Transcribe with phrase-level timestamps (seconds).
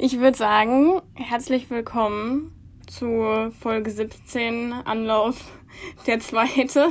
[0.00, 2.52] Ich würde sagen, herzlich willkommen
[2.86, 5.58] zu Folge 17, Anlauf
[6.06, 6.88] der zweite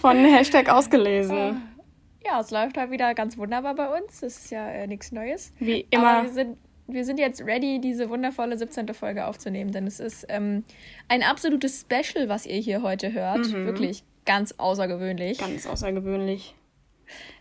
[0.00, 1.36] von Hashtag ausgelesen.
[1.36, 1.52] Äh,
[2.24, 4.20] ja, es läuft halt wieder ganz wunderbar bei uns.
[4.20, 5.52] Das ist ja äh, nichts Neues.
[5.58, 6.08] Wie immer.
[6.08, 8.94] Aber wir sind, wir sind jetzt ready, diese wundervolle 17.
[8.94, 10.64] Folge aufzunehmen, denn es ist ähm,
[11.08, 13.52] ein absolutes Special, was ihr hier heute hört.
[13.52, 13.66] Mhm.
[13.66, 15.36] Wirklich ganz außergewöhnlich.
[15.36, 16.54] Ganz außergewöhnlich.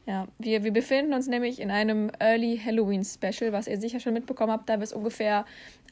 [0.05, 4.13] Ja, wir, wir befinden uns nämlich in einem Early Halloween Special, was ihr sicher schon
[4.13, 5.45] mitbekommen habt, da wir es ungefähr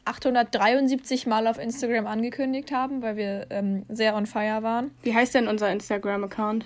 [0.05, 4.91] 873 Mal auf Instagram angekündigt haben, weil wir ähm, sehr on fire waren.
[5.03, 6.65] Wie heißt denn unser Instagram-Account?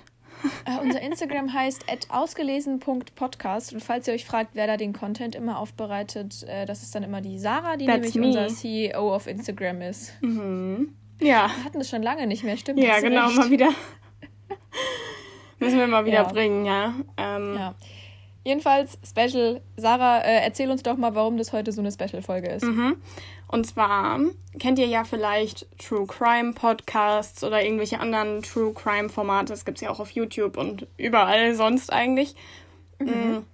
[0.66, 5.60] Äh, unser Instagram heißt ausgelesen.podcast und falls ihr euch fragt, wer da den Content immer
[5.60, 8.44] aufbereitet, äh, das ist dann immer die Sarah, die That's nämlich me.
[8.44, 10.14] unser CEO auf Instagram ist.
[10.22, 10.96] Mhm.
[11.20, 11.50] Ja.
[11.56, 12.80] Wir hatten das schon lange nicht mehr, stimmt?
[12.80, 13.38] Ja, genau, recht.
[13.38, 13.70] mal wieder.
[15.64, 16.24] Müssen wir mal wieder ja.
[16.24, 16.94] bringen, ja.
[17.18, 17.76] Ähm, ja.
[18.44, 19.62] Jedenfalls, Special.
[19.78, 22.66] Sarah, äh, erzähl uns doch mal, warum das heute so eine Special-Folge ist.
[22.66, 22.98] Mhm.
[23.48, 24.20] Und zwar
[24.60, 29.54] kennt ihr ja vielleicht True Crime Podcasts oder irgendwelche anderen True Crime Formate.
[29.54, 32.36] Das gibt es ja auch auf YouTube und überall sonst eigentlich.
[33.00, 33.08] Mhm.
[33.08, 33.46] Mm,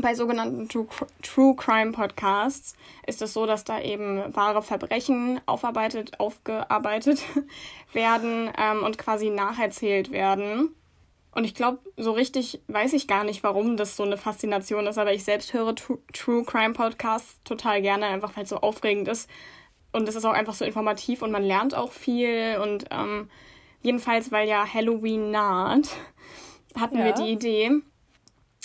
[0.00, 0.88] bei sogenannten True,
[1.22, 2.74] True Crime Podcasts
[3.06, 7.20] ist es so, dass da eben wahre Verbrechen aufarbeitet, aufgearbeitet
[7.92, 10.74] werden ähm, und quasi nacherzählt werden.
[11.38, 14.98] Und ich glaube, so richtig weiß ich gar nicht, warum das so eine Faszination ist,
[14.98, 19.06] aber ich selbst höre True, True Crime Podcasts total gerne, einfach weil es so aufregend
[19.06, 19.30] ist.
[19.92, 22.58] Und es ist auch einfach so informativ und man lernt auch viel.
[22.60, 23.30] Und ähm,
[23.82, 25.90] jedenfalls, weil ja Halloween naht,
[26.76, 27.04] hatten ja.
[27.04, 27.70] wir die Idee,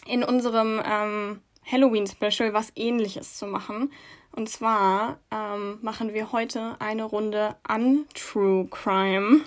[0.07, 3.91] in unserem ähm, Halloween-Special was ähnliches zu machen.
[4.31, 9.41] Und zwar ähm, machen wir heute eine Runde an True Crime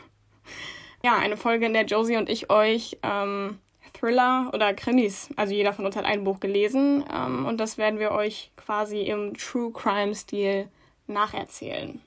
[1.07, 3.61] ja, eine Folge, in der Josie und ich euch ähm,
[3.93, 8.01] Thriller oder Krimis, also jeder von uns hat ein Buch gelesen ähm, und das werden
[8.01, 10.67] wir euch quasi im True Crime-Stil
[11.07, 12.01] nacherzählen.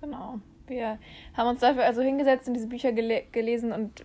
[0.00, 0.40] Genau.
[0.66, 0.98] Wir
[1.36, 4.02] haben uns dafür also hingesetzt und diese Bücher gele gelesen und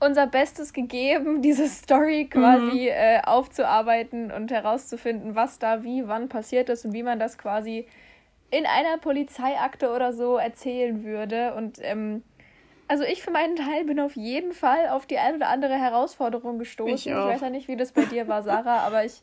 [0.00, 2.88] unser Bestes gegeben, diese Story quasi mhm.
[2.88, 7.86] äh, aufzuarbeiten und herauszufinden, was da wie wann passiert ist und wie man das quasi
[8.50, 11.54] in einer Polizeiakte oder so erzählen würde.
[11.54, 12.22] Und ähm,
[12.88, 16.58] also ich für meinen Teil bin auf jeden Fall auf die ein oder andere Herausforderung
[16.58, 16.94] gestoßen.
[16.94, 19.20] Ich, ich weiß ja nicht, wie das bei dir war, Sarah, aber ich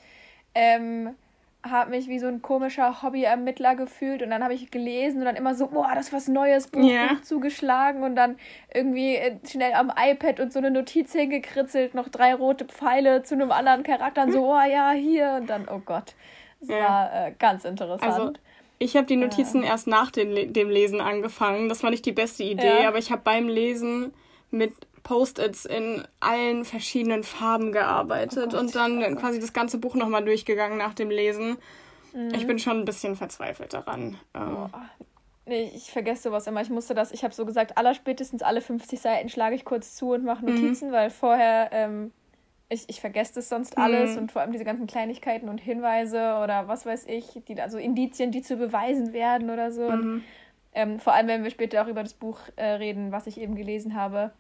[0.56, 1.16] ähm,
[1.64, 5.36] habe mich wie so ein komischer Hobbyermittler gefühlt und dann habe ich gelesen und dann
[5.36, 7.14] immer so, boah, das ist was Neues, Buch, yeah.
[7.14, 8.38] Buch zugeschlagen und dann
[8.74, 13.36] irgendwie äh, schnell am iPad und so eine Notiz hingekritzelt, noch drei rote Pfeile zu
[13.36, 16.16] einem anderen Charakter und so, oh ja, hier und dann, oh Gott.
[16.62, 16.80] Das ja.
[16.80, 18.12] war äh, ganz interessant.
[18.12, 18.34] Also
[18.82, 19.70] ich habe die Notizen ja.
[19.70, 21.70] erst nach dem, dem Lesen angefangen.
[21.70, 22.88] Das war nicht die beste Idee, ja.
[22.88, 24.12] aber ich habe beim Lesen
[24.50, 30.26] mit Post-its in allen verschiedenen Farben gearbeitet oh und dann quasi das ganze Buch nochmal
[30.26, 31.58] durchgegangen nach dem Lesen.
[32.14, 32.34] Mhm.
[32.34, 34.18] Ich bin schon ein bisschen verzweifelt daran.
[34.34, 34.68] Oh.
[35.46, 36.62] Nee, ich vergesse sowas immer.
[36.62, 40.14] Ich musste das, ich habe so gesagt, allerspätestens alle 50 Seiten schlage ich kurz zu
[40.14, 40.56] und mache mhm.
[40.56, 40.94] Notizen, mhm.
[40.94, 42.12] weil vorher ähm,
[42.72, 44.24] ich, ich vergesse das sonst alles mhm.
[44.24, 48.32] und vor allem diese ganzen Kleinigkeiten und Hinweise oder was weiß ich, die, also Indizien,
[48.32, 49.90] die zu beweisen werden oder so.
[49.90, 49.92] Mhm.
[49.92, 50.24] Und,
[50.74, 53.56] ähm, vor allem, wenn wir später auch über das Buch äh, reden, was ich eben
[53.56, 54.32] gelesen habe,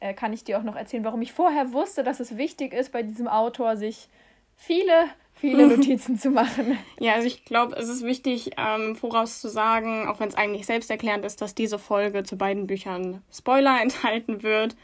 [0.00, 2.90] äh, kann ich dir auch noch erzählen, warum ich vorher wusste, dass es wichtig ist,
[2.90, 4.08] bei diesem Autor sich
[4.56, 5.04] viele,
[5.34, 6.76] viele Notizen zu machen.
[6.98, 11.40] Ja, also ich glaube, es ist wichtig, ähm, vorauszusagen, auch wenn es eigentlich selbsterklärend ist,
[11.40, 14.74] dass diese Folge zu beiden Büchern Spoiler enthalten wird.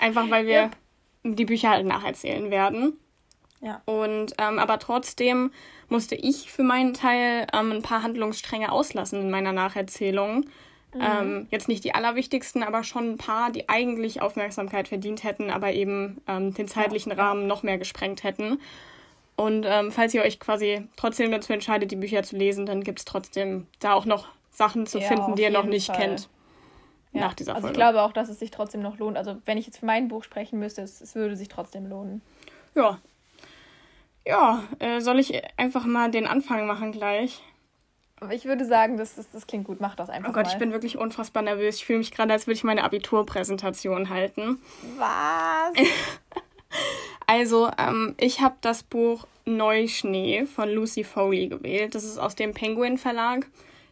[0.00, 0.62] Einfach weil wir.
[0.62, 0.76] Yep
[1.24, 2.98] die Bücher halt nacherzählen werden.
[3.60, 3.82] Ja.
[3.84, 5.52] Und ähm, aber trotzdem
[5.88, 10.46] musste ich für meinen Teil ähm, ein paar Handlungsstränge auslassen in meiner Nacherzählung.
[10.94, 11.00] Mhm.
[11.00, 15.72] Ähm, jetzt nicht die allerwichtigsten, aber schon ein paar, die eigentlich Aufmerksamkeit verdient hätten, aber
[15.72, 17.18] eben ähm, den zeitlichen ja.
[17.18, 18.60] Rahmen noch mehr gesprengt hätten.
[19.36, 22.98] Und ähm, falls ihr euch quasi trotzdem dazu entscheidet, die Bücher zu lesen, dann gibt
[22.98, 25.96] es trotzdem da auch noch Sachen zu ja, finden, die ihr noch nicht Fall.
[25.96, 26.28] kennt
[27.12, 27.20] ja.
[27.20, 27.66] nach dieser Folge.
[27.66, 29.16] Also ich glaube auch, dass es sich trotzdem noch lohnt.
[29.16, 32.22] Also wenn ich jetzt für mein Buch sprechen müsste, es, es würde sich trotzdem lohnen.
[32.74, 32.98] Ja.
[34.26, 37.42] Ja, äh, soll ich einfach mal den Anfang machen gleich?
[38.30, 39.80] Ich würde sagen, das, das, das klingt gut.
[39.80, 40.52] Mach das einfach Oh Gott, mal.
[40.52, 41.76] ich bin wirklich unfassbar nervös.
[41.76, 44.60] Ich fühle mich gerade, als würde ich meine Abiturpräsentation halten.
[44.98, 45.86] Was?
[47.26, 51.94] also, ähm, ich habe das Buch Neuschnee von Lucy Foley gewählt.
[51.94, 53.46] Das ist aus dem Penguin Verlag.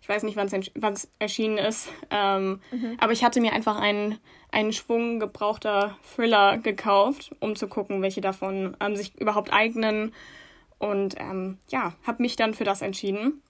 [0.08, 1.90] Ich weiß nicht, wann es erschienen ist.
[2.10, 2.96] Ähm, mhm.
[2.98, 4.18] Aber ich hatte mir einfach einen,
[4.50, 10.14] einen Schwung gebrauchter Thriller gekauft, um zu gucken, welche davon ähm, sich überhaupt eignen.
[10.78, 13.42] Und ähm, ja, habe mich dann für das entschieden.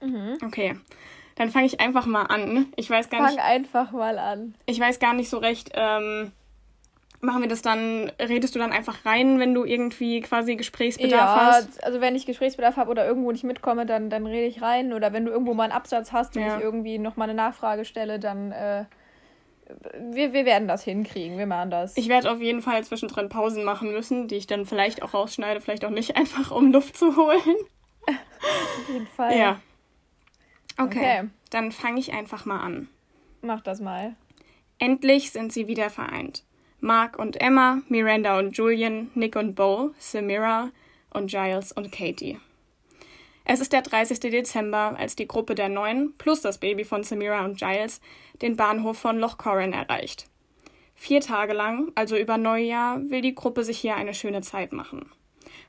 [0.00, 0.38] Mhm.
[0.46, 0.76] Okay.
[1.34, 2.72] Dann fange ich einfach mal an.
[2.76, 3.44] Ich weiß gar Fang nicht.
[3.44, 4.54] einfach mal an.
[4.66, 6.30] Ich weiß gar nicht so recht, ähm,
[7.20, 11.46] Machen wir das dann, redest du dann einfach rein, wenn du irgendwie quasi Gesprächsbedarf ja,
[11.46, 11.82] hast?
[11.82, 14.92] also wenn ich Gesprächsbedarf habe oder irgendwo nicht mitkomme, dann, dann rede ich rein.
[14.92, 16.56] Oder wenn du irgendwo mal einen Absatz hast und ja.
[16.56, 18.84] ich irgendwie nochmal eine Nachfrage stelle, dann äh,
[19.98, 21.96] wir, wir werden das hinkriegen, wir machen das.
[21.96, 25.60] Ich werde auf jeden Fall zwischendrin Pausen machen müssen, die ich dann vielleicht auch rausschneide,
[25.60, 27.56] vielleicht auch nicht, einfach um Luft zu holen.
[28.06, 29.36] auf jeden Fall.
[29.36, 29.60] Ja.
[30.80, 31.28] Okay, okay.
[31.50, 32.88] dann fange ich einfach mal an.
[33.42, 34.14] Mach das mal.
[34.78, 36.44] Endlich sind sie wieder vereint.
[36.80, 40.70] Mark und Emma, Miranda und Julian, Nick und Bo, Samira
[41.12, 42.38] und Giles und Katie.
[43.44, 44.20] Es ist der 30.
[44.20, 48.00] Dezember, als die Gruppe der Neuen plus das Baby von Samira und Giles
[48.42, 50.26] den Bahnhof von Loch Corran erreicht.
[50.94, 55.10] Vier Tage lang, also über Neujahr, will die Gruppe sich hier eine schöne Zeit machen.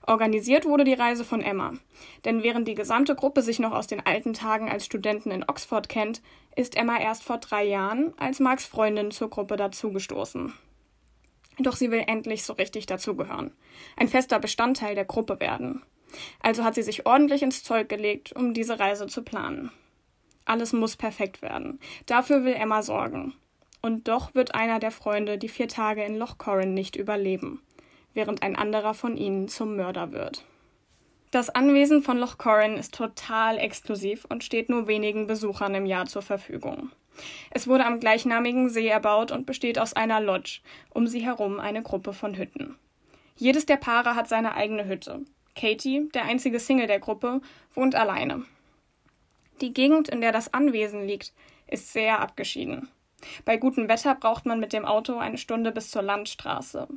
[0.05, 1.73] Organisiert wurde die Reise von Emma,
[2.23, 5.89] denn während die gesamte Gruppe sich noch aus den alten Tagen als Studenten in Oxford
[5.89, 6.21] kennt,
[6.55, 10.53] ist Emma erst vor drei Jahren als Marks Freundin zur Gruppe dazugestoßen.
[11.59, 13.51] Doch sie will endlich so richtig dazugehören,
[13.97, 15.83] ein fester Bestandteil der Gruppe werden.
[16.41, 19.71] Also hat sie sich ordentlich ins Zeug gelegt, um diese Reise zu planen.
[20.45, 21.79] Alles muss perfekt werden.
[22.05, 23.33] Dafür will Emma sorgen.
[23.81, 27.61] Und doch wird einer der Freunde die vier Tage in Loch Corrin nicht überleben,
[28.13, 30.43] während ein anderer von ihnen zum Mörder wird.
[31.31, 36.07] Das Anwesen von Loch Corrin ist total exklusiv und steht nur wenigen Besuchern im Jahr
[36.07, 36.91] zur Verfügung.
[37.51, 41.81] Es wurde am gleichnamigen See erbaut und besteht aus einer Lodge, um sie herum eine
[41.81, 42.77] Gruppe von Hütten.
[43.35, 45.21] Jedes der Paare hat seine eigene Hütte.
[45.55, 47.41] Katie, der einzige Single der Gruppe,
[47.73, 48.45] wohnt alleine.
[49.61, 51.33] Die Gegend, in der das Anwesen liegt,
[51.67, 52.89] ist sehr abgeschieden.
[53.45, 56.87] Bei gutem Wetter braucht man mit dem Auto eine Stunde bis zur Landstraße.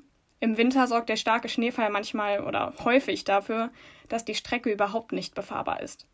[0.41, 3.71] Im Winter sorgt der starke Schneefall manchmal oder häufig dafür,
[4.09, 6.07] dass die Strecke überhaupt nicht befahrbar ist.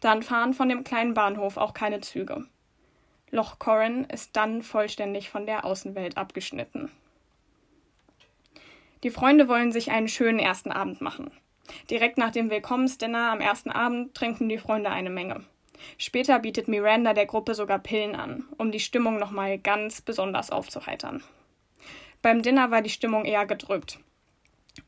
[0.00, 2.46] Dann fahren von dem kleinen Bahnhof auch keine Züge.
[3.30, 6.90] Loch Corrin ist dann vollständig von der Außenwelt abgeschnitten.
[9.02, 11.30] Die Freunde wollen sich einen schönen ersten Abend machen.
[11.88, 15.44] Direkt nach dem Willkommensdinner am ersten Abend trinken die Freunde eine Menge.
[15.96, 21.22] Später bietet Miranda der Gruppe sogar Pillen an, um die Stimmung nochmal ganz besonders aufzuheitern.
[22.22, 23.98] Beim Dinner war die Stimmung eher gedrückt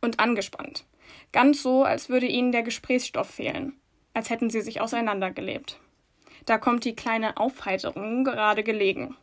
[0.00, 0.84] und angespannt.
[1.32, 3.74] Ganz so, als würde ihnen der Gesprächsstoff fehlen,
[4.12, 5.78] als hätten sie sich auseinandergelebt.
[6.46, 9.16] Da kommt die kleine Aufheiterung gerade gelegen.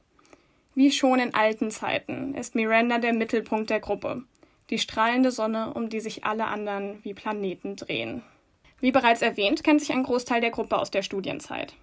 [0.75, 4.24] Wie schon in alten Zeiten ist Miranda der Mittelpunkt der Gruppe,
[4.69, 8.21] die strahlende Sonne, um die sich alle anderen wie Planeten drehen.
[8.80, 11.74] Wie bereits erwähnt, kennt sich ein Großteil der Gruppe aus der Studienzeit.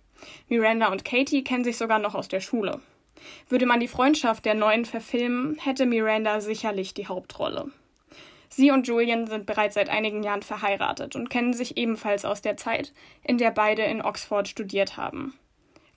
[0.48, 2.80] Miranda und Katie kennen sich sogar noch aus der Schule.
[3.48, 7.70] Würde man die Freundschaft der Neuen verfilmen, hätte Miranda sicherlich die Hauptrolle.
[8.48, 12.56] Sie und Julian sind bereits seit einigen Jahren verheiratet und kennen sich ebenfalls aus der
[12.56, 15.34] Zeit, in der beide in Oxford studiert haben.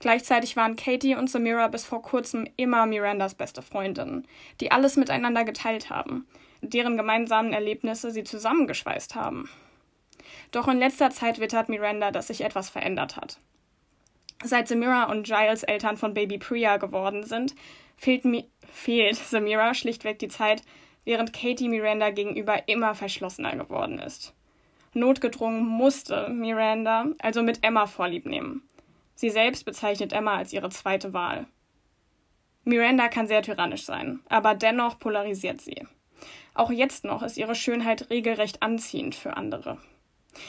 [0.00, 4.26] Gleichzeitig waren Katie und Samira bis vor kurzem immer Mirandas beste Freundinnen,
[4.60, 6.26] die alles miteinander geteilt haben,
[6.62, 9.48] deren gemeinsamen Erlebnisse sie zusammengeschweißt haben.
[10.52, 13.38] Doch in letzter Zeit wittert Miranda, dass sich etwas verändert hat.
[14.42, 17.54] Seit Samira und Giles Eltern von Baby Priya geworden sind,
[17.98, 18.24] fehlt,
[18.72, 20.62] fehlt Samira schlichtweg die Zeit,
[21.04, 24.34] während Katie Miranda gegenüber immer verschlossener geworden ist.
[24.92, 28.62] Notgedrungen musste Miranda also mit Emma Vorlieb nehmen.
[29.14, 31.46] Sie selbst bezeichnet Emma als ihre zweite Wahl.
[32.64, 35.86] Miranda kann sehr tyrannisch sein, aber dennoch polarisiert sie.
[36.54, 39.78] Auch jetzt noch ist ihre Schönheit regelrecht anziehend für andere.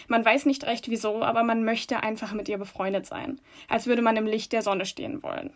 [0.08, 4.02] Man weiß nicht recht wieso, aber man möchte einfach mit ihr befreundet sein, als würde
[4.02, 5.54] man im Licht der Sonne stehen wollen.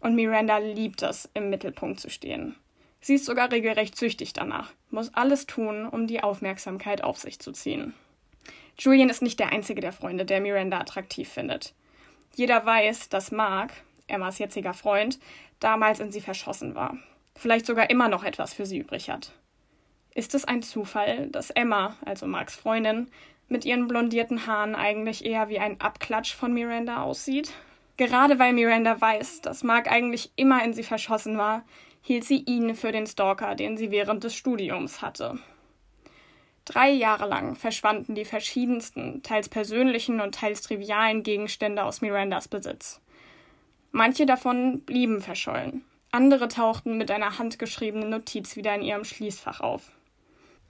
[0.00, 2.54] Und Miranda liebt es, im Mittelpunkt zu stehen.
[3.06, 7.52] Sie ist sogar regelrecht süchtig danach, muss alles tun, um die Aufmerksamkeit auf sich zu
[7.52, 7.94] ziehen.
[8.76, 11.72] Julian ist nicht der einzige der Freunde, der Miranda attraktiv findet.
[12.34, 13.74] Jeder weiß, dass Mark,
[14.08, 15.20] Emmas jetziger Freund,
[15.60, 16.98] damals in sie verschossen war.
[17.36, 19.30] Vielleicht sogar immer noch etwas für sie übrig hat.
[20.12, 23.06] Ist es ein Zufall, dass Emma, also Marks Freundin,
[23.46, 27.52] mit ihren blondierten Haaren eigentlich eher wie ein Abklatsch von Miranda aussieht?
[27.98, 31.62] Gerade weil Miranda weiß, dass Mark eigentlich immer in sie verschossen war,
[32.06, 35.40] hielt sie ihn für den Stalker, den sie während des Studiums hatte.
[36.64, 43.00] Drei Jahre lang verschwanden die verschiedensten, teils persönlichen und teils trivialen Gegenstände aus Mirandas Besitz.
[43.90, 49.90] Manche davon blieben verschollen, andere tauchten mit einer handgeschriebenen Notiz wieder in ihrem Schließfach auf.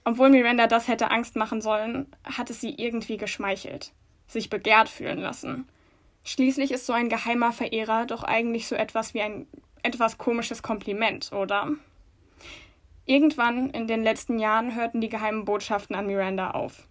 [0.05, 3.91] Obwohl Miranda das hätte Angst machen sollen, hat es sie irgendwie geschmeichelt,
[4.27, 5.67] sich begehrt fühlen lassen.
[6.23, 9.45] Schließlich ist so ein geheimer Verehrer doch eigentlich so etwas wie ein
[9.87, 11.71] etwas komisches Kompliment, oder?
[13.05, 16.87] Irgendwann in den letzten Jahren hörten die geheimen Botschaften an Miranda auf.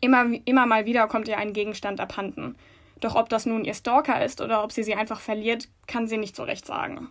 [0.00, 2.56] Immer, immer mal wieder kommt ihr ein Gegenstand abhanden.
[3.00, 6.18] Doch ob das nun ihr Stalker ist oder ob sie sie einfach verliert, kann sie
[6.18, 7.08] nicht so recht sagen.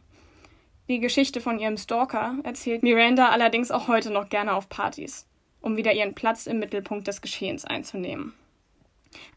[0.87, 5.27] Die Geschichte von ihrem Stalker erzählt Miranda allerdings auch heute noch gerne auf Partys,
[5.59, 8.33] um wieder ihren Platz im Mittelpunkt des Geschehens einzunehmen.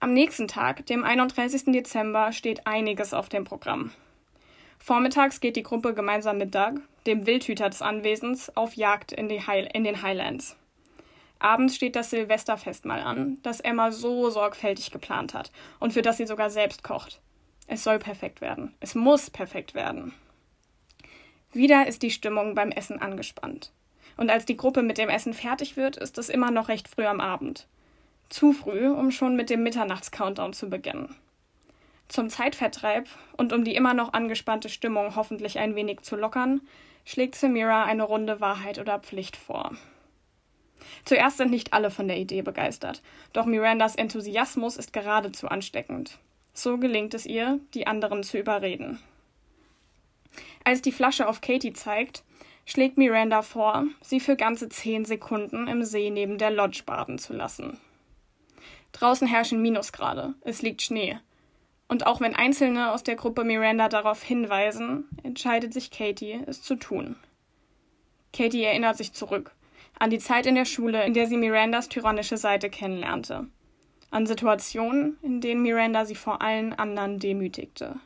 [0.00, 1.72] Am nächsten Tag, dem 31.
[1.72, 3.90] Dezember, steht einiges auf dem Programm.
[4.82, 9.84] Vormittags geht die Gruppe gemeinsam mit Doug, dem Wildhüter des Anwesens, auf Jagd in, in
[9.84, 10.56] den Highlands.
[11.38, 16.16] Abends steht das Silvesterfest mal an, das Emma so sorgfältig geplant hat und für das
[16.16, 17.20] sie sogar selbst kocht.
[17.66, 18.74] Es soll perfekt werden.
[18.80, 20.12] Es muss perfekt werden.
[21.52, 23.72] Wieder ist die Stimmung beim Essen angespannt.
[24.16, 27.06] Und als die Gruppe mit dem Essen fertig wird, ist es immer noch recht früh
[27.06, 27.66] am Abend.
[28.28, 31.16] Zu früh, um schon mit dem Mitternachts-Countdown zu beginnen.
[32.10, 36.60] Zum Zeitvertreib und um die immer noch angespannte Stimmung hoffentlich ein wenig zu lockern,
[37.04, 39.76] schlägt Samira eine Runde Wahrheit oder Pflicht vor.
[41.04, 43.00] Zuerst sind nicht alle von der Idee begeistert,
[43.32, 46.18] doch Mirandas Enthusiasmus ist geradezu ansteckend.
[46.52, 48.98] So gelingt es ihr, die anderen zu überreden.
[50.64, 52.24] Als die Flasche auf Katie zeigt,
[52.66, 57.34] schlägt Miranda vor, sie für ganze zehn Sekunden im See neben der Lodge baden zu
[57.34, 57.78] lassen.
[58.90, 61.20] Draußen herrschen Minusgrade, es liegt Schnee.
[61.90, 66.76] Und auch wenn Einzelne aus der Gruppe Miranda darauf hinweisen, entscheidet sich Katie, es zu
[66.76, 67.16] tun.
[68.32, 69.50] Katie erinnert sich zurück
[69.98, 73.48] an die Zeit in der Schule, in der sie Mirandas tyrannische Seite kennenlernte.
[74.12, 77.96] An Situationen, in denen Miranda sie vor allen anderen demütigte.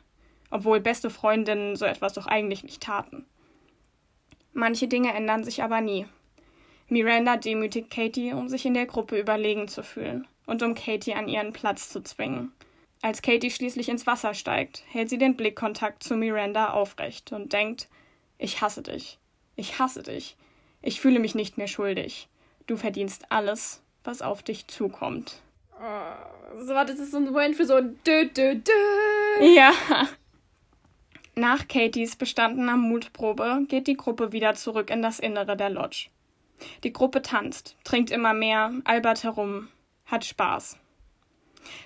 [0.49, 3.27] Obwohl beste Freundinnen so etwas doch eigentlich nicht taten.
[4.51, 6.07] Manche Dinge ändern sich aber nie.
[6.89, 11.27] Miranda demütigt Katie, um sich in der Gruppe überlegen zu fühlen und um Katie an
[11.27, 12.51] ihren Platz zu zwingen.
[13.01, 17.87] Als Katie schließlich ins Wasser steigt, hält sie den Blickkontakt zu Miranda aufrecht und denkt,
[18.37, 19.19] ich hasse dich.
[19.55, 20.35] Ich hasse dich.
[20.81, 22.27] Ich fühle mich nicht mehr schuldig.
[22.67, 25.41] Du verdienst alles, was auf dich zukommt.
[25.79, 29.45] Oh, so, das ist so ein Moment für so ein Dö, Dö, Dö.
[29.55, 29.71] Ja.
[31.35, 36.07] Nach Katies bestandener Mutprobe geht die Gruppe wieder zurück in das Innere der Lodge.
[36.83, 39.67] Die Gruppe tanzt, trinkt immer mehr, albert herum,
[40.05, 40.77] hat Spaß.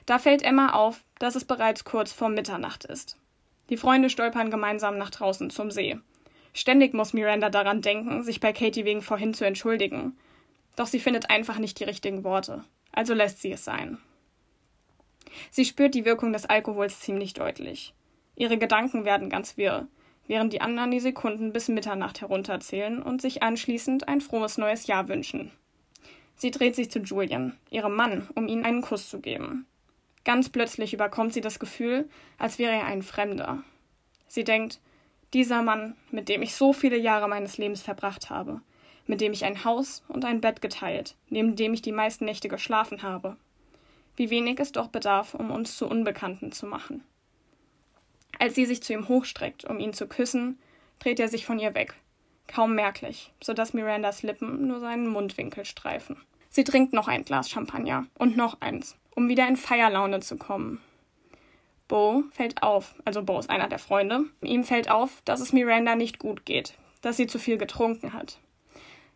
[0.06, 3.18] Da fällt Emma auf, dass es bereits kurz vor Mitternacht ist.
[3.70, 5.98] Die Freunde stolpern gemeinsam nach draußen zum See.
[6.54, 10.18] Ständig muss Miranda daran denken, sich bei Katie wegen vorhin zu entschuldigen.
[10.76, 12.64] Doch sie findet einfach nicht die richtigen Worte.
[12.92, 14.00] Also lässt sie es sein.
[15.52, 17.94] Sie spürt die Wirkung des Alkohols ziemlich deutlich.
[18.36, 19.88] Ihre Gedanken werden ganz wirr,
[20.28, 25.08] während die anderen die Sekunden bis Mitternacht herunterzählen und sich anschließend ein frohes neues Jahr
[25.08, 25.52] wünschen.
[26.40, 29.66] Sie dreht sich zu Julian, ihrem Mann, um ihm einen Kuss zu geben.
[30.24, 33.62] Ganz plötzlich überkommt sie das Gefühl, als wäre er ein Fremder.
[34.30, 34.80] Sie denkt,
[35.34, 38.62] dieser Mann, mit dem ich so viele Jahre meines Lebens verbracht habe,
[39.06, 42.48] mit dem ich ein Haus und ein Bett geteilt, neben dem ich die meisten Nächte
[42.48, 43.36] geschlafen habe.
[44.16, 47.04] Wie wenig es doch bedarf, um uns zu Unbekannten zu machen.
[48.40, 50.58] Als sie sich zu ihm hochstreckt, um ihn zu küssen,
[51.00, 51.96] dreht er sich von ihr weg,
[52.50, 56.18] kaum merklich, so dass Mirandas Lippen nur seinen Mundwinkel streifen.
[56.50, 60.82] Sie trinkt noch ein Glas Champagner und noch eins, um wieder in Feierlaune zu kommen.
[61.88, 65.96] Bo fällt auf, also Bo ist einer der Freunde, ihm fällt auf, dass es Miranda
[65.96, 68.40] nicht gut geht, dass sie zu viel getrunken hat.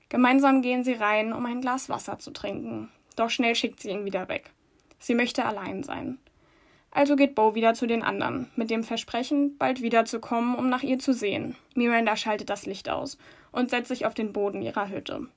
[0.09, 4.05] Gemeinsam gehen sie rein, um ein Glas Wasser zu trinken, doch schnell schickt sie ihn
[4.05, 4.51] wieder weg.
[4.99, 6.17] Sie möchte allein sein.
[6.95, 10.99] Also geht Bo wieder zu den anderen, mit dem Versprechen, bald wiederzukommen, um nach ihr
[10.99, 11.55] zu sehen.
[11.73, 13.17] Miranda schaltet das Licht aus
[13.51, 15.27] und setzt sich auf den Boden ihrer Hütte.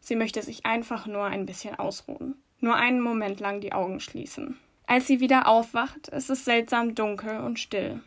[0.00, 4.58] Sie möchte sich einfach nur ein bisschen ausruhen, nur einen Moment lang die Augen schließen.
[4.88, 8.00] Als sie wieder aufwacht, ist es seltsam dunkel und still.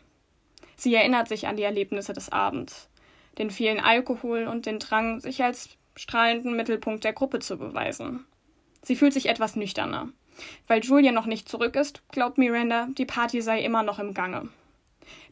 [0.76, 2.90] Sie erinnert sich an die Erlebnisse des Abends,
[3.38, 8.26] den vielen Alkohol und den Drang, sich als strahlenden Mittelpunkt der Gruppe zu beweisen.
[8.82, 10.10] Sie fühlt sich etwas nüchterner.
[10.66, 14.48] Weil Julia noch nicht zurück ist, glaubt Miranda, die Party sei immer noch im Gange.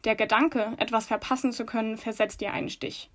[0.03, 3.09] Der Gedanke, etwas verpassen zu können, versetzt ihr einen Stich.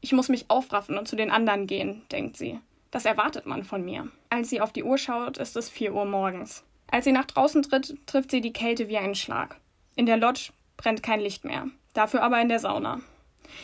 [0.00, 2.60] Ich muss mich aufraffen und zu den anderen gehen, denkt sie.
[2.90, 4.08] Das erwartet man von mir.
[4.30, 6.64] Als sie auf die Uhr schaut, ist es vier Uhr morgens.
[6.90, 9.56] Als sie nach draußen tritt, trifft sie die Kälte wie einen Schlag.
[9.96, 13.00] In der Lodge brennt kein Licht mehr, dafür aber in der Sauna.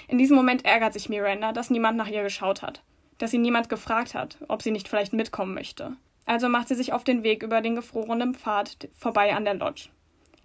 [0.08, 2.82] In diesem Moment ärgert sich Miranda, dass niemand nach ihr geschaut hat,
[3.18, 5.96] dass sie niemand gefragt hat, ob sie nicht vielleicht mitkommen möchte.
[6.30, 9.88] Also macht sie sich auf den Weg über den gefrorenen Pfad vorbei an der Lodge.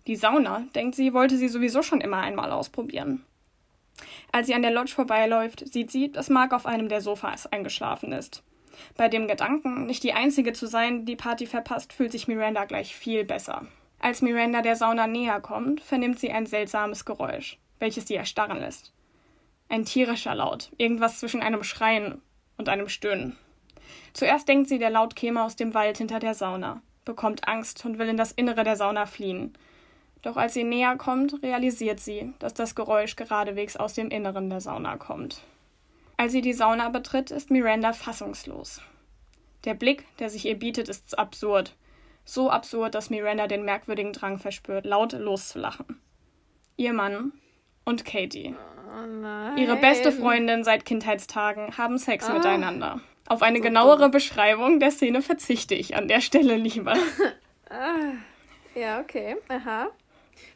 [0.08, 3.24] Die Sauna, denkt sie, wollte sie sowieso schon immer einmal ausprobieren.
[4.32, 8.13] Als sie an der Lodge vorbeiläuft, sieht sie, dass Mark auf einem der Sofas eingeschlafen
[8.13, 8.42] ist.
[8.98, 12.96] Bei dem Gedanken, nicht die Einzige zu sein, die Party verpasst, fühlt sich Miranda gleich
[12.96, 13.68] viel besser.
[14.00, 18.92] Als Miranda der Sauna näher kommt, vernimmt sie ein seltsames Geräusch, welches sie erstarren lässt.
[19.70, 22.24] Ein tierischer Laut, irgendwas zwischen einem Schreien
[22.58, 23.38] und einem Stöhnen.
[24.13, 28.00] Zuerst denkt sie, der Laut käme aus dem Wald hinter der Sauna, bekommt Angst und
[28.00, 29.54] will in das Innere der Sauna fliehen.
[30.22, 34.62] Doch als sie näher kommt, realisiert sie, dass das Geräusch geradewegs aus dem Inneren der
[34.62, 35.44] Sauna kommt.
[36.18, 38.82] Als sie die Sauna betritt, ist Miranda fassungslos.
[39.65, 41.75] Der Blick, der sich ihr bietet, ist absurd.
[42.24, 46.00] So absurd, dass Miranda den merkwürdigen Drang verspürt, laut loszulachen.
[46.77, 47.34] Ihr Mann
[47.84, 48.56] und Katie.
[48.56, 52.34] Oh ihre beste Freundin seit Kindheitstagen haben Sex ah.
[52.34, 53.01] miteinander.
[53.27, 54.12] Auf eine so genauere dumm.
[54.12, 56.94] Beschreibung der Szene verzichte ich an der Stelle lieber.
[57.70, 58.13] ah.
[58.75, 59.38] Ja, okay.
[59.48, 59.89] Aha.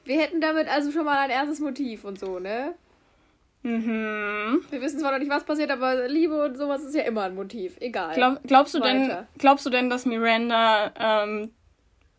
[0.04, 2.76] Wir hätten damit also schon mal ein erstes Motiv und so, ne?
[3.64, 4.62] Mhm.
[4.70, 7.36] Wir wissen zwar noch nicht, was passiert, aber Liebe und sowas ist ja immer ein
[7.36, 7.76] Motiv.
[7.80, 8.16] Egal.
[8.16, 11.52] Glaub, glaubst, du denn, glaubst du denn, dass Miranda ähm,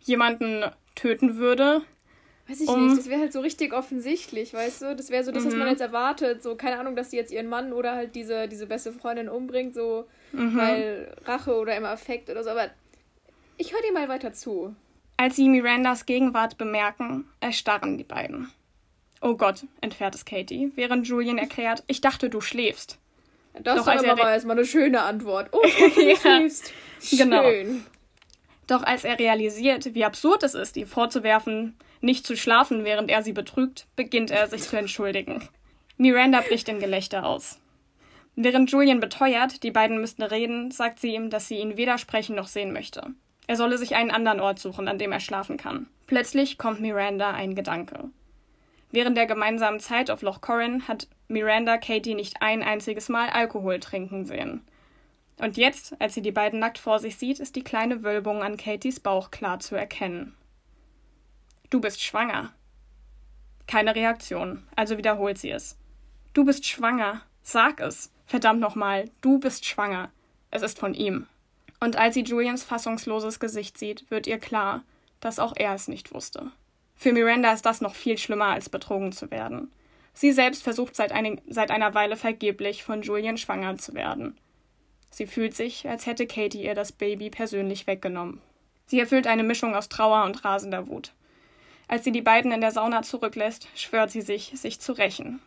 [0.01, 0.65] jemanden
[0.95, 1.83] töten würde?
[2.47, 2.87] Weiß ich um...
[2.87, 4.97] nicht, das wäre halt so richtig offensichtlich, weißt du?
[4.97, 5.61] Das wäre so das, was mhm.
[5.61, 6.43] man jetzt erwartet.
[6.43, 9.75] So, keine Ahnung, dass sie jetzt ihren Mann oder halt diese, diese beste Freundin umbringt,
[9.75, 10.57] so, mhm.
[10.57, 12.51] weil Rache oder im Affekt oder so.
[12.51, 12.71] Aber
[13.57, 14.75] ich höre dir mal weiter zu.
[15.17, 18.51] Als sie Mirandas Gegenwart bemerken, erstarren die beiden.
[19.21, 22.99] Oh Gott, entfährt es Katie, während Julian erklärt, ich dachte, du schläfst.
[23.63, 25.51] Das ist doch aber erstmal eine schöne Antwort.
[25.53, 26.73] Oh, ich dachte, du ja, schläfst.
[27.11, 27.43] Genau.
[27.43, 27.85] Schön.
[28.67, 33.23] Doch als er realisiert, wie absurd es ist, ihr vorzuwerfen, nicht zu schlafen, während er
[33.23, 35.49] sie betrügt, beginnt er sich zu entschuldigen.
[35.97, 37.59] Miranda bricht in Gelächter aus.
[38.37, 42.37] Während Julian beteuert, die beiden müssten reden, sagt sie ihm, dass sie ihn weder sprechen
[42.37, 43.15] noch sehen möchte.
[43.47, 45.89] Er solle sich einen anderen Ort suchen, an dem er schlafen kann.
[46.07, 48.11] Plötzlich kommt Miranda ein Gedanke.
[48.93, 53.79] Während der gemeinsamen Zeit auf Loch Corrin hat Miranda Katie nicht ein einziges Mal Alkohol
[53.81, 54.63] trinken sehen.
[55.39, 58.57] Und jetzt, als sie die beiden nackt vor sich sieht, ist die kleine Wölbung an
[58.57, 60.37] Katies Bauch klar zu erkennen.
[61.71, 62.53] Du bist schwanger.
[63.67, 65.79] Keine Reaktion, also wiederholt sie es.
[66.35, 67.23] Du bist schwanger.
[67.43, 68.13] Sag es.
[68.31, 70.09] Verdammt nochmal, du bist schwanger.
[70.53, 71.27] Es ist von ihm.
[71.81, 74.85] Und als sie Julians fassungsloses Gesicht sieht, wird ihr klar,
[75.19, 76.53] dass auch er es nicht wusste.
[76.95, 79.73] Für Miranda ist das noch viel schlimmer, als betrogen zu werden.
[80.15, 84.39] Sie selbst versucht seit, ein, seit einer Weile vergeblich, von Julian schwanger zu werden.
[85.11, 88.41] Sie fühlt sich, als hätte Katie ihr das Baby persönlich weggenommen.
[88.87, 91.15] Sie erfüllt eine Mischung aus Trauer und rasender Wut.
[91.89, 95.43] Als sie die beiden in der Sauna zurücklässt, schwört sie sich, sich zu rächen.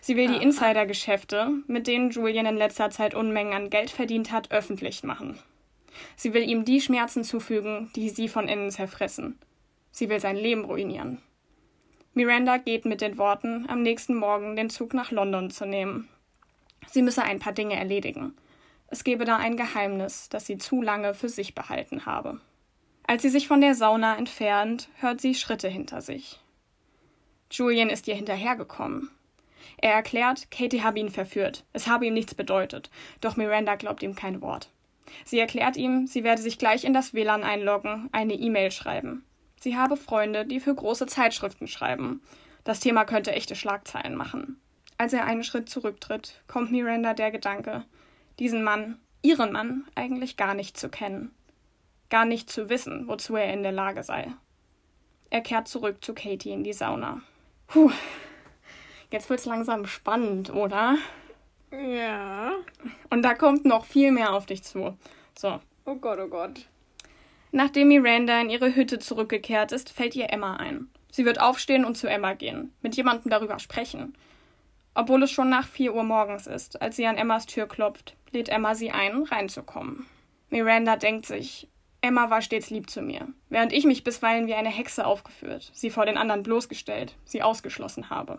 [0.00, 0.42] Sie will die ah.
[0.42, 5.38] Insidergeschäfte, mit denen Julian in letzter Zeit Unmengen an Geld verdient hat, öffentlich machen.
[6.16, 9.38] Sie will ihm die Schmerzen zufügen, die sie von innen zerfressen.
[9.90, 11.20] Sie will sein Leben ruinieren.
[12.14, 16.08] Miranda geht mit den Worten, am nächsten Morgen den Zug nach London zu nehmen.
[16.90, 18.34] Sie müsse ein paar Dinge erledigen.
[18.88, 22.40] Es gebe da ein Geheimnis, das sie zu lange für sich behalten habe.
[23.04, 26.40] Als sie sich von der Sauna entfernt, hört sie Schritte hinter sich.
[27.50, 29.10] Julian ist ihr hinterhergekommen.
[29.78, 31.64] Er erklärt, Katie habe ihn verführt.
[31.72, 32.90] Es habe ihm nichts bedeutet.
[33.20, 34.70] Doch Miranda glaubt ihm kein Wort.
[35.24, 39.24] Sie erklärt ihm, sie werde sich gleich in das WLAN einloggen, eine E-Mail schreiben.
[39.60, 42.22] Sie habe Freunde, die für große Zeitschriften schreiben.
[42.64, 44.60] Das Thema könnte echte Schlagzeilen machen.
[44.98, 47.84] Als er einen Schritt zurücktritt, kommt Miranda der Gedanke,
[48.38, 51.32] diesen Mann, ihren Mann, eigentlich gar nicht zu kennen.
[52.10, 54.28] Gar nicht zu wissen, wozu er in der Lage sei.
[55.30, 57.22] Er kehrt zurück zu Katie in die Sauna.
[57.68, 57.90] Puh,
[59.12, 60.96] jetzt wird's langsam spannend, oder?
[61.70, 62.52] Ja.
[63.10, 64.96] Und da kommt noch viel mehr auf dich zu.
[65.38, 65.60] So.
[65.84, 66.66] Oh Gott, oh Gott.
[67.50, 70.88] Nachdem Miranda in ihre Hütte zurückgekehrt ist, fällt ihr Emma ein.
[71.10, 74.14] Sie wird aufstehen und zu Emma gehen, mit jemandem darüber sprechen.
[74.94, 78.48] Obwohl es schon nach vier Uhr morgens ist, als sie an Emmas Tür klopft, lädt
[78.48, 80.06] Emma sie ein, reinzukommen.
[80.48, 81.68] Miranda denkt sich,
[82.00, 85.90] Emma war stets lieb zu mir, während ich mich bisweilen wie eine Hexe aufgeführt, sie
[85.90, 88.38] vor den anderen bloßgestellt, sie ausgeschlossen habe.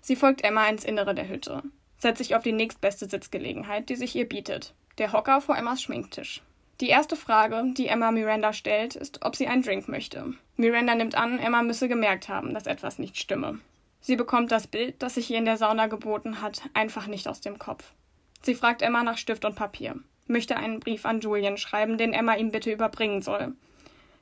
[0.00, 1.62] Sie folgt Emma ins Innere der Hütte,
[1.98, 6.42] setzt sich auf die nächstbeste Sitzgelegenheit, die sich ihr bietet, der Hocker vor Emmas Schminktisch.
[6.80, 10.32] Die erste Frage, die Emma Miranda stellt, ist, ob sie einen Drink möchte.
[10.56, 13.58] Miranda nimmt an, Emma müsse gemerkt haben, dass etwas nicht stimme.
[14.00, 17.42] Sie bekommt das Bild, das sich ihr in der Sauna geboten hat, einfach nicht aus
[17.42, 17.92] dem Kopf.
[18.40, 22.36] Sie fragt Emma nach Stift und Papier, möchte einen Brief an Julian schreiben, den Emma
[22.36, 23.52] ihm bitte überbringen soll.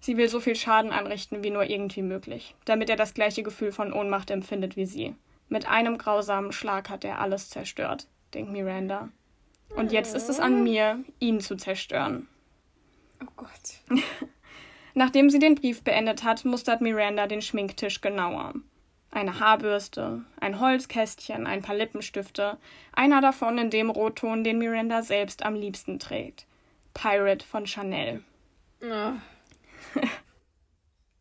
[0.00, 3.70] Sie will so viel Schaden anrichten wie nur irgendwie möglich, damit er das gleiche Gefühl
[3.70, 5.14] von Ohnmacht empfindet wie sie.
[5.48, 9.08] Mit einem grausamen Schlag hat er alles zerstört, denkt Miranda.
[9.76, 12.28] Und jetzt ist es an mir, ihn zu zerstören.
[13.22, 13.98] Oh Gott.
[14.94, 18.54] Nachdem sie den Brief beendet hat, mustert Miranda den Schminktisch genauer.
[19.10, 22.58] Eine Haarbürste, ein Holzkästchen, ein paar Lippenstifte,
[22.92, 26.46] einer davon in dem Rotton, den Miranda selbst am liebsten trägt.
[26.94, 28.22] Pirate von Chanel.
[28.82, 29.12] Oh.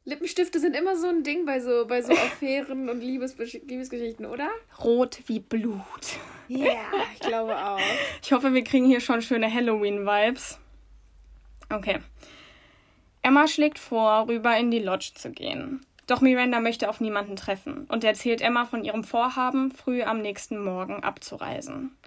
[0.07, 4.47] Lippenstifte sind immer so ein Ding bei so, bei so Affären und Liebesbesch Liebesgeschichten, oder?
[4.81, 5.83] Rot wie Blut.
[6.47, 6.77] Ja, yeah,
[7.13, 7.77] ich glaube auch.
[8.23, 10.59] Ich hoffe, wir kriegen hier schon schöne Halloween-Vibes.
[11.69, 11.97] Okay.
[13.21, 15.85] Emma schlägt vor, rüber in die Lodge zu gehen.
[16.07, 20.57] Doch Miranda möchte auf niemanden treffen und erzählt Emma von ihrem Vorhaben, früh am nächsten
[20.57, 21.97] Morgen abzureisen.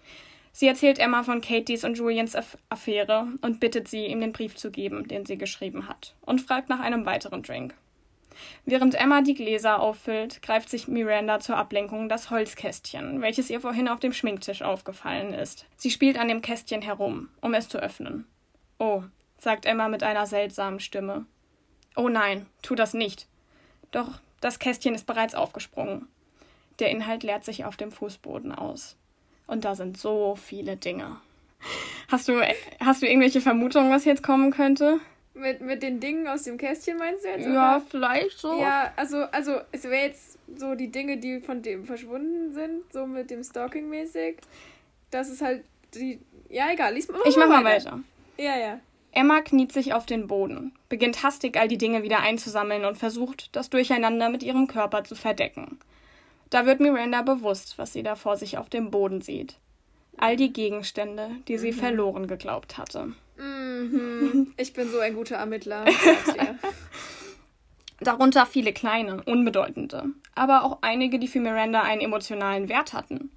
[0.52, 2.34] Sie erzählt Emma von Katies und Julians
[2.70, 6.70] Affäre und bittet sie, ihm den Brief zu geben, den sie geschrieben hat, und fragt
[6.70, 7.74] nach einem weiteren Drink.
[8.64, 13.88] Während Emma die Gläser auffüllt, greift sich Miranda zur Ablenkung das Holzkästchen, welches ihr vorhin
[13.88, 15.66] auf dem Schminktisch aufgefallen ist.
[15.76, 18.26] Sie spielt an dem Kästchen herum, um es zu öffnen.
[18.78, 19.02] Oh,
[19.38, 21.26] sagt Emma mit einer seltsamen Stimme.
[21.96, 23.26] Oh nein, tu das nicht.
[23.90, 26.06] Doch das Kästchen ist bereits aufgesprungen.
[26.78, 28.96] Der Inhalt leert sich auf dem Fußboden aus.
[29.46, 31.16] Und da sind so viele Dinge.
[32.08, 32.40] Hast du,
[32.80, 34.98] hast du irgendwelche Vermutungen, was jetzt kommen könnte?
[35.32, 37.46] Mit, mit den Dingen aus dem Kästchen meinst du jetzt?
[37.46, 37.86] Ja, oder?
[37.88, 38.60] vielleicht so.
[38.60, 43.06] Ja, also, also es wäre jetzt so die Dinge, die von dem verschwunden sind, so
[43.06, 44.38] mit dem Stalking-mäßig.
[45.10, 45.64] Das ist halt
[45.94, 46.20] die.
[46.48, 47.20] Ja, egal, lies mal.
[47.24, 47.92] Ich mach mal weiter.
[47.92, 48.00] weiter.
[48.38, 48.80] Ja, ja.
[49.12, 53.54] Emma kniet sich auf den Boden, beginnt hastig all die Dinge wieder einzusammeln und versucht,
[53.56, 55.78] das Durcheinander mit ihrem Körper zu verdecken.
[56.48, 59.56] Da wird Miranda bewusst, was sie da vor sich auf dem Boden sieht.
[60.16, 61.76] All die Gegenstände, die sie mhm.
[61.76, 63.12] verloren geglaubt hatte.
[63.40, 64.52] Mhm.
[64.56, 65.84] Ich bin so ein guter Ermittler.
[68.00, 73.30] Darunter viele kleine, unbedeutende, aber auch einige, die für Miranda einen emotionalen Wert hatten.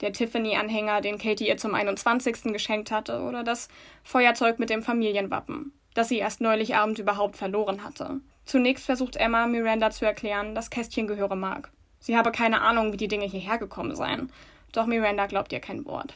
[0.00, 2.52] Der Tiffany-Anhänger, den Katie ihr zum 21.
[2.52, 3.68] geschenkt hatte, oder das
[4.02, 8.20] Feuerzeug mit dem Familienwappen, das sie erst neulich Abend überhaupt verloren hatte.
[8.44, 11.70] Zunächst versucht Emma, Miranda zu erklären, das Kästchen gehöre Mark.
[12.00, 14.32] Sie habe keine Ahnung, wie die Dinge hierher gekommen seien.
[14.72, 16.14] Doch Miranda glaubt ihr kein Wort.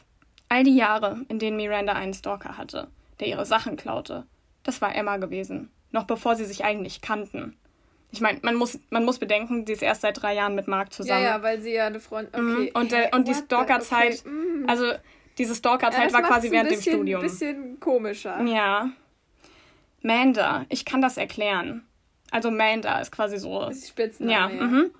[0.49, 2.87] All die Jahre, in denen Miranda einen Stalker hatte,
[3.23, 4.25] der ihre Sachen klaute,
[4.63, 5.71] das war Emma gewesen.
[5.91, 7.57] Noch bevor sie sich eigentlich kannten.
[8.11, 10.93] Ich meine, man muss, man muss bedenken, sie ist erst seit drei Jahren mit Mark
[10.93, 11.23] zusammen.
[11.23, 12.43] Ja, ja, weil sie ja eine Freundin.
[12.43, 12.53] Mhm.
[12.53, 12.71] Okay.
[12.73, 14.29] Und, der, und die Stalkerzeit, okay.
[14.29, 14.69] Mhm.
[14.69, 14.91] also
[15.37, 17.21] diese Stalkerzeit ja, war quasi während bisschen, dem Studium.
[17.21, 18.41] Ein bisschen komischer.
[18.43, 18.89] Ja.
[20.01, 21.87] Manda, ich kann das erklären.
[22.29, 23.61] Also Manda ist quasi so.
[23.61, 24.49] Das ist Spitzname, ja.
[24.49, 24.63] ja.
[24.63, 24.91] Mhm.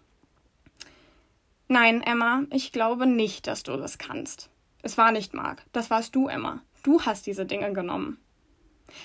[1.67, 4.49] Nein, Emma, ich glaube nicht, dass du das kannst.
[4.81, 6.62] Es war nicht Mark, das warst du, Emma.
[6.83, 8.17] Du hast diese Dinge genommen.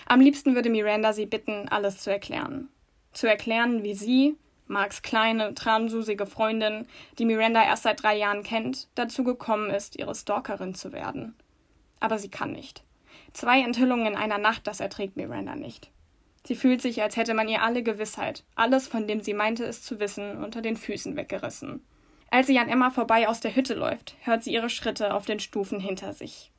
[0.06, 2.68] Am liebsten würde Miranda sie bitten, alles zu erklären.
[3.12, 4.36] Zu erklären, wie sie,
[4.66, 6.86] Marks kleine, transusige Freundin,
[7.18, 11.34] die Miranda erst seit drei Jahren kennt, dazu gekommen ist, ihre Stalkerin zu werden.
[12.00, 12.82] Aber sie kann nicht.
[13.32, 15.90] Zwei Enthüllungen in einer Nacht, das erträgt Miranda nicht.
[16.44, 19.82] Sie fühlt sich, als hätte man ihr alle Gewissheit, alles, von dem sie meinte es
[19.82, 21.84] zu wissen, unter den Füßen weggerissen.
[22.30, 25.40] Als sie an Emma vorbei aus der Hütte läuft, hört sie ihre Schritte auf den
[25.40, 26.50] Stufen hinter sich.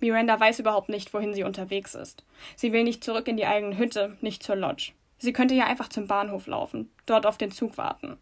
[0.00, 2.24] Miranda weiß überhaupt nicht, wohin sie unterwegs ist.
[2.56, 4.92] Sie will nicht zurück in die eigene Hütte, nicht zur Lodge.
[5.18, 8.18] Sie könnte ja einfach zum Bahnhof laufen, dort auf den Zug warten.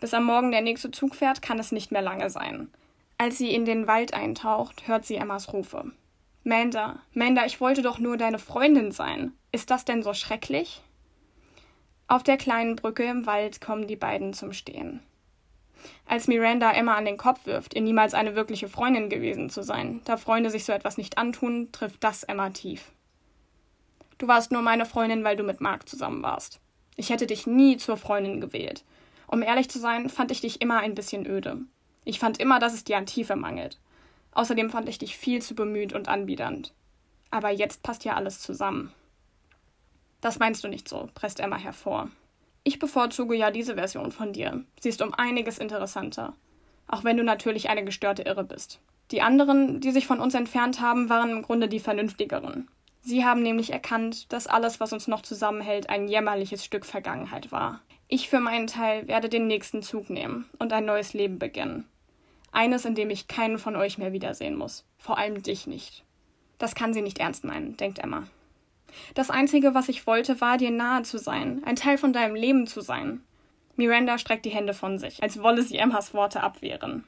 [0.00, 2.68] Bis am Morgen der nächste Zug fährt, kann es nicht mehr lange sein.
[3.18, 5.92] Als sie in den Wald eintaucht, hört sie Emmas Rufe.
[6.44, 9.32] Manda, Manda, ich wollte doch nur deine Freundin sein.
[9.52, 10.82] Ist das denn so schrecklich?
[12.08, 15.00] Auf der kleinen Brücke im Wald kommen die beiden zum Stehen.
[16.06, 20.00] Als Miranda Emma an den Kopf wirft, ihr niemals eine wirkliche Freundin gewesen zu sein,
[20.04, 22.92] da Freunde sich so etwas nicht antun, trifft das Emma tief.
[24.18, 26.60] Du warst nur meine Freundin, weil du mit Mark zusammen warst.
[26.96, 28.84] Ich hätte dich nie zur Freundin gewählt.
[29.26, 31.58] Um ehrlich zu sein, fand ich dich immer ein bisschen öde.
[32.04, 33.78] Ich fand immer, dass es dir an Tiefe mangelt.
[34.32, 36.72] Außerdem fand ich dich viel zu bemüht und anbiedernd.
[37.30, 38.92] Aber jetzt passt ja alles zusammen.
[40.20, 42.10] Das meinst du nicht so, presst Emma hervor.
[42.64, 44.64] Ich bevorzuge ja diese Version von dir.
[44.80, 46.34] Sie ist um einiges interessanter.
[46.86, 48.80] Auch wenn du natürlich eine gestörte Irre bist.
[49.10, 52.68] Die anderen, die sich von uns entfernt haben, waren im Grunde die vernünftigeren.
[53.02, 57.80] Sie haben nämlich erkannt, dass alles, was uns noch zusammenhält, ein jämmerliches Stück Vergangenheit war.
[58.06, 61.88] Ich für meinen Teil werde den nächsten Zug nehmen und ein neues Leben beginnen.
[62.52, 64.84] Eines, in dem ich keinen von euch mehr wiedersehen muss.
[64.98, 66.04] Vor allem dich nicht.
[66.58, 68.24] Das kann sie nicht ernst meinen, denkt Emma.
[69.14, 72.66] Das Einzige, was ich wollte, war, dir nahe zu sein, ein Teil von deinem Leben
[72.66, 73.22] zu sein.
[73.76, 77.04] Miranda streckt die Hände von sich, als wolle sie Emmas Worte abwehren.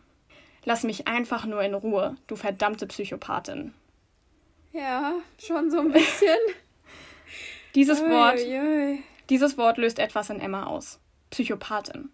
[0.64, 3.74] Lass mich einfach nur in Ruhe, du verdammte Psychopathin.
[4.72, 6.38] Ja, schon so ein bisschen.
[7.74, 8.38] dieses ui, Wort.
[8.38, 9.02] Ui.
[9.28, 11.00] Dieses Wort löst etwas in Emma aus.
[11.30, 12.10] Psychopathin.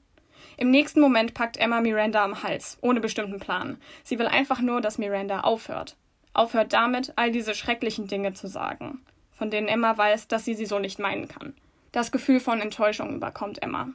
[0.57, 3.81] Im nächsten Moment packt Emma Miranda am Hals, ohne bestimmten Plan.
[4.03, 5.97] Sie will einfach nur, dass Miranda aufhört.
[6.35, 9.01] Aufhört damit, all diese schrecklichen Dinge zu sagen
[9.41, 11.55] von denen Emma weiß, dass sie sie so nicht meinen kann.
[11.93, 13.89] Das Gefühl von Enttäuschung überkommt Emma.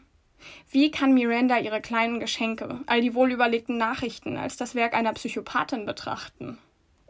[0.71, 5.85] Wie kann Miranda ihre kleinen Geschenke, all die wohlüberlegten Nachrichten als das Werk einer Psychopathin
[5.85, 6.57] betrachten?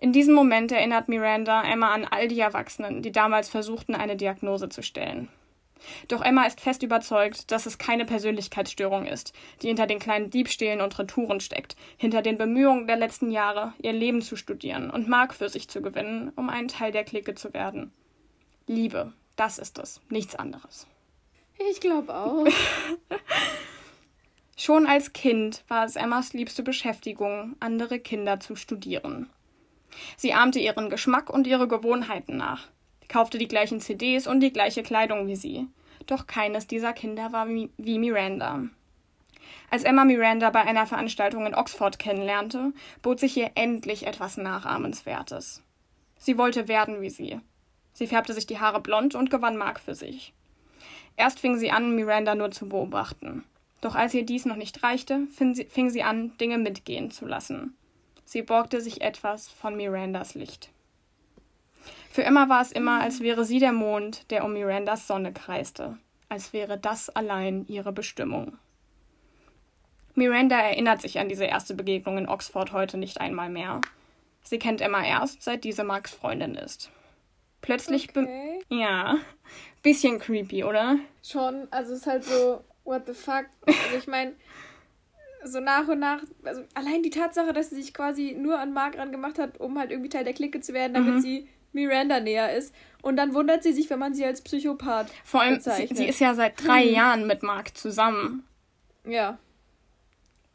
[0.02, 4.68] In diesem Moment erinnert Miranda Emma an all die Erwachsenen, die damals versuchten, eine Diagnose
[4.68, 5.30] zu stellen.
[6.10, 10.82] Doch Emma ist fest überzeugt, dass es keine Persönlichkeitsstörung ist, die hinter den kleinen Diebstählen
[10.82, 15.34] und Retouren steckt, hinter den Bemühungen der letzten Jahre, ihr Leben zu studieren und Mark
[15.34, 17.94] für sich zu gewinnen, um ein Teil der Clique zu werden.
[18.68, 20.88] Liebe, das ist es, nichts anderes.
[21.70, 22.48] Ich glaube auch.
[24.58, 29.30] Schon als Kind war es Emmas liebste Beschäftigung, andere Kinder zu studieren.
[30.18, 32.68] Sie ahmte ihren Geschmack und ihre Gewohnheiten nach,
[33.08, 35.68] kaufte die gleichen CDs und die gleiche Kleidung wie sie.
[36.08, 38.64] Doch keines dieser Kinder war wie, wie Miranda.
[39.70, 45.62] Als Emma Miranda bei einer Veranstaltung in Oxford kennenlernte, bot sich ihr endlich etwas Nachahmenswertes.
[46.18, 47.40] Sie wollte werden wie sie.
[47.96, 50.34] Sie färbte sich die Haare blond und gewann Mark für sich.
[51.16, 53.46] Erst fing sie an, Miranda nur zu beobachten.
[53.80, 57.74] Doch als ihr dies noch nicht reichte, fing sie, an, Dinge mitgehen zu lassen.
[58.26, 60.70] Sie borgte sich etwas von Mirandas Licht.
[62.12, 65.98] Für Emma war es immer, als wäre sie der Mond, der um Mirandas Sonne kreiste,
[66.28, 68.58] als wäre das allein ihre Bestimmung.
[70.16, 73.80] Miranda erinnert sich an diese erste Begegnung in Oxford heute nicht einmal mehr.
[74.44, 76.90] Sie kennt Emma erst, seit diese Marks Freundin ist.
[77.62, 78.60] Plötzlich okay.
[78.70, 79.18] Ja.
[79.84, 80.98] Bisschen creepy, oder?
[81.24, 83.46] Schon, also es ist halt so, what the fuck?
[83.68, 84.34] Also ich meine,
[85.44, 88.94] so nach und nach, also allein die Tatsache, dass sie sich quasi nur an Mark
[89.12, 91.20] gemacht hat, um halt irgendwie Teil der Clique zu werden, damit mhm.
[91.20, 92.74] sie Miranda näher ist.
[93.02, 96.20] Und dann wundert sie sich, wenn man sie als Psychopath Vor allem, sie, sie, ist
[96.20, 96.94] ja seit drei mhm.
[96.94, 98.44] Jahren mit Mark zusammen.
[99.06, 99.38] Ja.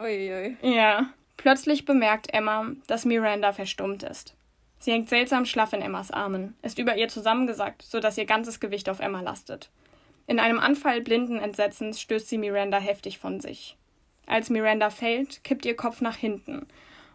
[0.01, 0.57] Uiui.
[0.63, 1.11] Ja.
[1.37, 4.35] Plötzlich bemerkt Emma, dass Miranda verstummt ist.
[4.81, 8.89] Sie hängt seltsam schlaff in Emmas Armen, ist über ihr zusammengesackt, sodass ihr ganzes Gewicht
[8.89, 9.71] auf Emma lastet.
[10.27, 13.77] In einem Anfall blinden Entsetzens stößt sie Miranda heftig von sich.
[14.27, 16.67] Als Miranda fällt, kippt ihr Kopf nach hinten,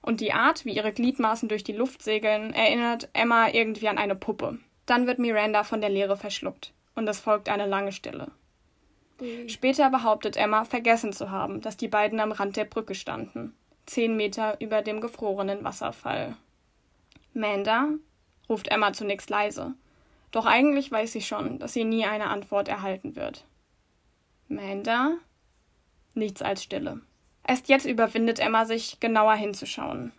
[0.03, 4.15] und die Art, wie ihre Gliedmaßen durch die Luft segeln, erinnert Emma irgendwie an eine
[4.15, 4.59] Puppe.
[4.85, 8.27] Dann wird Miranda von der Leere verschluckt, und es folgt eine lange Stille.
[9.19, 9.49] Mhm.
[9.49, 13.55] Später behauptet Emma, vergessen zu haben, dass die beiden am Rand der Brücke standen,
[13.87, 16.37] zehn Meter über dem gefrorenen Wasserfall.
[17.35, 17.89] Manda?
[18.49, 19.73] ruft Emma zunächst leise.
[20.31, 23.45] Doch eigentlich weiß sie schon, dass sie nie eine Antwort erhalten wird.
[24.47, 25.17] Manda?
[26.13, 27.01] Nichts als Stille.
[27.45, 30.13] Erst jetzt überwindet Emma sich, genauer hinzuschauen.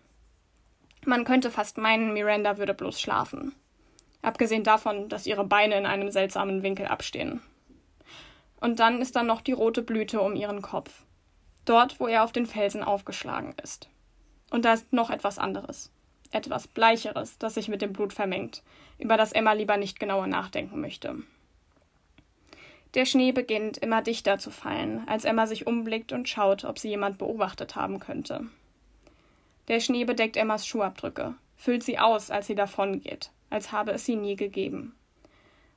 [1.07, 3.55] Man könnte fast meinen, Miranda würde bloß schlafen.
[4.21, 7.41] Abgesehen davon, dass ihre Beine in einem seltsamen Winkel abstehen.
[8.61, 11.05] Und dann ist da noch die rote Blüte um ihren Kopf.
[11.65, 13.89] Dort, wo er auf den Felsen aufgeschlagen ist.
[14.51, 15.91] Und da ist noch etwas anderes.
[16.33, 18.63] Etwas Bleicheres, das sich mit dem Blut vermengt,
[18.99, 21.17] über das Emma lieber nicht genauer nachdenken möchte.
[22.95, 26.89] Der Schnee beginnt immer dichter zu fallen, als Emma sich umblickt und schaut, ob sie
[26.89, 28.47] jemand beobachtet haben könnte.
[29.69, 34.17] Der Schnee bedeckt Emmas Schuhabdrücke, füllt sie aus, als sie davongeht, als habe es sie
[34.17, 34.95] nie gegeben.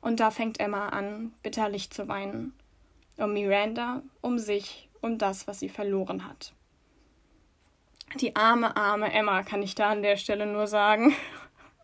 [0.01, 2.53] Und da fängt Emma an, bitterlich zu weinen.
[3.17, 6.53] Um Miranda, um sich, um das, was sie verloren hat.
[8.15, 11.15] Die arme, arme Emma, kann ich da an der Stelle nur sagen.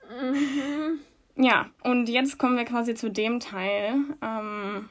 [0.10, 1.00] Mhm.
[1.36, 4.90] Ja, und jetzt kommen wir quasi zu dem Teil, ähm,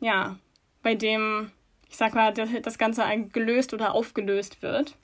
[0.00, 0.38] ja,
[0.82, 1.50] bei dem,
[1.88, 4.96] ich sag mal, das Ganze gelöst oder aufgelöst wird.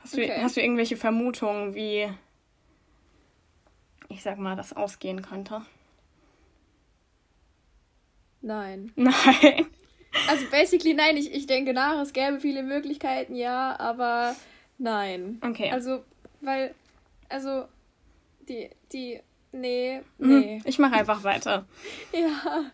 [0.00, 0.40] Hast du, okay.
[0.40, 2.08] hast du irgendwelche Vermutungen, wie,
[4.08, 5.62] ich sag mal, das ausgehen könnte?
[8.40, 8.92] Nein.
[8.96, 9.66] Nein.
[10.28, 14.34] Also basically nein, ich, ich denke nach, es gäbe viele Möglichkeiten, ja, aber
[14.80, 15.40] nein.
[15.42, 15.70] Okay.
[15.70, 16.04] Also,
[16.40, 16.74] weil,
[17.28, 17.66] also,
[18.48, 19.20] die, die,
[19.52, 20.38] nee, mhm.
[20.38, 20.62] nee.
[20.64, 21.66] Ich mache einfach weiter.
[22.12, 22.70] ja.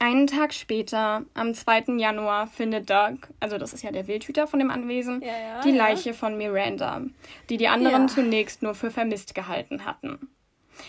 [0.00, 1.96] Einen Tag später, am 2.
[1.96, 5.72] Januar, findet Doug, also das ist ja der Wildhüter von dem Anwesen, ja, ja, die
[5.72, 6.14] Leiche ja.
[6.14, 7.02] von Miranda,
[7.50, 10.28] die die anderen zunächst nur für vermisst gehalten hatten.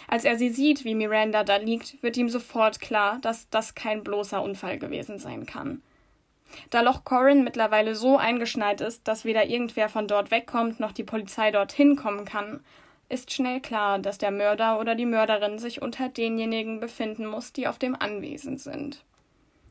[0.08, 4.04] Als er sie sieht, wie Miranda da liegt, wird ihm sofort klar, dass das kein
[4.04, 5.82] bloßer Unfall gewesen sein kann.
[6.70, 11.04] Da Loch Corin mittlerweile so eingeschneit ist, dass weder irgendwer von dort wegkommt noch die
[11.04, 12.62] Polizei dorthin kommen kann,
[13.10, 17.68] ist schnell klar, dass der Mörder oder die Mörderin sich unter denjenigen befinden muss, die
[17.68, 19.04] auf dem Anwesen sind.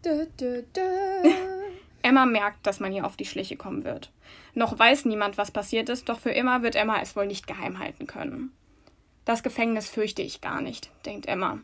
[0.05, 0.83] Dö, dö, dö.
[2.03, 4.12] Emma merkt, dass man ihr auf die Schliche kommen wird.
[4.55, 7.79] Noch weiß niemand, was passiert ist, doch für immer wird Emma es wohl nicht geheim
[7.79, 8.53] halten können.
[9.25, 11.59] Das Gefängnis fürchte ich gar nicht, denkt Emma.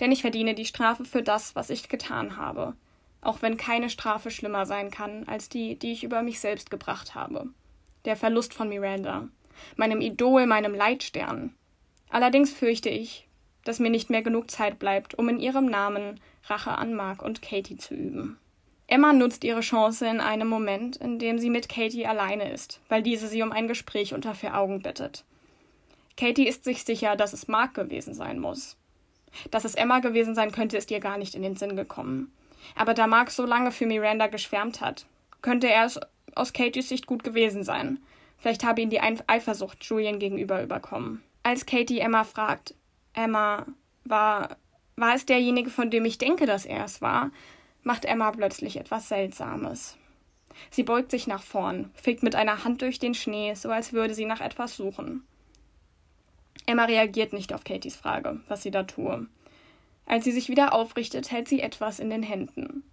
[0.00, 2.74] Denn ich verdiene die Strafe für das, was ich getan habe.
[3.22, 7.14] Auch wenn keine Strafe schlimmer sein kann als die, die ich über mich selbst gebracht
[7.14, 7.48] habe.
[8.04, 9.28] Der Verlust von Miranda
[9.76, 11.54] meinem Idol, meinem Leitstern.
[12.10, 13.26] Allerdings fürchte ich,
[13.64, 17.42] dass mir nicht mehr genug Zeit bleibt, um in ihrem Namen Rache an Mark und
[17.42, 18.38] Katie zu üben.
[18.88, 23.02] Emma nutzt ihre Chance in einem Moment, in dem sie mit Katie alleine ist, weil
[23.02, 25.24] diese sie um ein Gespräch unter vier Augen bittet.
[26.16, 28.76] Katie ist sich sicher, dass es Mark gewesen sein muss.
[29.50, 32.32] Dass es Emma gewesen sein könnte, ist ihr gar nicht in den Sinn gekommen.
[32.74, 35.06] Aber da Mark so lange für Miranda geschwärmt hat,
[35.40, 36.00] könnte er es
[36.34, 37.98] aus Katies Sicht gut gewesen sein.
[38.38, 41.22] Vielleicht habe ihn die Eifersucht Julian gegenüber überkommen.
[41.42, 42.74] Als Katie Emma fragt,
[43.14, 43.66] Emma,
[44.04, 44.56] war,
[44.96, 47.30] war es derjenige, von dem ich denke, dass er es war,
[47.82, 49.96] macht Emma plötzlich etwas Seltsames.
[50.70, 54.14] Sie beugt sich nach vorn, fegt mit einer Hand durch den Schnee, so als würde
[54.14, 55.26] sie nach etwas suchen.
[56.66, 59.26] Emma reagiert nicht auf Katys Frage, was sie da tue.
[60.06, 62.84] Als sie sich wieder aufrichtet, hält sie etwas in den Händen.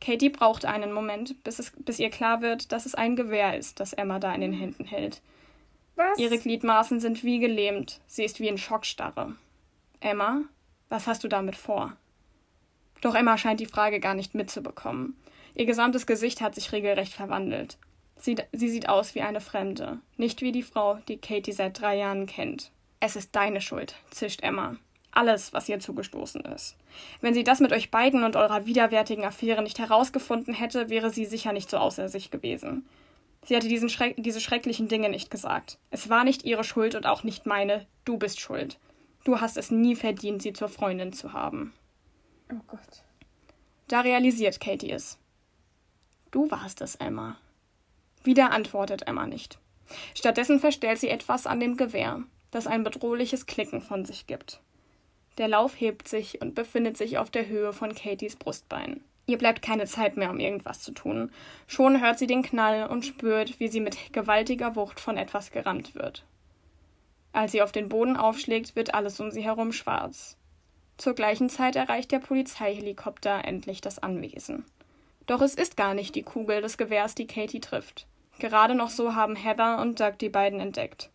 [0.00, 3.78] Katie braucht einen Moment, bis, es, bis ihr klar wird, dass es ein Gewehr ist,
[3.78, 5.22] das Emma da in den Händen hält.
[5.94, 6.18] Was?
[6.18, 8.00] Ihre Gliedmaßen sind wie gelähmt.
[8.06, 9.36] Sie ist wie in Schockstarre.
[10.00, 10.42] Emma,
[10.88, 11.96] was hast du damit vor?
[13.00, 15.16] Doch Emma scheint die Frage gar nicht mitzubekommen.
[15.54, 17.78] Ihr gesamtes Gesicht hat sich regelrecht verwandelt.
[18.16, 21.98] Sie, sie sieht aus wie eine Fremde, nicht wie die Frau, die Katie seit drei
[21.98, 22.70] Jahren kennt.
[23.00, 24.76] Es ist deine Schuld, zischt Emma.
[25.12, 26.76] Alles, was ihr zugestoßen ist.
[27.20, 31.26] Wenn sie das mit euch beiden und eurer widerwärtigen Affäre nicht herausgefunden hätte, wäre sie
[31.26, 32.86] sicher nicht so außer sich gewesen.
[33.44, 35.78] Sie hatte diesen Schreck diese schrecklichen Dinge nicht gesagt.
[35.90, 37.86] Es war nicht ihre Schuld und auch nicht meine.
[38.04, 38.78] Du bist schuld.
[39.24, 41.74] Du hast es nie verdient, sie zur Freundin zu haben.
[42.50, 43.02] Oh Gott.
[43.88, 45.18] Da realisiert Katie es.
[46.30, 47.36] Du warst es, Emma.
[48.24, 49.58] Wieder antwortet Emma nicht.
[50.14, 54.60] Stattdessen verstellt sie etwas an dem Gewehr, das ein bedrohliches Klicken von sich gibt.
[55.42, 59.00] Der Lauf hebt sich und befindet sich auf der Höhe von Katies Brustbein.
[59.26, 61.32] Ihr bleibt keine Zeit mehr, um irgendwas zu tun.
[61.66, 65.96] Schon hört sie den Knall und spürt, wie sie mit gewaltiger Wucht von etwas gerammt
[65.96, 66.24] wird.
[67.32, 70.36] Als sie auf den Boden aufschlägt, wird alles um sie herum schwarz.
[70.96, 74.64] Zur gleichen Zeit erreicht der Polizeihelikopter endlich das Anwesen.
[75.26, 78.06] Doch es ist gar nicht die Kugel des Gewehrs, die Katie trifft.
[78.38, 81.10] Gerade noch so haben Heather und Doug die beiden entdeckt.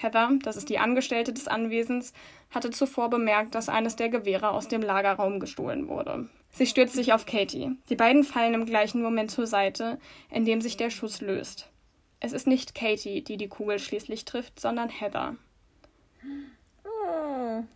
[0.00, 2.12] Heather, das ist die Angestellte des Anwesens,
[2.50, 6.28] hatte zuvor bemerkt, dass eines der Gewehre aus dem Lagerraum gestohlen wurde.
[6.50, 7.72] Sie stürzt sich auf Katie.
[7.88, 9.98] Die beiden fallen im gleichen Moment zur Seite,
[10.30, 11.68] in dem sich der Schuss löst.
[12.20, 15.36] Es ist nicht Katie, die die Kugel schließlich trifft, sondern Heather.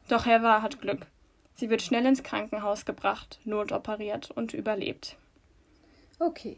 [0.08, 1.06] Doch Heather hat Glück.
[1.54, 5.16] Sie wird schnell ins Krankenhaus gebracht, notoperiert und überlebt.
[6.18, 6.56] Okay.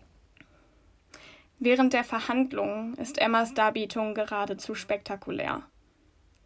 [1.58, 5.62] Während der Verhandlungen ist Emmas Darbietung geradezu spektakulär.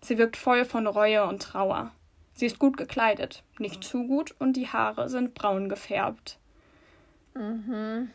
[0.00, 1.92] Sie wirkt voll von Reue und Trauer.
[2.34, 6.38] Sie ist gut gekleidet, nicht zu gut, und die Haare sind braun gefärbt.
[7.34, 8.10] Mhm.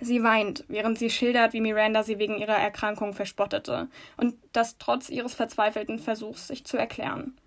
[0.00, 5.08] Sie weint, während sie schildert, wie Miranda sie wegen ihrer Erkrankung verspottete, und das trotz
[5.08, 7.38] ihres verzweifelten Versuchs, sich zu erklären.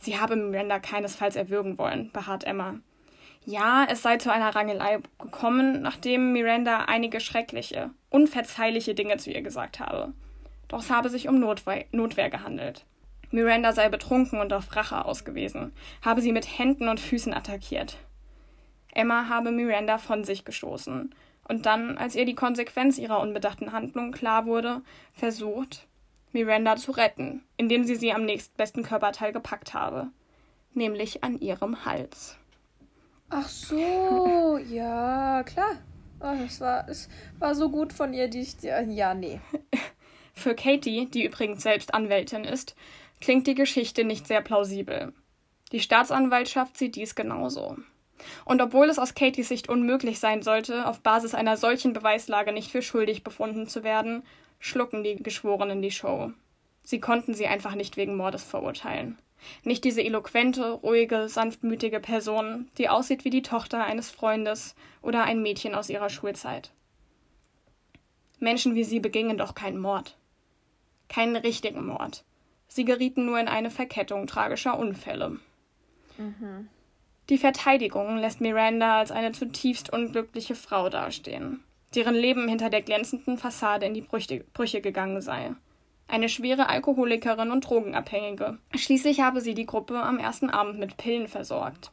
[0.00, 2.78] Sie habe Miranda keinesfalls erwürgen wollen, beharrt Emma.
[3.50, 9.40] Ja, es sei zu einer Rangelei gekommen, nachdem Miranda einige schreckliche, unverzeihliche Dinge zu ihr
[9.40, 10.12] gesagt habe.
[10.68, 12.84] Doch es habe sich um Notwehr, Notwehr gehandelt.
[13.30, 17.96] Miranda sei betrunken und auf Rache ausgewiesen, habe sie mit Händen und Füßen attackiert.
[18.92, 21.14] Emma habe Miranda von sich gestoßen
[21.48, 24.82] und dann, als ihr die Konsequenz ihrer unbedachten Handlung klar wurde,
[25.14, 25.86] versucht,
[26.32, 30.08] Miranda zu retten, indem sie sie am nächstbesten Körperteil gepackt habe,
[30.74, 32.38] nämlich an ihrem Hals.
[33.30, 35.76] Ach so, ja, klar.
[36.20, 38.56] Oh, das war, es war so gut von ihr, die ich.
[38.62, 39.40] Ja, nee.
[40.34, 42.74] Für Katie, die übrigens selbst Anwältin ist,
[43.20, 45.12] klingt die Geschichte nicht sehr plausibel.
[45.72, 47.76] Die Staatsanwaltschaft sieht dies genauso.
[48.44, 52.70] Und obwohl es aus Katies Sicht unmöglich sein sollte, auf Basis einer solchen Beweislage nicht
[52.70, 54.22] für schuldig befunden zu werden,
[54.58, 56.32] schlucken die Geschworenen die Show.
[56.82, 59.18] Sie konnten sie einfach nicht wegen Mordes verurteilen.
[59.64, 65.42] Nicht diese eloquente, ruhige, sanftmütige Person, die aussieht wie die Tochter eines Freundes oder ein
[65.42, 66.72] Mädchen aus ihrer Schulzeit.
[68.40, 70.16] Menschen wie sie begingen doch keinen Mord.
[71.08, 72.24] Keinen richtigen Mord.
[72.68, 75.38] Sie gerieten nur in eine Verkettung tragischer Unfälle.
[76.18, 76.68] Mhm.
[77.30, 81.62] Die Verteidigung lässt Miranda als eine zutiefst unglückliche Frau dastehen,
[81.94, 85.54] deren Leben hinter der glänzenden Fassade in die Brüche, Brüche gegangen sei
[86.08, 88.58] eine schwere Alkoholikerin und Drogenabhängige.
[88.74, 91.92] Schließlich habe sie die Gruppe am ersten Abend mit Pillen versorgt.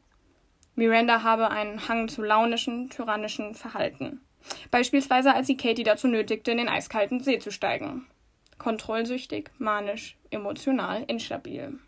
[0.76, 4.22] Miranda habe einen Hang zu launischen, tyrannischen Verhalten.
[4.72, 8.08] Beispielsweise als sie Katie dazu nötigte, in den eiskalten See zu steigen.
[8.58, 11.80] Kontrollsüchtig, manisch, emotional, instabil.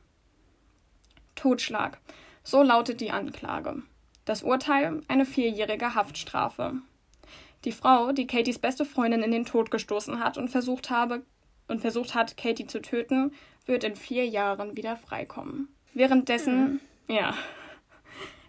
[1.35, 1.99] Totschlag.
[2.43, 3.83] So lautet die Anklage.
[4.25, 6.73] Das Urteil eine vierjährige Haftstrafe.
[7.65, 11.23] Die Frau, die Katies beste Freundin in den Tod gestoßen hat und versucht habe,
[11.67, 13.34] und versucht hat, Katie zu töten,
[13.65, 15.67] wird in vier Jahren wieder freikommen.
[15.93, 17.15] Währenddessen, mhm.
[17.15, 17.34] ja,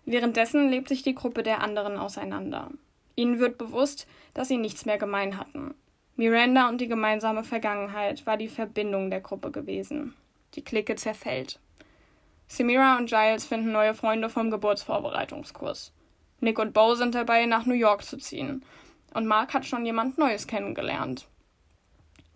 [0.04, 2.70] währenddessen lebt sich die Gruppe der anderen auseinander.
[3.16, 5.74] Ihnen wird bewusst, dass sie nichts mehr gemein hatten.
[6.16, 10.14] Miranda und die gemeinsame Vergangenheit war die Verbindung der Gruppe gewesen.
[10.54, 11.60] Die Clique zerfällt.
[12.48, 15.92] Samira und Giles finden neue Freunde vom Geburtsvorbereitungskurs.
[16.40, 18.64] Nick und Bo sind dabei, nach New York zu ziehen.
[19.14, 21.26] Und Mark hat schon jemand Neues kennengelernt.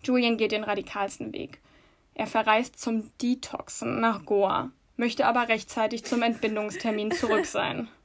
[0.03, 1.59] Julian geht den radikalsten Weg.
[2.15, 7.87] Er verreist zum Detoxen nach Goa, möchte aber rechtzeitig zum Entbindungstermin zurück sein.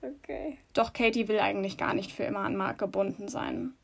[0.00, 0.58] Okay.
[0.74, 3.74] Doch Katie will eigentlich gar nicht für immer an Mark gebunden sein.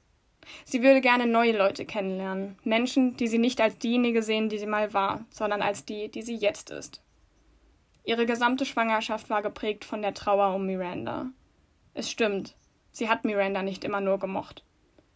[0.64, 2.57] Sie würde gerne neue Leute kennenlernen.
[2.62, 6.22] Menschen, die sie nicht als diejenige sehen, die sie mal war, sondern als die, die
[6.22, 7.03] sie jetzt ist.
[8.05, 11.30] Ihre gesamte Schwangerschaft war geprägt von der Trauer um Miranda.
[11.95, 12.55] Es stimmt,
[12.92, 14.62] sie hat Miranda nicht immer nur gemocht.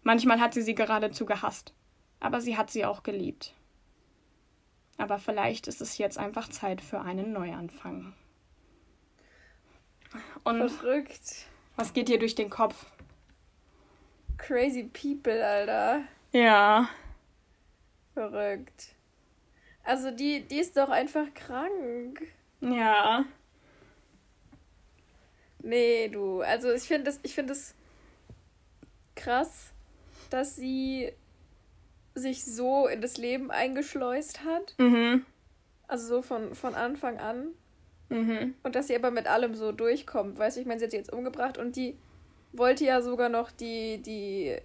[0.03, 1.75] Manchmal hat sie sie geradezu gehasst.
[2.21, 3.55] Aber sie hat sie auch geliebt.
[4.97, 8.15] Aber vielleicht ist es jetzt einfach Zeit für einen Neuanfang.
[10.45, 11.47] Und Verrückt.
[11.77, 12.87] Was geht dir durch den Kopf?
[14.37, 16.03] Crazy people, Alter.
[16.33, 16.89] Ja.
[18.15, 18.95] Verrückt.
[19.85, 22.21] Also die, die ist doch einfach krank.
[22.61, 23.25] Ja.
[25.61, 26.41] Nee, du.
[26.41, 27.53] Also ich finde es find
[29.15, 29.73] krass,
[30.31, 31.13] dass sie
[32.19, 34.75] sich so in das Leben eingeschleust hat.
[34.79, 35.25] Mhm.
[35.87, 37.49] Also so von, von Anfang an.
[38.11, 38.55] Mhm.
[38.63, 40.39] Und dass sie aber mit allem so durchkommt.
[40.39, 41.99] Weißt du, ich meine, sie hat sie jetzt umgebracht und die
[42.53, 44.57] wollte ja sogar noch die, die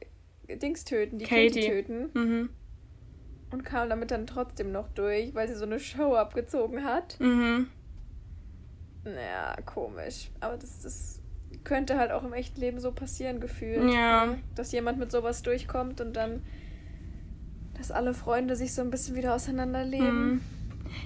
[0.49, 2.09] Dings töten, die Katie, Katie töten.
[2.13, 2.49] Mhm.
[3.51, 7.19] Und kam damit dann trotzdem noch durch, weil sie so eine Show abgezogen hat.
[7.19, 7.67] Mhm.
[9.03, 10.31] Naja, komisch.
[10.39, 11.21] Aber das, das
[11.63, 13.91] könnte halt auch im echten Leben so passieren, gefühlt.
[13.91, 14.35] Ja.
[14.55, 16.41] Dass jemand mit sowas durchkommt und dann,
[17.77, 20.25] dass alle Freunde sich so ein bisschen wieder auseinanderleben.
[20.25, 20.41] Mhm.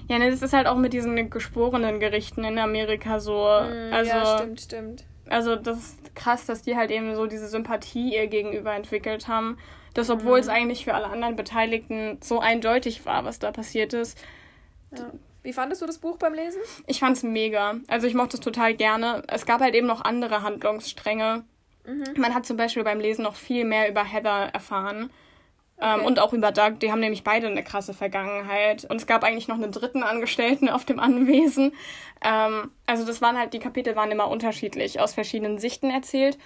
[0.08, 3.32] Ja, ne, das ist halt auch mit diesen geschworenen Gerichten in Amerika so.
[3.32, 5.04] Mhm, also, ja, stimmt, stimmt.
[5.28, 9.58] Also, das ist krass, dass die halt eben so diese Sympathie ihr gegenüber entwickelt haben.
[9.94, 10.42] Dass, obwohl mhm.
[10.42, 14.18] es eigentlich für alle anderen Beteiligten so eindeutig war, was da passiert ist.
[14.96, 15.10] Ja.
[15.42, 16.60] Wie fandest du das Buch beim Lesen?
[16.86, 17.76] Ich fand es mega.
[17.88, 19.22] Also ich mochte es total gerne.
[19.28, 21.44] Es gab halt eben noch andere Handlungsstränge.
[21.86, 22.04] Mhm.
[22.16, 25.10] Man hat zum Beispiel beim Lesen noch viel mehr über Heather erfahren.
[25.80, 26.00] Ähm, okay.
[26.00, 26.78] Ähm, und auch über Doug.
[26.80, 28.84] Die haben nämlich beide eine krasse Vergangenheit.
[28.84, 31.72] Und es gab eigentlich noch einen dritten Angestellten auf dem Anwesen.
[32.22, 36.38] Ähm, also das waren halt, die Kapitel waren immer unterschiedlich, aus verschiedenen Sichten erzählt.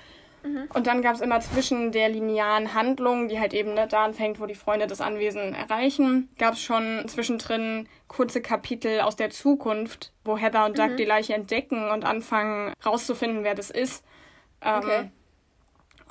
[0.42, 0.68] Mhm.
[0.74, 4.40] Und dann gab es immer zwischen der linearen Handlung, die halt eben ne, da anfängt,
[4.40, 10.12] wo die Freunde das Anwesen erreichen, gab es schon zwischendrin kurze Kapitel aus der Zukunft,
[10.24, 10.96] wo Heather und Doug mhm.
[10.96, 14.04] die Leiche entdecken und anfangen rauszufinden, wer das ist.
[14.60, 15.10] Ähm, okay.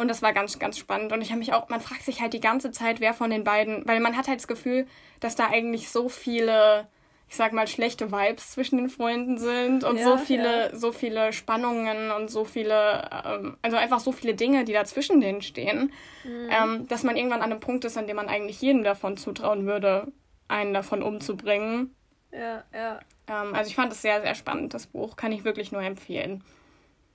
[0.02, 1.14] Und das war ganz, ganz spannend.
[1.14, 3.44] Und ich habe mich auch, man fragt sich halt die ganze Zeit, wer von den
[3.44, 4.88] beiden, weil man hat halt das Gefühl,
[5.20, 6.88] dass da eigentlich so viele
[7.32, 10.76] ich sag mal, schlechte Vibes zwischen den Freunden sind und ja, so viele, ja.
[10.76, 15.22] so viele Spannungen und so viele, ähm, also einfach so viele Dinge, die da zwischen
[15.22, 15.94] denen stehen,
[16.26, 16.50] mhm.
[16.50, 19.66] ähm, dass man irgendwann an einem Punkt ist, an dem man eigentlich jedem davon zutrauen
[19.66, 20.12] würde,
[20.50, 21.96] einen davon umzubringen.
[22.34, 23.00] Ja, ja.
[23.28, 25.16] Ähm, also ich fand es sehr, sehr spannend, das Buch.
[25.16, 26.44] Kann ich wirklich nur empfehlen.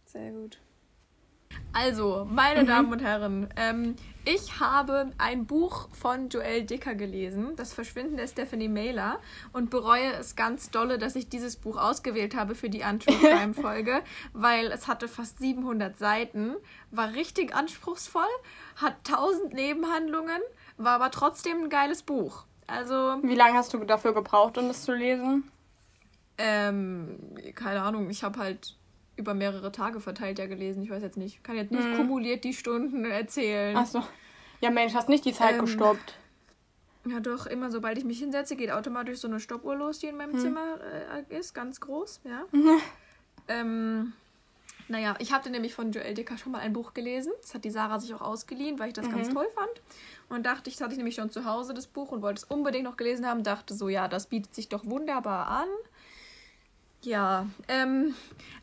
[0.06, 0.58] Sehr gut.
[1.72, 2.66] Also, meine mhm.
[2.66, 8.26] Damen und Herren, ähm, ich habe ein Buch von Joelle Dicker gelesen, Das Verschwinden der
[8.26, 9.20] Stephanie Mailer,
[9.52, 13.54] und bereue es ganz dolle, dass ich dieses Buch ausgewählt habe für die Untrue Crime
[13.54, 14.02] Folge,
[14.32, 16.56] weil es hatte fast 700 Seiten,
[16.90, 18.24] war richtig anspruchsvoll,
[18.76, 20.40] hat 1000 Nebenhandlungen,
[20.76, 22.46] war aber trotzdem ein geiles Buch.
[22.66, 23.18] Also.
[23.22, 25.50] Wie lange hast du dafür gebraucht, um das zu lesen?
[26.38, 27.18] Ähm,
[27.54, 28.76] keine Ahnung, ich habe halt
[29.16, 30.82] über mehrere Tage verteilt ja gelesen.
[30.82, 31.42] Ich weiß jetzt nicht.
[31.42, 31.96] Kann jetzt nicht hm.
[31.96, 33.76] kumuliert die Stunden erzählen.
[33.76, 34.02] Ach so.
[34.60, 36.16] Ja, Mensch, hast nicht die Zeit ähm, gestoppt.
[37.06, 40.16] Ja, doch, immer sobald ich mich hinsetze, geht automatisch so eine Stoppuhr los, die in
[40.16, 40.40] meinem hm.
[40.40, 40.78] Zimmer
[41.30, 42.44] äh, ist, ganz groß, ja.
[42.52, 42.80] Mhm.
[43.48, 44.12] Ähm,
[44.88, 47.32] naja, ich hatte nämlich von Joel Dicker schon mal ein Buch gelesen.
[47.42, 49.12] Das hat die Sarah sich auch ausgeliehen, weil ich das mhm.
[49.12, 49.70] ganz toll fand.
[50.28, 52.84] Und dachte, ich hatte ich nämlich schon zu Hause das Buch und wollte es unbedingt
[52.84, 53.42] noch gelesen haben.
[53.42, 55.68] Dachte so, ja, das bietet sich doch wunderbar an.
[57.02, 58.14] Ja, ähm,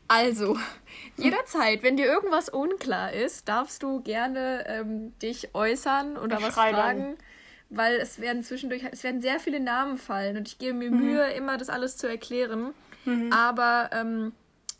[0.08, 0.58] also,
[1.18, 6.54] jederzeit, wenn dir irgendwas unklar ist, darfst du gerne ähm, dich äußern oder ich was
[6.54, 7.18] fragen.
[7.70, 11.00] Weil es werden zwischendurch, es werden sehr viele Namen fallen und ich gebe mir mhm.
[11.00, 12.74] Mühe, immer das alles zu erklären.
[13.06, 13.34] Mhm.
[13.34, 14.32] Aber ähm,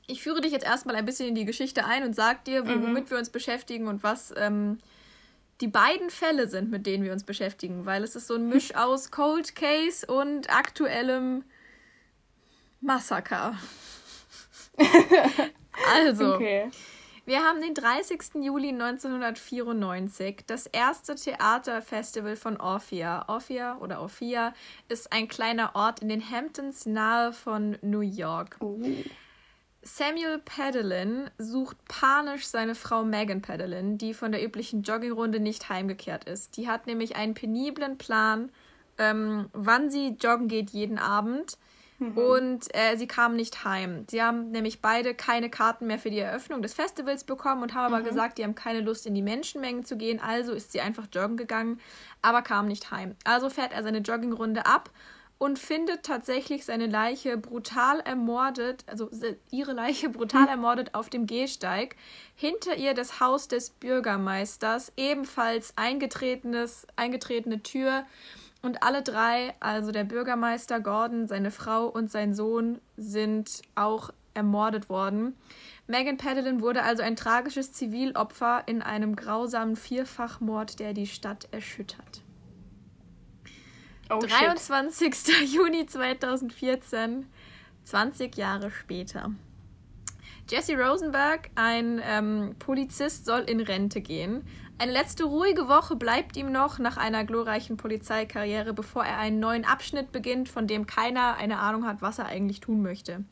[0.06, 2.84] ich führe dich jetzt erstmal ein bisschen in die Geschichte ein und sag dir, mhm.
[2.84, 3.10] womit mhm.
[3.10, 4.78] wir uns beschäftigen und was ähm,
[5.62, 7.86] die beiden Fälle sind, mit denen wir uns beschäftigen.
[7.86, 11.44] Weil es ist so ein Misch aus Cold Case und aktuellem
[12.84, 13.58] Massaker.
[15.96, 16.70] also, okay.
[17.26, 18.36] wir haben den 30.
[18.42, 23.26] Juli 1994, das erste Theaterfestival von Orphea.
[23.30, 24.54] Orphea oder Orphea
[24.90, 28.58] ist ein kleiner Ort in den Hamptons nahe von New York.
[28.60, 28.84] Uh.
[29.82, 36.24] Samuel Padelin sucht panisch seine Frau Megan Padelin, die von der üblichen Joggingrunde nicht heimgekehrt
[36.24, 36.58] ist.
[36.58, 38.52] Die hat nämlich einen peniblen Plan,
[38.98, 41.58] ähm, wann sie joggen geht jeden Abend
[42.00, 42.18] Mhm.
[42.18, 44.06] Und äh, sie kamen nicht heim.
[44.10, 47.92] Sie haben nämlich beide keine Karten mehr für die Eröffnung des Festivals bekommen und haben
[47.94, 48.00] mhm.
[48.00, 50.20] aber gesagt, die haben keine Lust in die Menschenmengen zu gehen.
[50.20, 51.80] Also ist sie einfach joggen gegangen,
[52.22, 53.16] aber kam nicht heim.
[53.24, 54.90] Also fährt er seine Joggingrunde ab
[55.44, 59.10] und findet tatsächlich seine Leiche brutal ermordet, also
[59.52, 61.98] ihre Leiche brutal ermordet auf dem Gehsteig.
[62.36, 68.06] Hinter ihr das Haus des Bürgermeisters, ebenfalls eingetretenes, eingetretene Tür.
[68.64, 74.88] Und alle drei, also der Bürgermeister Gordon, seine Frau und sein Sohn, sind auch ermordet
[74.88, 75.36] worden.
[75.86, 82.22] Megan Paddleton wurde also ein tragisches Zivilopfer in einem grausamen Vierfachmord, der die Stadt erschüttert.
[84.10, 85.14] Oh, 23.
[85.14, 85.42] Shit.
[85.54, 87.26] Juni 2014,
[87.84, 89.32] 20 Jahre später.
[90.50, 94.44] Jesse Rosenberg, ein ähm, Polizist, soll in Rente gehen.
[94.80, 99.66] Eine letzte ruhige Woche bleibt ihm noch nach einer glorreichen Polizeikarriere, bevor er einen neuen
[99.66, 103.24] Abschnitt beginnt, von dem keiner eine Ahnung hat, was er eigentlich tun möchte.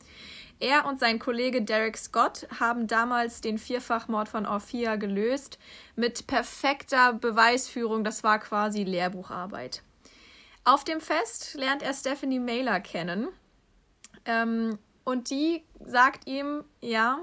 [0.60, 5.58] Er und sein Kollege Derek Scott haben damals den Vierfachmord von Orphia gelöst
[5.96, 8.04] mit perfekter Beweisführung.
[8.04, 9.82] Das war quasi Lehrbucharbeit.
[10.62, 13.26] Auf dem Fest lernt er Stephanie Mailer kennen.
[14.24, 17.18] Ähm, und die sagt ihm, ja,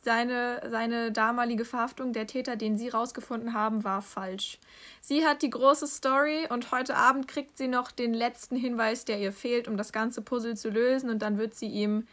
[0.00, 4.58] seine, seine damalige Verhaftung, der Täter, den sie rausgefunden haben, war falsch.
[5.00, 9.18] Sie hat die große Story und heute Abend kriegt sie noch den letzten Hinweis, der
[9.18, 11.10] ihr fehlt, um das ganze Puzzle zu lösen.
[11.10, 12.06] Und dann wird sie ihm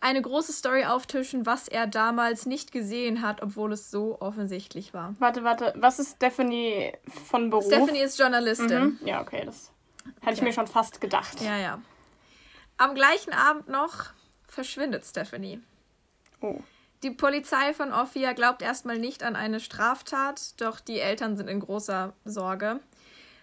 [0.00, 5.14] eine große Story auftischen, was er damals nicht gesehen hat, obwohl es so offensichtlich war.
[5.20, 6.92] Warte, warte, was ist Stephanie
[7.28, 7.66] von Beruf?
[7.66, 8.98] Stephanie ist Journalistin.
[9.00, 9.06] Mhm.
[9.06, 9.70] Ja, okay, das
[10.22, 11.40] hatte ich mir schon fast gedacht.
[11.40, 11.80] Ja, ja.
[12.78, 14.06] Am gleichen Abend noch
[14.48, 15.60] verschwindet Stephanie.
[16.40, 16.58] Oh.
[17.02, 21.58] Die Polizei von Ophia glaubt erstmal nicht an eine Straftat, doch die Eltern sind in
[21.58, 22.78] großer Sorge.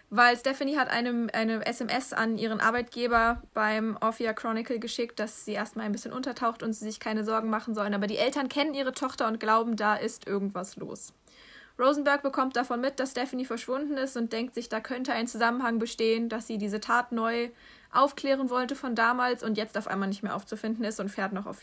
[0.08, 5.52] Weil Stephanie hat eine, eine SMS an ihren Arbeitgeber beim Ophia Chronicle geschickt, dass sie
[5.52, 7.92] erstmal ein bisschen untertaucht und sie sich keine Sorgen machen sollen.
[7.92, 11.12] Aber die Eltern kennen ihre Tochter und glauben, da ist irgendwas los.
[11.78, 15.78] Rosenberg bekommt davon mit, dass Stephanie verschwunden ist und denkt sich, da könnte ein Zusammenhang
[15.78, 17.50] bestehen, dass sie diese Tat neu
[17.92, 21.46] aufklären wollte von damals und jetzt auf einmal nicht mehr aufzufinden ist und fährt noch
[21.46, 21.62] auf.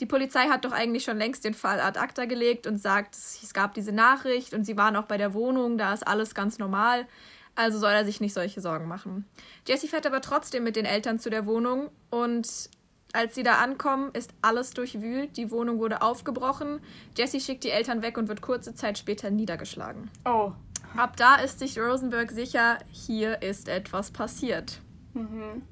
[0.00, 3.52] Die Polizei hat doch eigentlich schon längst den Fall ad acta gelegt und sagt, es
[3.52, 7.06] gab diese Nachricht und sie waren auch bei der Wohnung, da ist alles ganz normal.
[7.54, 9.26] Also soll er sich nicht solche Sorgen machen.
[9.68, 12.70] Jesse fährt aber trotzdem mit den Eltern zu der Wohnung und
[13.12, 16.80] als sie da ankommen, ist alles durchwühlt, die Wohnung wurde aufgebrochen.
[17.16, 20.10] Jesse schickt die Eltern weg und wird kurze Zeit später niedergeschlagen.
[20.24, 20.52] Oh.
[20.96, 24.80] Ab da ist sich Rosenberg sicher, hier ist etwas passiert.
[25.14, 25.62] Mhm.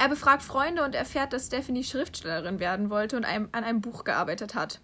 [0.00, 4.54] Er befragt Freunde und erfährt, dass Stephanie Schriftstellerin werden wollte und an einem Buch gearbeitet
[4.54, 4.80] hat.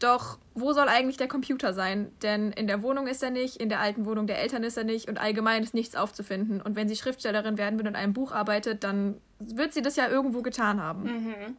[0.00, 2.10] Doch wo soll eigentlich der Computer sein?
[2.22, 4.82] Denn in der Wohnung ist er nicht, in der alten Wohnung der Eltern ist er
[4.82, 6.60] nicht und allgemein ist nichts aufzufinden.
[6.60, 9.94] Und wenn sie Schriftstellerin werden will und an einem Buch arbeitet, dann wird sie das
[9.94, 11.04] ja irgendwo getan haben.
[11.04, 11.56] Mhm.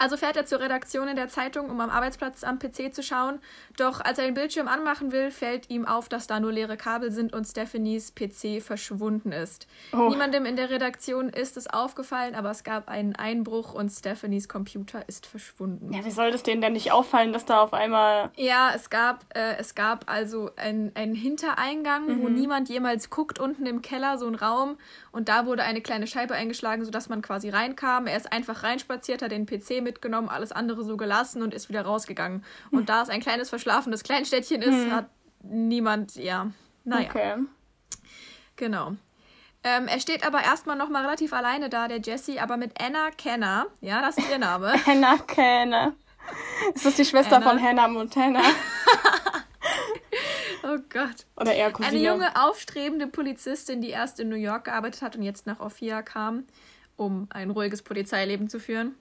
[0.00, 3.38] Also fährt er zur Redaktion in der Zeitung, um am Arbeitsplatz am PC zu schauen.
[3.76, 7.12] Doch als er den Bildschirm anmachen will, fällt ihm auf, dass da nur leere Kabel
[7.12, 9.66] sind und Stephanies PC verschwunden ist.
[9.92, 10.08] Oh.
[10.08, 15.06] Niemandem in der Redaktion ist es aufgefallen, aber es gab einen Einbruch und Stephanies Computer
[15.06, 15.92] ist verschwunden.
[15.92, 18.30] Ja, wie soll das denen denn nicht auffallen, dass da auf einmal.
[18.36, 22.22] Ja, es gab, äh, es gab also einen Hintereingang, mhm.
[22.22, 24.78] wo niemand jemals guckt, unten im Keller, so ein Raum.
[25.12, 28.06] Und da wurde eine kleine Scheibe eingeschlagen, sodass man quasi reinkam.
[28.06, 31.68] Er ist einfach reinspaziert, hat den PC mit mitgenommen, alles andere so gelassen und ist
[31.68, 32.44] wieder rausgegangen.
[32.70, 34.92] Und da es ein kleines verschlafenes Kleinstädtchen ist, hm.
[34.92, 35.06] hat
[35.42, 36.50] niemand, ja,
[36.84, 37.08] naja.
[37.08, 37.34] Okay.
[38.56, 38.92] Genau.
[39.62, 43.66] Ähm, er steht aber erstmal nochmal relativ alleine da, der Jesse, aber mit Anna Kenner.
[43.80, 44.72] Ja, das ist ihr Name.
[44.86, 45.92] Anna Kenner.
[46.74, 47.48] Ist das die Schwester Anna?
[47.48, 48.42] von Hannah Montana?
[50.74, 51.26] oh Gott.
[51.36, 51.96] Oder eher Cousine.
[51.96, 56.02] Eine junge, aufstrebende Polizistin, die erst in New York gearbeitet hat und jetzt nach Ophia
[56.02, 56.44] kam,
[56.96, 58.94] um ein ruhiges Polizeileben zu führen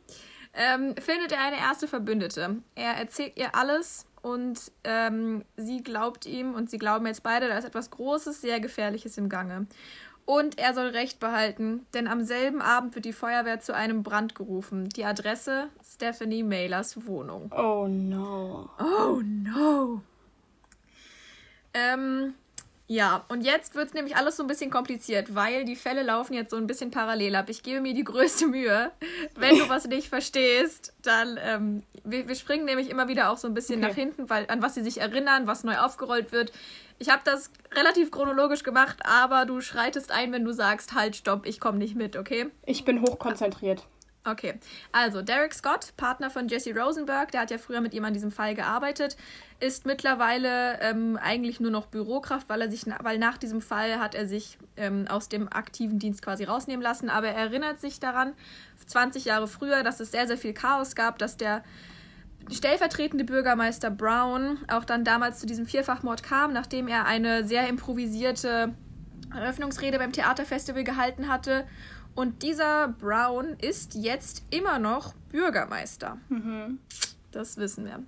[0.53, 2.57] ähm, findet er eine erste Verbündete.
[2.75, 7.57] Er erzählt ihr alles und ähm, sie glaubt ihm und sie glauben jetzt beide, da
[7.57, 9.67] ist etwas Großes, sehr Gefährliches im Gange.
[10.25, 14.35] Und er soll Recht behalten, denn am selben Abend wird die Feuerwehr zu einem Brand
[14.35, 14.87] gerufen.
[14.89, 17.51] Die Adresse Stephanie Maylers Wohnung.
[17.51, 18.69] Oh no.
[18.79, 20.03] Oh no.
[21.73, 22.33] Ähm,
[22.91, 26.33] ja, und jetzt wird es nämlich alles so ein bisschen kompliziert, weil die Fälle laufen
[26.33, 27.47] jetzt so ein bisschen parallel ab.
[27.47, 28.91] Ich gebe mir die größte Mühe.
[29.35, 33.47] Wenn du was nicht verstehst, dann, ähm, wir, wir, springen nämlich immer wieder auch so
[33.47, 33.87] ein bisschen okay.
[33.87, 36.51] nach hinten, weil an was sie sich erinnern, was neu aufgerollt wird.
[36.97, 41.45] Ich habe das relativ chronologisch gemacht, aber du schreitest ein, wenn du sagst, halt, stopp,
[41.45, 42.47] ich komme nicht mit, okay?
[42.65, 43.85] Ich bin hochkonzentriert.
[44.25, 44.55] Okay,
[44.91, 48.31] also Derek Scott, Partner von Jesse Rosenberg, der hat ja früher mit ihm an diesem
[48.31, 49.15] Fall gearbeitet,
[49.61, 54.15] ist mittlerweile ähm, eigentlich nur noch Bürokraft, weil er sich, weil nach diesem Fall hat
[54.15, 57.09] er sich ähm, aus dem aktiven Dienst quasi rausnehmen lassen.
[57.09, 58.33] Aber er erinnert sich daran,
[58.87, 61.63] 20 Jahre früher, dass es sehr, sehr viel Chaos gab, dass der
[62.51, 68.73] stellvertretende Bürgermeister Brown auch dann damals zu diesem Vierfachmord kam, nachdem er eine sehr improvisierte
[69.33, 71.65] Eröffnungsrede beim Theaterfestival gehalten hatte.
[72.15, 76.17] Und dieser Brown ist jetzt immer noch Bürgermeister.
[76.29, 76.79] Mhm.
[77.31, 78.03] Das wissen wir.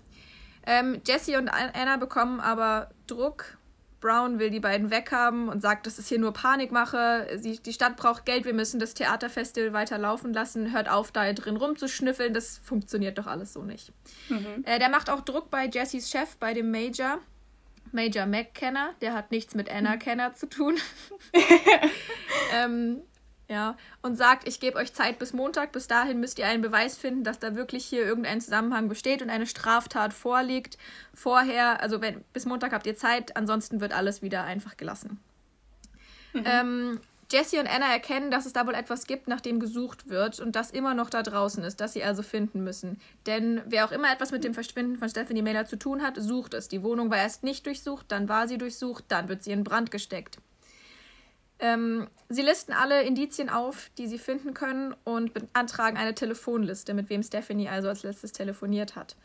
[0.65, 3.57] Ähm, Jesse und Anna bekommen aber Druck.
[3.99, 7.27] Brown will die beiden weghaben und sagt, das ist hier nur Panikmache.
[7.37, 10.73] Sie, die Stadt braucht Geld, wir müssen das Theaterfestival weiter laufen lassen.
[10.73, 12.33] Hört auf, da drin rumzuschnüffeln.
[12.33, 13.93] Das funktioniert doch alles so nicht.
[14.29, 14.63] Mhm.
[14.65, 17.19] Äh, der macht auch Druck bei Jessys Chef, bei dem Major.
[17.91, 20.77] Major McKenna, der hat nichts mit Anna Kenner zu tun.
[22.55, 23.01] ähm,
[23.51, 25.73] ja, und sagt, ich gebe euch Zeit bis Montag.
[25.73, 29.29] Bis dahin müsst ihr einen Beweis finden, dass da wirklich hier irgendein Zusammenhang besteht und
[29.29, 30.77] eine Straftat vorliegt.
[31.13, 35.19] Vorher, also wenn, bis Montag habt ihr Zeit, ansonsten wird alles wieder einfach gelassen.
[36.31, 36.43] Mhm.
[36.45, 36.99] Ähm,
[37.29, 40.55] Jesse und Anna erkennen, dass es da wohl etwas gibt, nach dem gesucht wird und
[40.55, 43.01] das immer noch da draußen ist, das sie also finden müssen.
[43.25, 46.53] Denn wer auch immer etwas mit dem Verschwinden von Stephanie Mailer zu tun hat, sucht
[46.53, 46.69] es.
[46.69, 49.91] Die Wohnung war erst nicht durchsucht, dann war sie durchsucht, dann wird sie in Brand
[49.91, 50.39] gesteckt.
[51.61, 57.09] Ähm, sie listen alle Indizien auf, die sie finden können und beantragen eine Telefonliste, mit
[57.09, 59.15] wem Stephanie also als letztes telefoniert hat.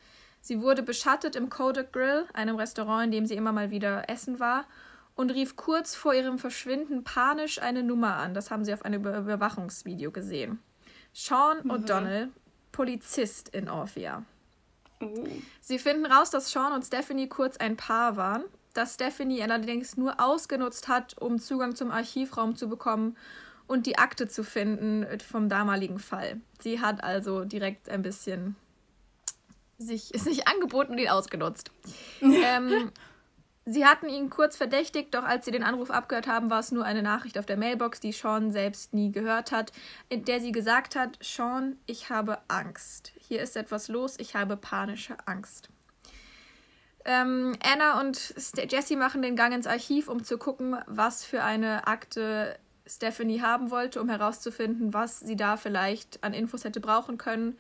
[0.43, 4.39] Sie wurde beschattet im Kodak Grill, einem Restaurant, in dem sie immer mal wieder essen
[4.39, 4.66] war,
[5.14, 8.34] und rief kurz vor ihrem Verschwinden panisch eine Nummer an.
[8.34, 10.61] Das haben sie auf einem Überwachungsvideo gesehen.
[11.14, 11.70] Sean mhm.
[11.70, 12.28] O'Donnell,
[12.70, 14.24] Polizist in Orphea.
[15.01, 15.43] Mhm.
[15.62, 18.45] Sie finden raus, dass Sean und Stephanie kurz ein Paar waren
[18.76, 23.16] das Stephanie allerdings nur ausgenutzt hat, um Zugang zum Archivraum zu bekommen
[23.66, 26.40] und die Akte zu finden vom damaligen Fall.
[26.60, 28.56] Sie hat also direkt ein bisschen
[29.78, 31.70] sich, sich angeboten und ihn ausgenutzt.
[32.20, 32.92] ähm,
[33.64, 36.84] sie hatten ihn kurz verdächtigt, doch als sie den Anruf abgehört haben, war es nur
[36.84, 39.72] eine Nachricht auf der Mailbox, die Sean selbst nie gehört hat,
[40.08, 43.12] in der sie gesagt hat, Sean, ich habe Angst.
[43.18, 45.68] Hier ist etwas los, ich habe panische Angst.
[47.09, 48.34] Ähm, Anna und
[48.68, 53.70] Jessie machen den Gang ins Archiv, um zu gucken, was für eine Akte Stephanie haben
[53.70, 57.57] wollte, um herauszufinden, was sie da vielleicht an Infos hätte brauchen können.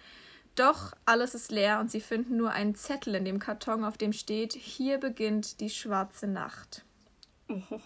[0.56, 4.12] Doch alles ist leer und sie finden nur einen Zettel in dem Karton, auf dem
[4.12, 6.84] steht, hier beginnt die schwarze Nacht.
[7.48, 7.78] Oh,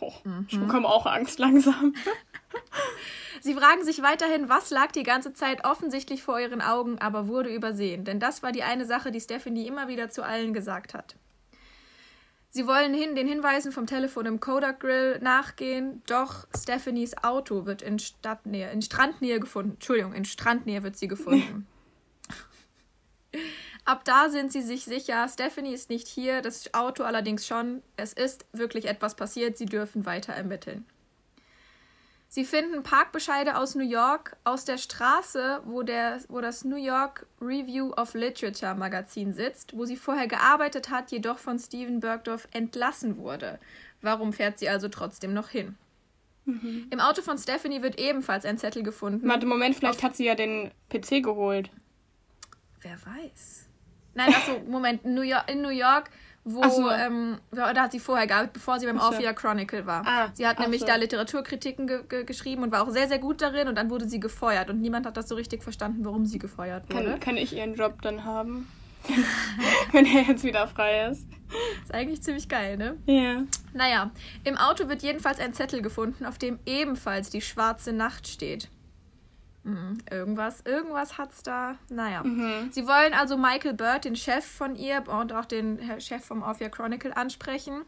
[0.00, 0.46] oh, mhm.
[0.48, 1.94] Ich bekomme auch Angst langsam.
[3.40, 7.54] Sie fragen sich weiterhin, was lag die ganze Zeit offensichtlich vor ihren Augen, aber wurde
[7.54, 8.04] übersehen.
[8.04, 11.16] Denn das war die eine Sache, die Stephanie immer wieder zu allen gesagt hat.
[12.48, 17.82] Sie wollen hin, den Hinweisen vom Telefon im Kodak Grill nachgehen, doch Stephanies Auto wird
[17.82, 19.72] in Stadtnähe, in Strandnähe gefunden.
[19.72, 21.66] Entschuldigung, in Strandnähe wird sie gefunden.
[23.84, 27.82] Ab da sind sie sich sicher, Stephanie ist nicht hier, das Auto allerdings schon.
[27.96, 30.86] Es ist wirklich etwas passiert, sie dürfen weiter ermitteln.
[32.28, 37.26] Sie finden Parkbescheide aus New York aus der Straße, wo, der, wo das New York
[37.40, 43.18] Review of Literature Magazin sitzt, wo sie vorher gearbeitet hat, jedoch von Steven Bergdorf entlassen
[43.18, 43.60] wurde.
[44.00, 45.76] Warum fährt sie also trotzdem noch hin?
[46.46, 46.88] Mhm.
[46.90, 49.28] Im Auto von Stephanie wird ebenfalls ein Zettel gefunden.
[49.28, 51.70] Warte, Moment, vielleicht hat sie ja den PC geholt.
[52.80, 53.68] Wer weiß.
[54.14, 56.10] Nein, achso, Moment, New York, in New York
[56.44, 56.90] wo so.
[56.90, 59.06] ähm, da hat sie vorher gearbeitet, bevor sie beim so.
[59.06, 60.06] Orphea Chronicle war.
[60.06, 60.86] Ah, sie hat nämlich so.
[60.86, 64.06] da Literaturkritiken ge ge geschrieben und war auch sehr, sehr gut darin und dann wurde
[64.06, 67.12] sie gefeuert und niemand hat das so richtig verstanden, warum sie gefeuert wurde.
[67.12, 68.68] Kann, kann ich ihren Job dann haben?
[69.92, 71.26] Wenn er jetzt wieder frei ist.
[71.82, 72.96] Ist eigentlich ziemlich geil, ne?
[73.06, 73.14] Ja.
[73.14, 73.42] Yeah.
[73.72, 74.10] Naja,
[74.44, 78.68] im Auto wird jedenfalls ein Zettel gefunden, auf dem ebenfalls die schwarze Nacht steht.
[79.64, 79.98] Mhm.
[80.10, 81.76] Irgendwas, irgendwas hat's da.
[81.88, 82.22] Naja.
[82.22, 82.70] Mhm.
[82.70, 86.60] Sie wollen also Michael Bird, den Chef von ihr und auch den Chef vom Off
[86.60, 87.82] Your Chronicle ansprechen.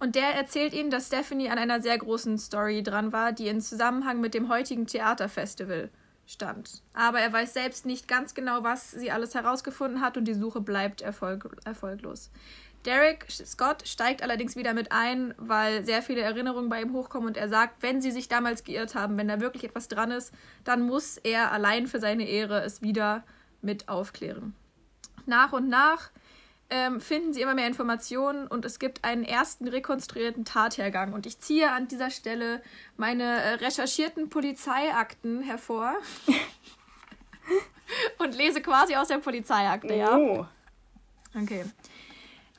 [0.00, 3.60] Und der erzählt ihnen, dass Stephanie an einer sehr großen Story dran war, die in
[3.60, 5.90] Zusammenhang mit dem heutigen Theaterfestival
[6.26, 6.82] stand.
[6.94, 10.60] Aber er weiß selbst nicht ganz genau, was sie alles herausgefunden hat und die Suche
[10.60, 12.30] bleibt erfolg erfolglos.
[12.84, 17.36] Derek Scott steigt allerdings wieder mit ein, weil sehr viele Erinnerungen bei ihm hochkommen und
[17.36, 20.32] er sagt, wenn sie sich damals geirrt haben, wenn da wirklich etwas dran ist,
[20.64, 23.24] dann muss er allein für seine Ehre es wieder
[23.62, 24.54] mit aufklären.
[25.26, 26.10] Nach und nach
[26.70, 31.12] ähm, finden sie immer mehr Informationen und es gibt einen ersten rekonstruierten Tathergang.
[31.12, 32.62] Und ich ziehe an dieser Stelle
[32.96, 35.94] meine äh, recherchierten Polizeiakten hervor
[38.18, 40.16] und lese quasi aus der Polizeiakte, ja?
[40.16, 40.46] Oh.
[41.34, 41.64] Okay.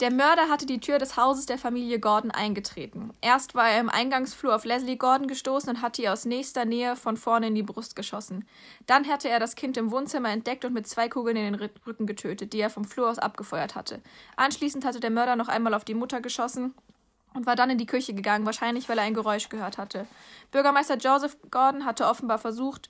[0.01, 3.13] Der Mörder hatte die Tür des Hauses der Familie Gordon eingetreten.
[3.21, 6.97] Erst war er im Eingangsflur auf Leslie Gordon gestoßen und hatte ihr aus nächster Nähe
[6.97, 8.45] von vorne in die Brust geschossen.
[8.87, 12.07] Dann hatte er das Kind im Wohnzimmer entdeckt und mit zwei Kugeln in den Rücken
[12.07, 14.01] getötet, die er vom Flur aus abgefeuert hatte.
[14.35, 16.73] Anschließend hatte der Mörder noch einmal auf die Mutter geschossen
[17.33, 20.07] und war dann in die Küche gegangen, wahrscheinlich weil er ein Geräusch gehört hatte.
[20.51, 22.89] Bürgermeister Joseph Gordon hatte offenbar versucht,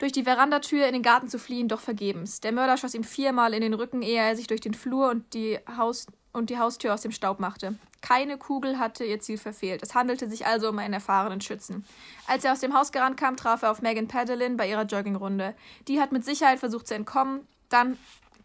[0.00, 2.40] durch die Verandatür in den Garten zu fliehen, doch vergebens.
[2.40, 5.34] Der Mörder schoss ihm viermal in den Rücken, ehe er sich durch den Flur und
[5.34, 7.76] die Haus und die Haustür aus dem Staub machte.
[8.00, 9.82] Keine Kugel hatte ihr Ziel verfehlt.
[9.82, 11.84] Es handelte sich also um einen erfahrenen Schützen.
[12.26, 15.54] Als er aus dem Haus gerannt kam, traf er auf Megan Padelin bei ihrer Joggingrunde.
[15.86, 17.96] Die hat mit Sicherheit versucht zu entkommen, dann,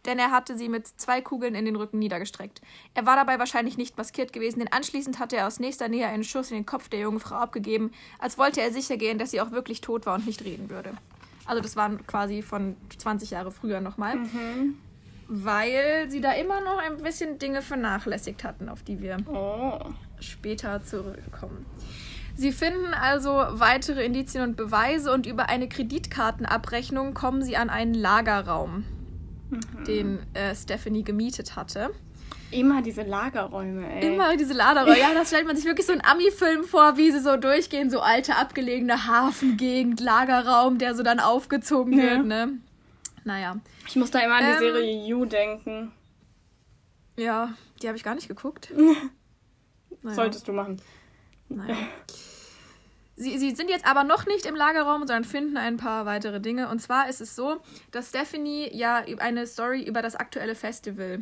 [0.05, 2.61] denn er hatte sie mit zwei Kugeln in den Rücken niedergestreckt.
[2.93, 6.23] Er war dabei wahrscheinlich nicht maskiert gewesen, denn anschließend hatte er aus nächster Nähe einen
[6.23, 9.41] Schuss in den Kopf der jungen Frau abgegeben, als wollte er sicher gehen, dass sie
[9.41, 10.93] auch wirklich tot war und nicht reden würde.
[11.45, 14.17] Also das waren quasi von 20 Jahre früher nochmal.
[14.17, 14.77] Mhm
[15.27, 19.79] weil sie da immer noch ein bisschen Dinge vernachlässigt hatten, auf die wir oh.
[20.19, 21.65] später zurückkommen.
[22.35, 27.95] Sie finden also weitere Indizien und Beweise und über eine Kreditkartenabrechnung kommen sie an einen
[27.95, 28.85] Lagerraum,
[29.49, 29.83] mhm.
[29.85, 31.89] den äh, Stephanie gemietet hatte.
[32.51, 34.13] Immer diese Lagerräume, ey.
[34.13, 34.99] Immer diese Lagerräume.
[34.99, 37.99] Ja, das stellt man sich wirklich so einen Ami-Film vor, wie sie so durchgehen, so
[37.99, 42.03] alte, abgelegene Hafengegend, Lagerraum, der so dann aufgezogen ja.
[42.03, 42.49] wird, ne?
[43.27, 43.57] Naja.
[43.85, 45.91] Ich muss da immer an die ähm, Serie You denken.
[47.17, 48.71] Ja, die habe ich gar nicht geguckt.
[50.01, 50.15] naja.
[50.15, 50.81] Solltest du machen.
[51.49, 51.75] Naja.
[53.17, 56.69] Sie, sie sind jetzt aber noch nicht im Lagerraum, sondern finden ein paar weitere Dinge.
[56.69, 57.57] Und zwar ist es so,
[57.91, 61.21] dass Stephanie ja eine Story über das aktuelle Festival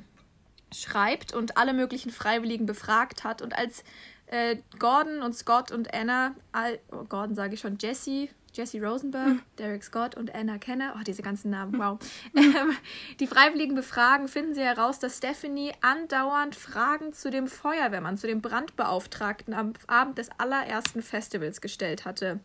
[0.72, 3.42] schreibt und alle möglichen Freiwilligen befragt hat.
[3.42, 3.84] Und als
[4.28, 9.28] äh, Gordon und Scott und Anna, all, oh, Gordon sage ich schon, Jesse, Jesse Rosenberg,
[9.28, 9.42] mhm.
[9.58, 12.00] Derek Scott und Anna Kenner, oh, diese ganzen Namen, wow.
[12.36, 12.76] Ähm,
[13.20, 18.42] die Freiwilligen befragen, finden sie heraus, dass Stephanie andauernd Fragen zu dem Feuerwehrmann, zu dem
[18.42, 22.40] Brandbeauftragten am Abend des allerersten Festivals gestellt hatte.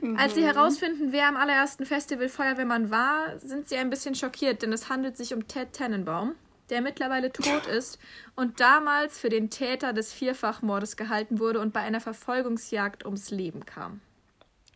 [0.00, 0.16] Mhm.
[0.18, 0.46] Als sie mhm.
[0.46, 5.16] herausfinden, wer am allerersten Festival Feuerwehrmann war, sind sie ein bisschen schockiert, denn es handelt
[5.16, 6.34] sich um Ted Tannenbaum,
[6.70, 7.98] der mittlerweile tot ist
[8.36, 13.64] und damals für den Täter des Vierfachmordes gehalten wurde und bei einer Verfolgungsjagd ums Leben
[13.64, 14.00] kam.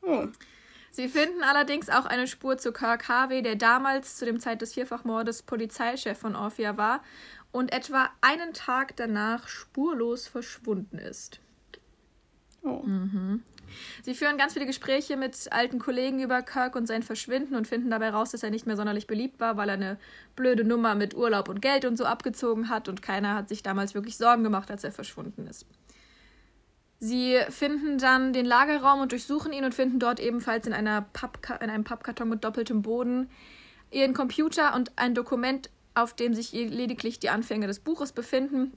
[0.03, 0.26] Oh.
[0.90, 4.74] Sie finden allerdings auch eine Spur zu Kirk Harvey, der damals zu dem Zeit des
[4.74, 7.03] Vierfachmordes Polizeichef von Orphia war
[7.53, 11.40] und etwa einen Tag danach spurlos verschwunden ist.
[12.62, 12.82] Oh.
[12.84, 13.42] Mhm.
[14.03, 17.90] Sie führen ganz viele Gespräche mit alten Kollegen über Kirk und sein Verschwinden und finden
[17.90, 19.99] dabei raus, dass er nicht mehr sonderlich beliebt war, weil er eine
[20.36, 23.94] blöde Nummer mit Urlaub und Geld und so abgezogen hat und keiner hat sich damals
[23.94, 25.66] wirklich Sorgen gemacht, als er verschwunden ist.
[27.01, 31.55] Sie finden dann den Lagerraum und durchsuchen ihn und finden dort ebenfalls in, einer Pappka
[31.57, 33.30] in einem Pappkarton mit doppeltem Boden
[33.90, 38.72] ihren Computer und ein Dokument, auf dem sich lediglich die Anfänge des Buches befinden.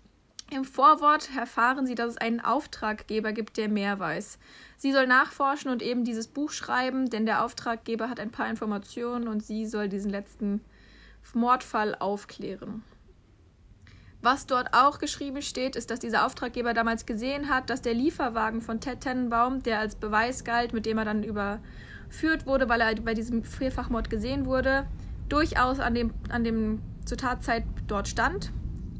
[0.51, 4.38] Im Vorwort erfahren sie, dass es einen Auftraggeber gibt, der mehr weiß.
[4.78, 9.28] Sie soll nachforschen und eben dieses Buch schreiben, denn der Auftraggeber hat ein paar Informationen
[9.28, 10.61] und sie soll diesen letzten
[11.34, 12.84] Mordfall aufklären.
[14.22, 18.61] Was dort auch geschrieben steht, ist, dass dieser Auftraggeber damals gesehen hat, dass der Lieferwagen
[18.61, 22.93] von Ted Tennenbaum, der als Beweis galt, mit dem er dann überführt wurde, weil er
[22.95, 24.86] bei diesem Vierfachmord gesehen wurde,
[25.28, 28.51] durchaus an dem, an dem zur Tatzeit dort stand,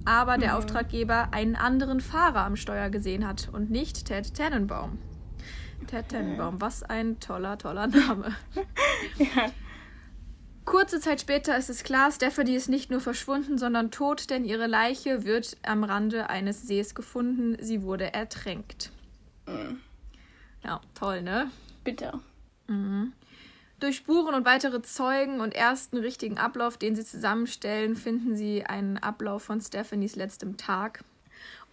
[0.06, 0.58] aber der mhm.
[0.58, 4.98] Auftraggeber einen anderen Fahrer am Steuer gesehen hat und nicht Ted Tennenbaum.
[5.86, 8.36] Ted Tennenbaum, was ein toller, toller Name.
[9.18, 9.52] ja.
[10.66, 14.68] Kurze Zeit später ist es klar, Stephanie ist nicht nur verschwunden, sondern tot, denn ihre
[14.68, 17.58] Leiche wird am Rande eines Sees gefunden.
[17.60, 18.92] Sie wurde ertränkt.
[19.48, 19.82] Mhm.
[20.64, 21.50] Ja, toll, ne?
[21.84, 22.14] Bitte.
[22.68, 23.14] Mhm.
[23.80, 29.00] Durch Spuren und weitere Zeugen und ersten richtigen Ablauf, den sie zusammenstellen, finden sie einen
[29.00, 31.04] Ablauf von Stephanies letztem Tag.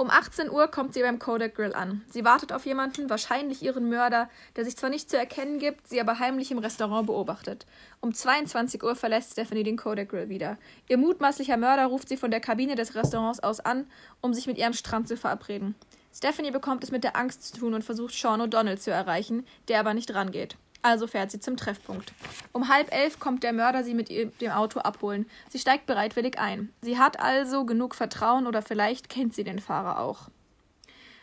[0.01, 2.05] Um 18 Uhr kommt sie beim Kodak Grill an.
[2.09, 6.01] Sie wartet auf jemanden, wahrscheinlich ihren Mörder, der sich zwar nicht zu erkennen gibt, sie
[6.01, 7.67] aber heimlich im Restaurant beobachtet.
[8.01, 10.57] Um 22 Uhr verlässt Stephanie den Kodak Grill wieder.
[10.87, 13.89] Ihr mutmaßlicher Mörder ruft sie von der Kabine des Restaurants aus an,
[14.21, 15.75] um sich mit ihr am Strand zu verabreden.
[16.15, 19.81] Stephanie bekommt es mit der Angst zu tun und versucht Sean O'Donnell zu erreichen, der
[19.81, 20.57] aber nicht rangeht.
[20.83, 22.13] Also fährt sie zum Treffpunkt.
[22.53, 25.27] Um halb elf kommt der Mörder sie mit dem Auto abholen.
[25.49, 26.73] Sie steigt bereitwillig ein.
[26.83, 30.29] Sie hat also genug Vertrauen oder vielleicht kennt sie den Fahrer auch.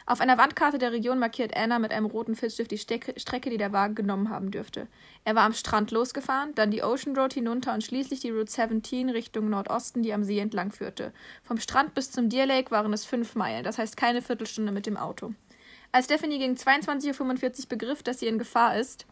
[0.07, 3.73] Auf einer Wandkarte der Region markiert Anna mit einem roten Filzstift die Strecke, die der
[3.73, 4.87] Wagen genommen haben dürfte.
[5.23, 9.09] Er war am Strand losgefahren, dann die Ocean Road hinunter und schließlich die Route 17
[9.09, 11.11] Richtung Nordosten, die am See entlang führte.
[11.41, 14.85] Vom Strand bis zum Deer Lake waren es fünf Meilen, das heißt keine Viertelstunde mit
[14.85, 15.33] dem Auto.
[15.95, 19.05] Als Stephanie gegen 22.45 Uhr begriff, dass sie in Gefahr ist,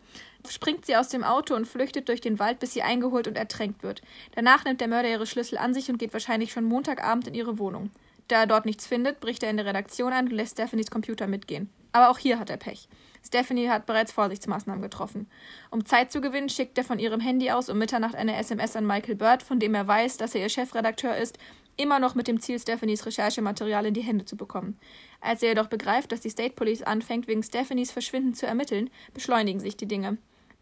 [0.49, 3.83] springt sie aus dem Auto und flüchtet durch den Wald, bis sie eingeholt und ertränkt
[3.83, 4.01] wird.
[4.35, 7.57] Danach nimmt der Mörder ihre Schlüssel an sich und geht wahrscheinlich schon Montagabend in ihre
[7.57, 7.89] Wohnung.
[8.27, 11.25] Da er dort nichts findet, bricht er in der Redaktion ein und lässt Stephanies Computer
[11.25, 11.69] mitgehen.
[11.93, 12.89] Aber auch hier hat er Pech.
[13.25, 15.29] Stephanie hat bereits Vorsichtsmaßnahmen getroffen.
[15.71, 18.85] Um Zeit zu gewinnen, schickt er von ihrem Handy aus um Mitternacht eine SMS an
[18.85, 21.37] Michael Bird, von dem er weiß, dass er ihr Chefredakteur ist,
[21.77, 24.77] immer noch mit dem Ziel, Stephanies Recherchematerial in die Hände zu bekommen.
[25.21, 29.59] Als er jedoch begreift, dass die State Police anfängt, wegen Stephanies Verschwinden zu ermitteln, beschleunigen
[29.59, 30.17] sich die Dinge.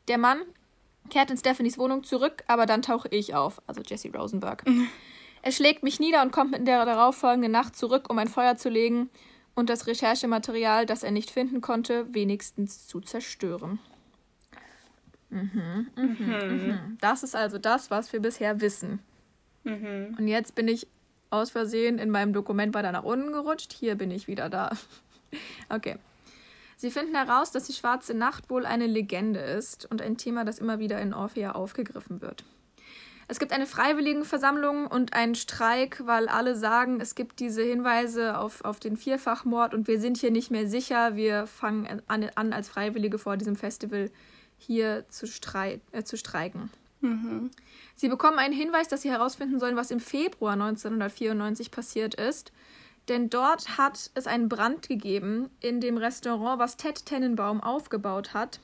[0.08, 0.42] Der Mann
[1.10, 4.64] kehrt in Stephanies Wohnung zurück, aber dann tauche ich auf, also Jesse Rosenberg.
[5.44, 8.70] Er schlägt mich nieder und kommt in der darauffolgenden Nacht zurück, um ein Feuer zu
[8.70, 9.10] legen
[9.56, 13.80] und das Recherchematerial, das er nicht finden konnte, wenigstens zu zerstören.
[15.30, 16.68] Mhm, mhm, mhm.
[16.68, 16.98] mhm.
[17.02, 19.00] Das ist also das, was wir bisher wissen.
[19.64, 20.16] Mhm.
[20.18, 20.88] Und jetzt bin ich
[21.32, 23.74] aus Versehen in meinem Dokument weiter nach unten gerutscht.
[23.74, 24.72] Hier bin ich wieder da.
[25.70, 25.98] okay.
[26.78, 30.60] Sie finden heraus, dass die Schwarze Nacht wohl eine Legende ist und ein Thema, das
[30.60, 32.44] immer wieder in Orphea aufgegriffen wird.
[33.28, 38.66] Es gibt eine Freiwilligenversammlung und einen Streik, weil alle sagen, es gibt diese Hinweise auf,
[38.66, 41.16] auf den Vierfachmord und wir sind hier nicht mehr sicher.
[41.16, 44.12] Wir fangen an, an als Freiwillige vor diesem Festival
[44.58, 46.72] hier zu, strei äh, zu streiken.
[47.02, 47.52] Mhm.
[47.96, 52.52] Sie bekommen einen Hinweis, dass sie herausfinden sollen, was im Februar 1994 passiert ist.
[53.10, 58.60] Denn dort hat es einen Brand gegeben in dem Restaurant, was Ted Tennenbaum aufgebaut hat.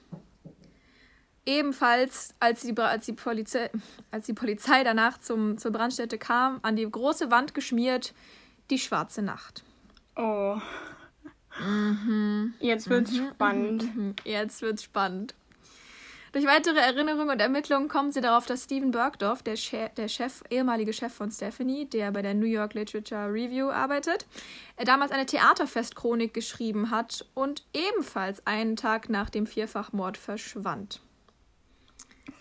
[1.46, 3.70] Ebenfalls, als die, als die, Polizei,
[4.12, 8.14] als die Polizei danach zum, zur Brandstätte kam, an die große Wand geschmiert,
[8.70, 9.64] die schwarze Nacht.
[10.16, 10.60] Oh.
[11.60, 12.54] Mhm.
[12.60, 13.30] Jetzt wird's mhm.
[13.30, 13.96] spannend.
[13.96, 14.16] Mhm.
[14.24, 15.36] Jetzt wird's spannend.
[16.38, 20.44] Durch weitere Erinnerungen und Ermittlungen kommen sie darauf, dass Steven Bergdorf, der, che der Chef,
[20.52, 24.28] ehemalige Chef von Stephanie, der bei der New York Literature Review arbeitet,
[24.76, 31.02] er damals eine Theaterfestchronik geschrieben hat und ebenfalls einen Tag nach dem Vierfachmord verschwand.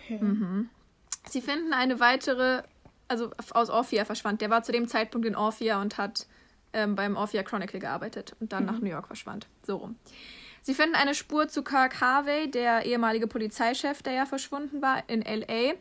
[0.04, 0.18] Okay.
[0.22, 0.68] Mhm.
[1.26, 2.64] Sie finden eine weitere,
[3.08, 4.42] also aus Orphia verschwand.
[4.42, 6.26] Der war zu dem Zeitpunkt in Orphia und hat
[6.74, 8.72] ähm, beim Orphia Chronicle gearbeitet und dann mhm.
[8.72, 9.46] nach New York verschwand.
[9.62, 9.96] So rum.
[10.66, 15.22] Sie finden eine Spur zu Kirk Harvey, der ehemalige Polizeichef, der ja verschwunden war, in
[15.22, 15.74] LA,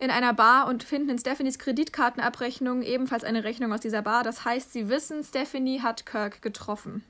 [0.00, 4.24] in einer Bar und finden in Stephanies Kreditkartenabrechnung ebenfalls eine Rechnung aus dieser Bar.
[4.24, 7.04] Das heißt, sie wissen, Stephanie hat Kirk getroffen.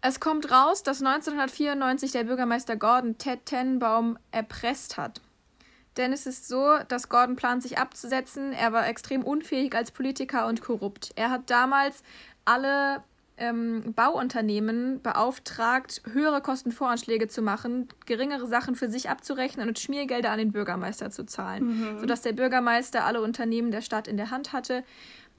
[0.00, 5.20] Es kommt raus, dass 1994 der Bürgermeister Gordon Ted Tenenbaum erpresst hat.
[5.98, 8.54] Denn es ist so, dass Gordon plant, sich abzusetzen.
[8.54, 11.10] Er war extrem unfähig als Politiker und korrupt.
[11.16, 12.02] Er hat damals
[12.46, 13.04] alle
[13.40, 20.38] ähm, Bauunternehmen beauftragt, höhere Kostenvoranschläge zu machen, geringere Sachen für sich abzurechnen und Schmiergelder an
[20.38, 22.00] den Bürgermeister zu zahlen, mhm.
[22.00, 24.84] sodass der Bürgermeister alle Unternehmen der Stadt in der Hand hatte.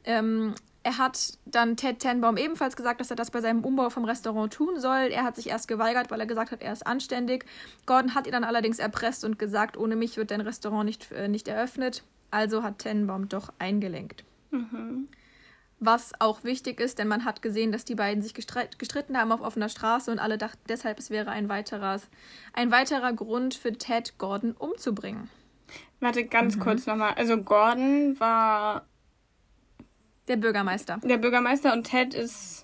[0.04, 4.04] Ähm, er hat dann Ted Tenbaum ebenfalls gesagt, dass er das bei seinem Umbau vom
[4.04, 5.10] Restaurant tun soll.
[5.12, 7.46] Er hat sich erst geweigert, weil er gesagt hat, er ist anständig.
[7.86, 11.28] Gordon hat ihn dann allerdings erpresst und gesagt, ohne mich wird dein Restaurant nicht, äh,
[11.28, 12.04] nicht eröffnet.
[12.32, 14.24] Also hat Tenbaum doch eingelenkt.
[14.50, 15.08] Mhm.
[15.84, 19.42] Was auch wichtig ist, denn man hat gesehen, dass die beiden sich gestritten haben auf
[19.42, 22.08] offener Straße und alle dachten deshalb, es wäre ein, weiteres,
[22.54, 25.32] ein weiterer Grund für Ted, Gordon umzubringen.
[26.00, 26.60] Warte, ganz mhm.
[26.60, 27.16] kurz nochmal.
[27.16, 28.86] Also Gordon war
[30.28, 31.00] der Bürgermeister.
[31.04, 32.64] Der Bürgermeister und Ted ist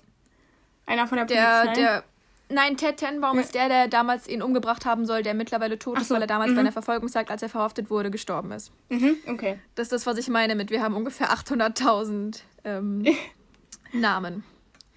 [0.86, 1.72] einer von der Polizei.
[1.74, 2.04] Der,
[2.48, 3.42] nein, Ted Tenbaum ja.
[3.42, 6.02] ist der, der damals ihn umgebracht haben soll, der mittlerweile tot so.
[6.02, 6.54] ist, weil er damals mhm.
[6.54, 8.70] bei einer Verfolgungsjagd, als er verhaftet wurde, gestorben ist.
[8.90, 9.58] Mhm, okay.
[9.74, 13.06] Das ist das, was ich meine mit, wir haben ungefähr 800.000 ähm,
[13.92, 14.44] Namen.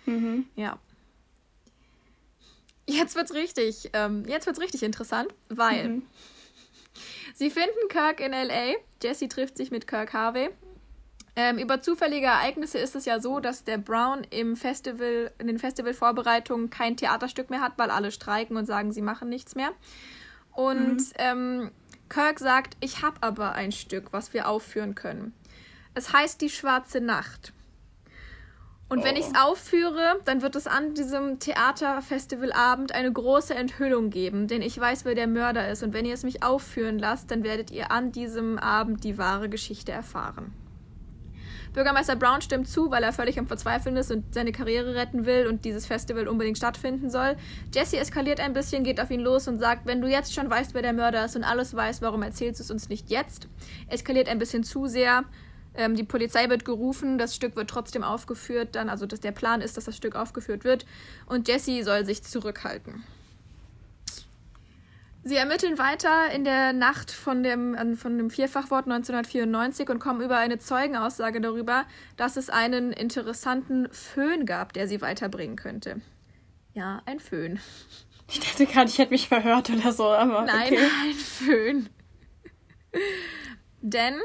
[0.06, 0.46] Mhm.
[0.56, 0.80] Ja.
[2.88, 6.04] Jetzt wird's richtig, ähm, jetzt wird's richtig interessant, weil mhm.
[7.34, 8.74] sie finden Kirk in LA.
[9.02, 10.50] Jesse trifft sich mit Kirk Harvey
[11.36, 15.60] ähm, über zufällige Ereignisse ist es ja so, dass der Brown im Festival, in den
[15.60, 19.72] Festivalvorbereitungen kein Theaterstück mehr hat, weil alle streiken und sagen, sie machen nichts mehr.
[20.52, 21.14] Und mhm.
[21.16, 21.72] ähm,
[22.10, 25.34] Kirk sagt, ich habe aber ein Stück, was wir aufführen können.
[25.94, 27.54] Es heißt Die Schwarze Nacht.
[28.92, 29.04] Und oh.
[29.06, 34.62] wenn ich es aufführe, dann wird es an diesem Theaterfestivalabend eine große Enthüllung geben, denn
[34.62, 35.82] ich weiß, wer der Mörder ist.
[35.82, 39.48] Und wenn ihr es mich aufführen lasst, dann werdet ihr an diesem Abend die wahre
[39.48, 40.54] Geschichte erfahren.
[41.72, 45.48] Bürgermeister Brown stimmt zu, weil er völlig am Verzweifeln ist und seine Karriere retten will
[45.48, 47.38] und dieses Festival unbedingt stattfinden soll.
[47.74, 50.74] Jesse eskaliert ein bisschen, geht auf ihn los und sagt, wenn du jetzt schon weißt,
[50.74, 53.48] wer der Mörder ist und alles weißt, warum erzählst du es uns nicht jetzt?
[53.88, 55.24] Eskaliert ein bisschen zu sehr.
[55.74, 59.62] Ähm, die Polizei wird gerufen, das Stück wird trotzdem aufgeführt, dann, also dass der Plan
[59.62, 60.86] ist, dass das Stück aufgeführt wird
[61.28, 63.04] und Jesse soll sich zurückhalten.
[65.24, 70.38] Sie ermitteln weiter in der Nacht von dem, von dem Vierfachwort 1994 und kommen über
[70.38, 71.86] eine Zeugenaussage darüber,
[72.18, 76.02] dass es einen interessanten Föhn gab, der sie weiterbringen könnte.
[76.74, 77.60] Ja, ein Föhn.
[78.32, 80.44] Ich dachte gerade, ich hätte mich verhört oder so, aber.
[80.44, 80.90] Nein, okay.
[81.04, 81.90] ein Föhn.
[83.82, 84.16] Denn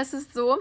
[0.00, 0.58] es ist so,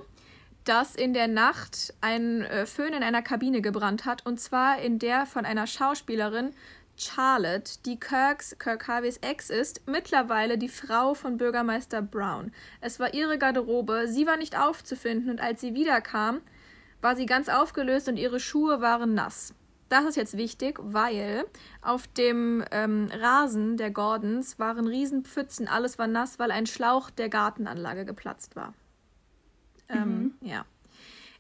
[0.63, 4.99] dass in der Nacht ein äh, Föhn in einer Kabine gebrannt hat und zwar in
[4.99, 6.51] der von einer Schauspielerin
[6.95, 12.51] Charlotte, die Kirks, Kirk Harveys Ex ist, mittlerweile die Frau von Bürgermeister Brown.
[12.79, 16.41] Es war ihre Garderobe, sie war nicht aufzufinden und als sie wiederkam,
[17.01, 19.55] war sie ganz aufgelöst und ihre Schuhe waren nass.
[19.89, 21.45] Das ist jetzt wichtig, weil
[21.81, 27.29] auf dem ähm, Rasen der Gordons waren Riesenpfützen, alles war nass, weil ein Schlauch der
[27.29, 28.75] Gartenanlage geplatzt war.
[29.95, 30.65] Ähm, ja.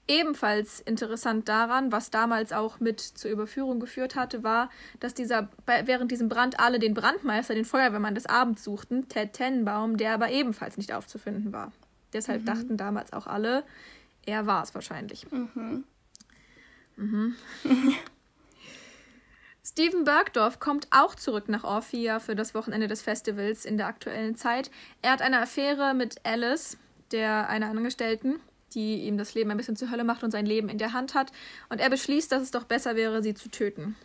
[0.05, 5.87] Ebenfalls interessant daran, was damals auch mit zur Überführung geführt hatte, war, dass dieser bei,
[5.87, 10.29] während diesem Brand alle den Brandmeister, den Feuerwehrmann des Abends suchten, Ted Tennenbaum, der aber
[10.29, 11.71] ebenfalls nicht aufzufinden war.
[12.11, 12.45] Deshalb mhm.
[12.45, 13.63] dachten damals auch alle,
[14.25, 15.25] er war es wahrscheinlich.
[15.31, 15.85] Mhm.
[16.97, 17.35] Mhm.
[19.65, 24.35] Steven Bergdorf kommt auch zurück nach Orphia für das Wochenende des Festivals in der aktuellen
[24.35, 24.69] Zeit.
[25.01, 26.77] Er hat eine Affäre mit Alice,
[27.13, 28.39] der einer Angestellten,
[28.73, 31.13] die ihm das Leben ein bisschen zur Hölle macht und sein Leben in der Hand
[31.13, 31.31] hat.
[31.69, 33.95] Und er beschließt, dass es doch besser wäre, sie zu töten.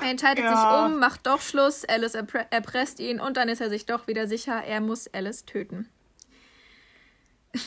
[0.00, 0.54] Er entscheidet ja.
[0.54, 4.06] sich um, macht doch Schluss, Alice erpre erpresst ihn und dann ist er sich doch
[4.06, 5.88] wieder sicher, er muss Alice töten.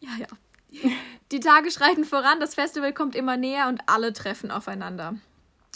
[0.00, 0.26] ja, ja.
[1.32, 5.14] Die Tage schreiten voran, das Festival kommt immer näher und alle treffen aufeinander.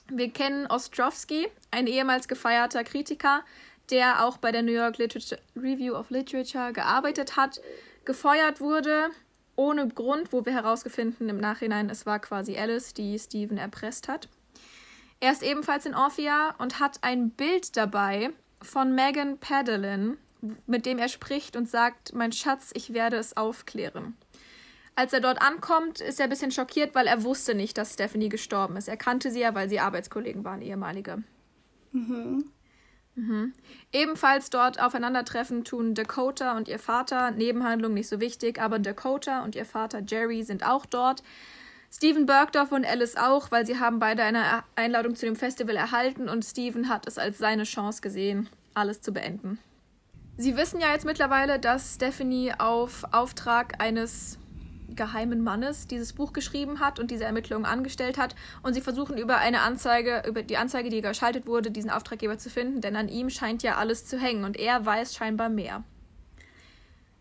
[0.09, 3.43] Wir kennen Ostrowski, ein ehemals gefeierter Kritiker,
[3.91, 7.61] der auch bei der New York Literature Review of Literature gearbeitet hat,
[8.05, 9.11] gefeuert wurde
[9.57, 14.29] ohne Grund, wo wir herausgefunden im Nachhinein, es war quasi Alice, die Steven erpresst hat.
[15.21, 18.31] Er ist ebenfalls in Orphia und hat ein Bild dabei
[18.61, 20.17] von Megan Padelin,
[20.67, 24.17] mit dem er spricht und sagt, mein Schatz, ich werde es aufklären.
[24.95, 28.29] Als er dort ankommt, ist er ein bisschen schockiert, weil er wusste nicht, dass Stephanie
[28.29, 28.89] gestorben ist.
[28.89, 31.23] Er kannte sie ja, weil sie Arbeitskollegen waren, ehemalige.
[31.93, 32.51] Mhm.
[33.15, 33.53] Mhm.
[33.93, 37.31] Ebenfalls dort aufeinandertreffen tun Dakota und ihr Vater.
[37.31, 41.23] Nebenhandlung nicht so wichtig, aber Dakota und ihr Vater Jerry sind auch dort.
[41.93, 46.31] Steven Bergdorf und Alice auch, weil sie haben beide eine Einladung zu dem Festival erhalten
[46.31, 49.59] und Steven hat es als seine Chance gesehen, alles zu beenden.
[50.39, 54.39] Sie wissen ja jetzt mittlerweile, dass Stephanie auf Auftrag eines
[54.95, 58.35] geheimen Mannes dieses Buch geschrieben hat und diese Ermittlungen angestellt hat.
[58.63, 62.51] Und sie versuchen über eine Anzeige, über die Anzeige, die geschaltet wurde, diesen Auftraggeber zu
[62.51, 65.85] finden, denn an ihm scheint ja alles zu hängen und er weiß scheinbar mehr.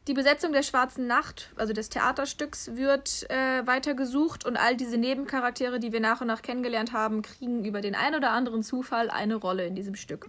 [0.08, 4.98] Die Besetzung der Schwarzen Nacht, also des Theaterstücks, wird äh, weiter gesucht und all diese
[4.98, 9.12] Nebencharaktere, die wir nach und nach kennengelernt haben, kriegen über den ein oder anderen Zufall
[9.12, 10.28] eine Rolle in diesem Stück.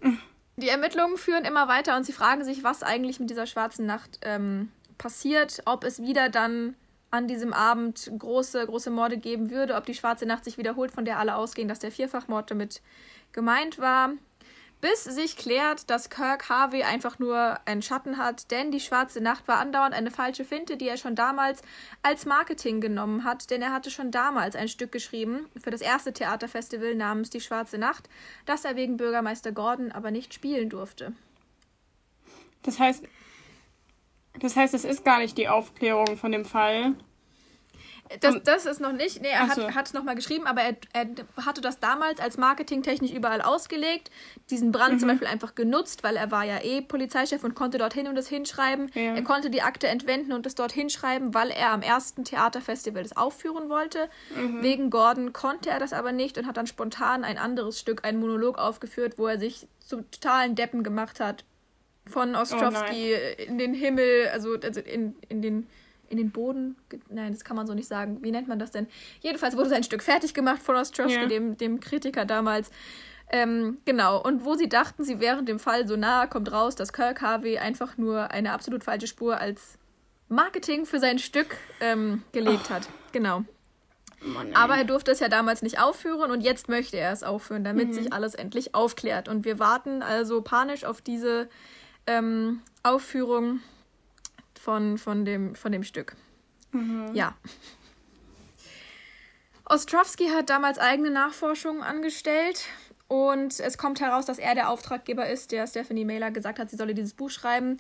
[0.57, 4.19] Die Ermittlungen führen immer weiter und sie fragen sich, was eigentlich mit dieser Schwarzen Nacht
[4.21, 6.77] ähm, passiert, ob es wieder dann
[7.13, 11.05] an diesem Abend große, große Morde geben würde, ob die Schwarze Nacht sich wiederholt, von
[11.05, 12.81] der alle ausgehen, dass der Vierfachmord damit
[13.33, 14.13] gemeint war.
[14.81, 19.47] Bis sich klärt, dass Kirk Harvey einfach nur einen Schatten hat, denn die Schwarze Nacht
[19.47, 21.63] war andauernd eine falsche Finte, die er schon damals
[22.03, 26.13] als Marketing genommen hat, denn er hatte schon damals ein Stück geschrieben für das erste
[26.13, 28.09] Theaterfestival namens Die Schwarze Nacht,
[28.45, 31.13] das er wegen Bürgermeister Gordon aber nicht spielen durfte.
[32.63, 33.05] Das heißt,
[34.39, 36.95] das heißt, es ist gar nicht die Aufklärung von dem Fall.
[38.21, 39.23] Das, das ist noch nicht.
[39.23, 39.75] Nee, er so.
[39.75, 41.07] hat es nochmal geschrieben, aber er, er
[41.47, 44.11] hatte das damals als marketingtechnisch überall ausgelegt.
[44.51, 44.99] Diesen Brand mhm.
[44.99, 48.29] zum Beispiel einfach genutzt, weil er war ja eh Polizeichef und konnte dorthin und das
[48.29, 48.91] hinschreiben.
[48.95, 49.15] Ja.
[49.15, 53.17] Er konnte die Akte entwenden und das dort hinschreiben, weil er am ersten Theaterfestival das
[53.17, 54.09] aufführen wollte.
[54.37, 54.63] Mhm.
[54.63, 58.21] Wegen Gordon konnte er das aber nicht und hat dann spontan ein anderes Stück, einen
[58.21, 61.45] Monolog aufgeführt, wo er sich zu totalen Deppen gemacht hat,
[62.07, 65.67] von Ostrowski oh in den Himmel, also, also in, in den
[66.09, 66.77] in den Boden.
[67.09, 68.19] Nein, das kann man so nicht sagen.
[68.21, 68.87] Wie nennt man das denn?
[69.21, 71.27] Jedenfalls wurde sein Stück fertig gemacht von Ostrowski, yeah.
[71.27, 72.71] dem, dem Kritiker damals.
[73.31, 76.93] Ähm, genau, und wo sie dachten, sie wären dem Fall so nah, kommt raus, dass
[76.93, 79.79] Kirk Harvey einfach nur eine absolut falsche Spur als
[80.29, 82.75] Marketing für sein Stück ähm, gelegt oh.
[82.75, 82.89] hat.
[83.13, 83.45] Genau.
[84.21, 87.65] Mann, Aber er durfte es ja damals nicht aufführen und jetzt möchte er es aufführen,
[87.65, 87.93] damit mhm.
[87.95, 89.29] sich alles endlich aufklärt.
[89.29, 91.49] Und wir warten also panisch auf diese
[92.07, 93.61] ähm, Aufführung
[94.61, 96.17] von, von, dem, von dem Stück.
[96.73, 97.11] Mhm.
[97.15, 97.35] Ja.
[99.65, 102.67] Ostrowski hat damals eigene Nachforschungen angestellt
[103.09, 106.77] und es kommt heraus, dass er der Auftraggeber ist, der Stephanie Mailer gesagt hat, sie
[106.77, 107.79] solle dieses Buch schreiben.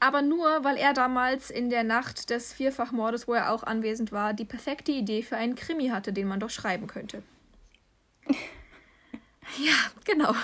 [0.00, 4.32] Aber nur, weil er damals in der Nacht des Vierfachmordes, wo er auch anwesend war,
[4.32, 7.22] die perfekte Idee für einen Krimi hatte, den man doch schreiben könnte.
[9.58, 10.34] ja, genau.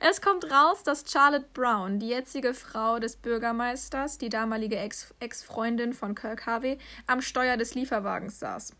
[0.00, 6.14] Es kommt raus, dass Charlotte Brown, die jetzige Frau des Bürgermeisters, die damalige Ex-Freundin von
[6.14, 8.74] Kirk Harvey, am Steuer des Lieferwagens saß.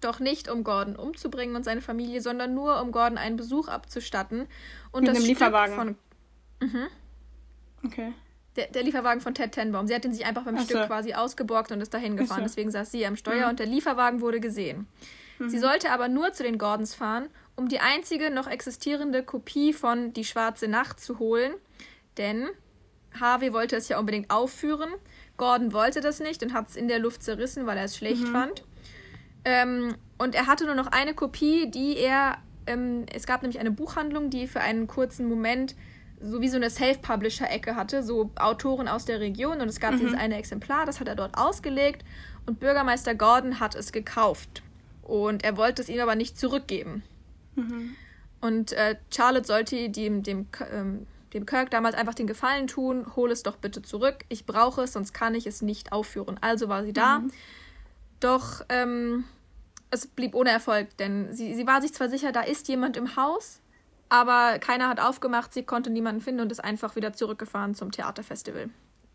[0.00, 4.46] Doch nicht, um Gordon umzubringen und seine Familie, sondern nur, um Gordon einen Besuch abzustatten.
[4.92, 5.74] Und Mit das einem Lieferwagen.
[5.74, 5.96] Von,
[6.60, 6.86] mhm.
[7.84, 8.12] Okay.
[8.56, 9.86] Der, der, Lieferwagen von Ted Tenbaum.
[9.86, 12.40] Sie hat ihn sich einfach beim Ach Stück quasi ausgeborgt und ist dahin gefahren.
[12.40, 12.44] So.
[12.44, 13.50] Deswegen saß sie am Steuer mhm.
[13.50, 14.86] und der Lieferwagen wurde gesehen.
[15.38, 15.50] Mhm.
[15.50, 20.12] Sie sollte aber nur zu den Gordons fahren, um die einzige noch existierende Kopie von
[20.12, 21.54] Die Schwarze Nacht zu holen,
[22.18, 22.48] denn
[23.18, 24.90] Harvey wollte es ja unbedingt aufführen.
[25.36, 28.22] Gordon wollte das nicht und hat es in der Luft zerrissen, weil er es schlecht
[28.22, 28.32] mhm.
[28.32, 28.64] fand.
[29.44, 32.38] Ähm, und er hatte nur noch eine Kopie, die er.
[32.66, 35.74] Ähm, es gab nämlich eine Buchhandlung, die für einen kurzen Moment
[36.20, 39.60] so wie so eine Self-Publisher-Ecke hatte, so Autoren aus der Region.
[39.60, 39.98] Und es gab mhm.
[39.98, 42.04] dieses eine Exemplar, das hat er dort ausgelegt
[42.46, 44.62] und Bürgermeister Gordon hat es gekauft.
[45.02, 47.02] Und er wollte es ihm aber nicht zurückgeben.
[47.56, 47.96] Mhm.
[48.40, 53.30] Und äh, Charlotte sollte dem, dem, ähm, dem Kirk damals einfach den Gefallen tun, hol
[53.30, 56.38] es doch bitte zurück, ich brauche es, sonst kann ich es nicht aufführen.
[56.40, 57.20] Also war sie da.
[57.20, 57.32] Mhm.
[58.20, 59.24] Doch ähm,
[59.90, 63.16] es blieb ohne Erfolg, denn sie, sie war sich zwar sicher, da ist jemand im
[63.16, 63.60] Haus,
[64.08, 68.70] aber keiner hat aufgemacht, sie konnte niemanden finden und ist einfach wieder zurückgefahren zum Theaterfestival.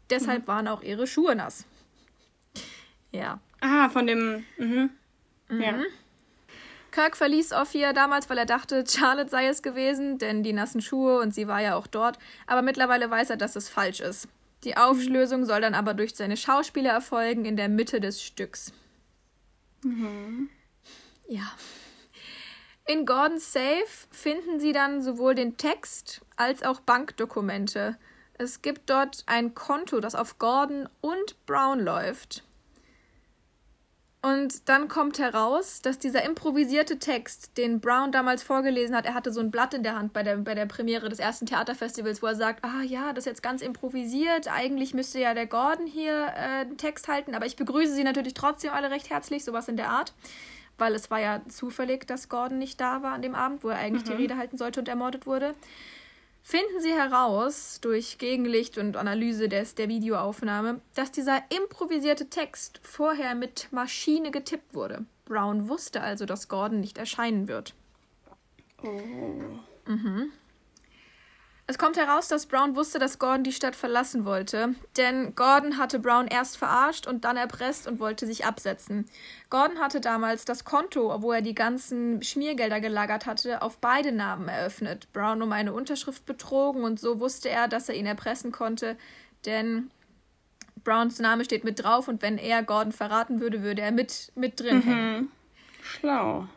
[0.10, 0.48] Deshalb mhm.
[0.48, 1.66] waren auch ihre Schuhe nass.
[3.12, 3.40] Ja.
[3.62, 4.44] Ah, von dem.
[4.58, 4.90] Mhm.
[5.50, 5.62] Mhm.
[5.62, 5.80] Ja.
[6.92, 11.20] Kirk verließ Ophir damals, weil er dachte, Charlotte sei es gewesen, denn die nassen Schuhe
[11.20, 12.20] und sie war ja auch dort.
[12.48, 14.28] Aber mittlerweile weiß er, dass es falsch ist.
[14.64, 18.74] Die Auflösung soll dann aber durch seine Schauspieler erfolgen in der Mitte des Stücks.
[19.84, 20.50] Mhm.
[21.28, 21.52] Ja.
[22.86, 27.98] In Gordons Safe finden sie dann sowohl den Text als auch Bankdokumente.
[28.34, 32.44] Es gibt dort ein Konto, das auf Gordon und Brown läuft.
[34.24, 39.34] Und dann kommt heraus, dass dieser improvisierte Text, den Brown damals vorgelesen hat, er hatte
[39.34, 42.28] so ein Blatt in der Hand bei der, bei der Premiere des ersten Theaterfestivals, wo
[42.28, 46.34] er sagt, ah ja, das ist jetzt ganz improvisiert, eigentlich müsste ja der Gordon hier
[46.36, 49.76] äh, den Text halten, aber ich begrüße sie natürlich trotzdem alle recht herzlich, sowas in
[49.76, 50.14] der Art,
[50.78, 53.78] weil es war ja zufällig, dass Gordon nicht da war an dem Abend, wo er
[53.78, 54.10] eigentlich mhm.
[54.10, 55.56] die Rede halten sollte und ermordet wurde.
[56.44, 63.36] Finden Sie heraus, durch Gegenlicht und Analyse des, der Videoaufnahme, dass dieser improvisierte Text vorher
[63.36, 65.06] mit Maschine getippt wurde.
[65.26, 67.74] Brown wusste also, dass Gordon nicht erscheinen wird.
[68.84, 69.90] Oh.
[69.90, 70.32] Mhm.
[71.68, 76.00] Es kommt heraus, dass Brown wusste, dass Gordon die Stadt verlassen wollte, denn Gordon hatte
[76.00, 79.06] Brown erst verarscht und dann erpresst und wollte sich absetzen.
[79.50, 84.50] Gordon hatte damals das Konto, wo er die ganzen Schmiergelder gelagert hatte, auf beide Namen
[84.50, 85.08] eröffnet.
[85.14, 88.98] Brown um eine Unterschrift betrogen und so wusste er, dass er ihn erpressen konnte,
[89.46, 89.92] denn
[90.84, 94.60] Browns Name steht mit drauf und wenn er Gordon verraten würde, würde er mit, mit
[94.60, 94.82] drin mhm.
[94.82, 95.32] hängen.
[95.82, 96.48] Schlau.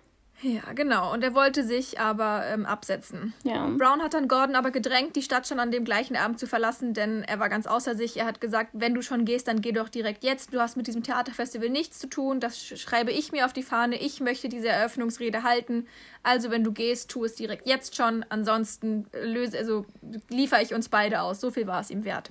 [0.45, 1.11] Ja, genau.
[1.11, 3.33] Und er wollte sich aber ähm, absetzen.
[3.45, 3.67] Ja.
[3.67, 6.93] Brown hat dann Gordon aber gedrängt, die Stadt schon an dem gleichen Abend zu verlassen,
[6.93, 8.19] denn er war ganz außer sich.
[8.19, 10.53] Er hat gesagt, wenn du schon gehst, dann geh doch direkt jetzt.
[10.53, 12.41] Du hast mit diesem Theaterfestival nichts zu tun.
[12.41, 13.99] Das schreibe ich mir auf die Fahne.
[13.99, 15.89] Ich möchte diese Eröffnungsrede halten.
[16.23, 18.23] Also, wenn du gehst, tu es direkt jetzt schon.
[18.29, 19.87] Ansonsten löse, also
[20.29, 21.41] liefere ich uns beide aus.
[21.41, 22.31] So viel war es ihm wert.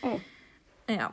[0.00, 0.18] Oh.
[0.88, 1.12] Ja.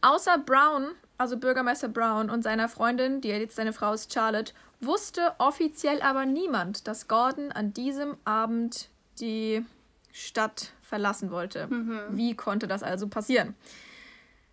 [0.00, 5.34] Außer Brown, also Bürgermeister Brown und seiner Freundin, die jetzt seine Frau ist, Charlotte, wusste
[5.38, 8.88] offiziell aber niemand, dass Gordon an diesem Abend
[9.20, 9.64] die
[10.12, 11.66] Stadt verlassen wollte.
[11.66, 12.00] Mhm.
[12.10, 13.54] Wie konnte das also passieren?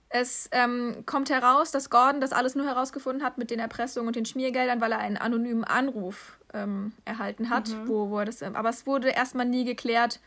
[0.09, 4.15] Es ähm, kommt heraus, dass Gordon das alles nur herausgefunden hat mit den Erpressungen und
[4.15, 7.87] den Schmiergeldern, weil er einen anonymen Anruf ähm, erhalten hat, mhm.
[7.87, 10.19] wo, wo das, aber es wurde erstmal nie geklärt,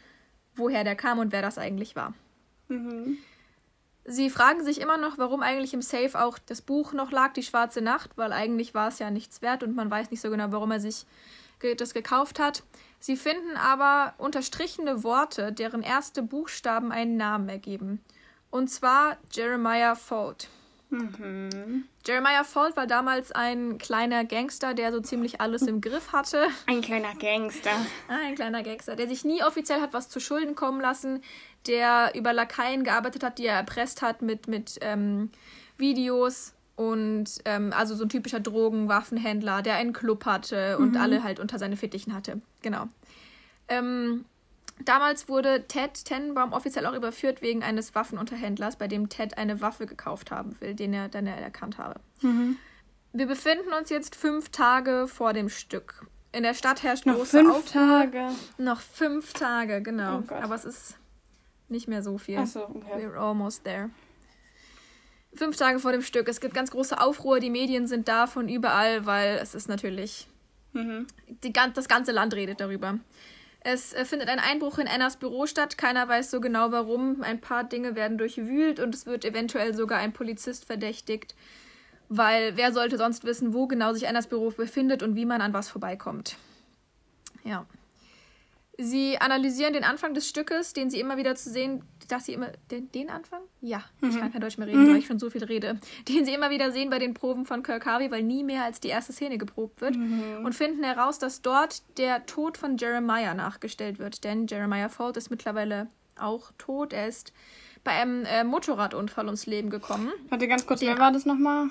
[0.55, 2.13] woher der kam und wer das eigentlich war.
[2.69, 3.19] Mhm.
[4.11, 7.43] Sie fragen sich immer noch, warum eigentlich im Safe auch das Buch noch lag, Die
[7.43, 10.47] Schwarze Nacht, weil eigentlich war es ja nichts wert und man weiß nicht so genau,
[10.51, 11.05] warum er sich
[11.77, 12.63] das gekauft hat.
[13.01, 18.01] Sie finden aber unterstrichene Worte, deren erste Buchstaben einen Namen ergeben.
[18.51, 20.49] Und zwar Jeremiah Fold.
[20.91, 21.85] Mhm.
[22.07, 26.47] Jeremiah Ford war damals ein kleiner Gangster, der so ziemlich alles im Griff hatte.
[26.67, 27.73] Ein kleiner Gangster.
[28.09, 31.23] Ein kleiner Gangster, der sich nie offiziell hat was zu Schulden kommen lassen,
[31.67, 35.31] der über Lakaien gearbeitet hat, die er erpresst hat mit, mit ähm,
[35.77, 40.97] Videos und ähm, also so ein typischer Drogen-Waffenhändler, der einen Club hatte und mhm.
[40.97, 42.41] alle halt unter seine Fittichen hatte.
[42.63, 42.89] Genau.
[43.69, 44.25] Ähm,
[44.85, 49.87] Damals wurde Ted Tenenbaum offiziell auch überführt wegen eines Waffenunterhändlers, bei dem Ted eine Waffe
[49.87, 52.01] gekauft haben will, den er dann erkannt habe.
[52.23, 52.57] Mhm.
[53.13, 56.07] Wir befinden uns jetzt fünf Tage vor dem Stück.
[56.31, 57.83] In der Stadt herrscht noch große fünf Aufruhr.
[57.83, 58.29] Tage.
[58.59, 60.23] Noch fünf Tage, genau.
[60.31, 60.97] Oh Aber es ist
[61.69, 62.39] nicht mehr so viel.
[62.39, 63.07] Ach so, okay.
[63.07, 63.91] We're almost there.
[65.35, 66.29] Fünf Tage vor dem Stück.
[66.29, 67.39] Es gibt ganz große Aufruhr.
[67.41, 70.27] Die Medien sind da von überall, weil es ist natürlich.
[70.73, 71.07] Mhm.
[71.45, 72.99] Die, das ganze Land redet darüber.
[73.61, 75.77] Es äh, findet ein Einbruch in Annas Büro statt.
[75.77, 77.23] Keiner weiß so genau warum.
[77.23, 81.35] Ein paar Dinge werden durchwühlt und es wird eventuell sogar ein Polizist verdächtigt.
[82.09, 85.53] Weil wer sollte sonst wissen, wo genau sich Annas Büro befindet und wie man an
[85.53, 86.37] was vorbeikommt.
[87.45, 87.67] Ja.
[88.81, 92.53] Sie analysieren den Anfang des Stückes, den sie immer wieder zu sehen, dass sie immer,
[92.71, 93.41] den, den Anfang?
[93.61, 94.11] Ja, mhm.
[94.11, 94.91] ich kann kein Deutsch mehr reden, mhm.
[94.91, 95.81] weil ich schon so viel rede.
[96.09, 98.79] Den sie immer wieder sehen bei den Proben von Kirk Harvey, weil nie mehr als
[98.79, 99.97] die erste Szene geprobt wird.
[99.97, 100.45] Mhm.
[100.45, 104.23] Und finden heraus, dass dort der Tod von Jeremiah nachgestellt wird.
[104.23, 106.93] Denn Jeremiah Ford ist mittlerweile auch tot.
[106.93, 107.33] Er ist
[107.83, 110.13] bei einem äh, Motorradunfall ums Leben gekommen.
[110.29, 111.69] Warte ganz kurz, den, wer war das nochmal?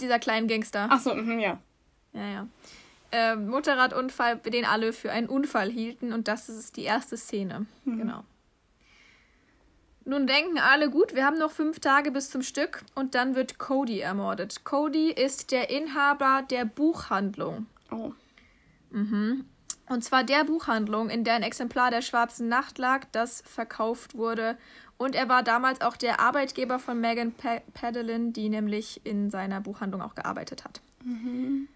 [0.00, 0.88] dieser kleinen Gangster.
[0.90, 1.60] Ach so, mh, ja.
[2.14, 2.48] Ja, ja
[3.16, 6.12] äh, Motorradunfall, den alle für einen Unfall hielten.
[6.12, 7.66] Und das ist die erste Szene.
[7.84, 7.98] Mhm.
[7.98, 8.24] Genau.
[10.04, 13.58] Nun denken alle, gut, wir haben noch fünf Tage bis zum Stück und dann wird
[13.58, 14.64] Cody ermordet.
[14.64, 17.66] Cody ist der Inhaber der Buchhandlung.
[17.90, 18.12] Oh.
[18.90, 19.46] Mhm.
[19.88, 24.58] Und zwar der Buchhandlung, in der ein Exemplar der Schwarzen Nacht lag, das verkauft wurde.
[24.96, 27.32] Und er war damals auch der Arbeitgeber von Megan
[27.74, 30.80] Padelin, die nämlich in seiner Buchhandlung auch gearbeitet hat.
[31.04, 31.68] Mhm.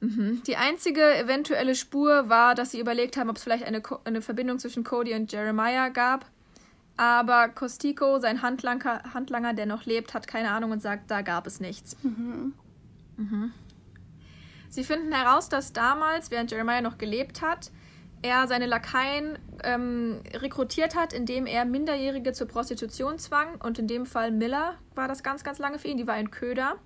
[0.00, 0.42] Mhm.
[0.46, 4.58] Die einzige eventuelle Spur war, dass sie überlegt haben, ob es vielleicht eine, eine Verbindung
[4.58, 6.26] zwischen Cody und Jeremiah gab.
[6.96, 11.46] Aber Costico, sein Handlanger, Handlanger, der noch lebt, hat keine Ahnung und sagt, da gab
[11.46, 11.96] es nichts.
[12.02, 12.54] Mhm.
[13.16, 13.52] Mhm.
[14.68, 17.70] Sie finden heraus, dass damals, während Jeremiah noch gelebt hat,
[18.22, 23.60] er seine Lakaien ähm, rekrutiert hat, indem er Minderjährige zur Prostitution zwang.
[23.62, 25.96] Und in dem Fall Miller war das ganz, ganz lange für ihn.
[25.96, 26.76] Die war ein Köder.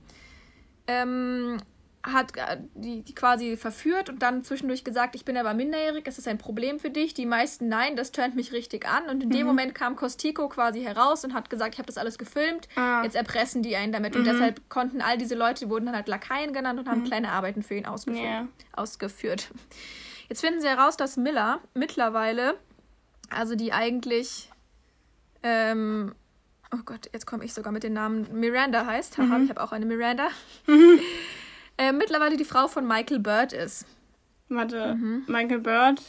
[0.87, 1.59] Ähm,
[2.03, 6.17] hat äh, die, die quasi verführt und dann zwischendurch gesagt, ich bin aber minderjährig, ist
[6.17, 7.13] das ein Problem für dich?
[7.13, 9.09] Die meisten nein, das tönt mich richtig an.
[9.09, 9.35] Und in mhm.
[9.35, 13.03] dem Moment kam Costico quasi heraus und hat gesagt, ich habe das alles gefilmt, ah.
[13.05, 14.15] jetzt erpressen die einen damit.
[14.15, 14.21] Mhm.
[14.21, 17.07] Und deshalb konnten all diese Leute, die wurden dann halt Lakaien genannt und haben mhm.
[17.07, 18.25] kleine Arbeiten für ihn ausgeführt.
[18.25, 18.49] Yeah.
[18.73, 19.51] ausgeführt.
[20.29, 22.55] Jetzt finden sie heraus, dass Miller mittlerweile,
[23.29, 24.51] also die eigentlich,
[25.43, 26.15] ähm,
[26.73, 29.19] oh Gott, jetzt komme ich sogar mit dem Namen Miranda heißt.
[29.19, 29.45] Haha, mhm.
[29.45, 30.29] ich habe auch eine Miranda.
[31.81, 33.87] äh, mittlerweile die Frau von Michael Bird ist.
[34.51, 35.25] Warte, mhm.
[35.27, 36.03] Michael Bird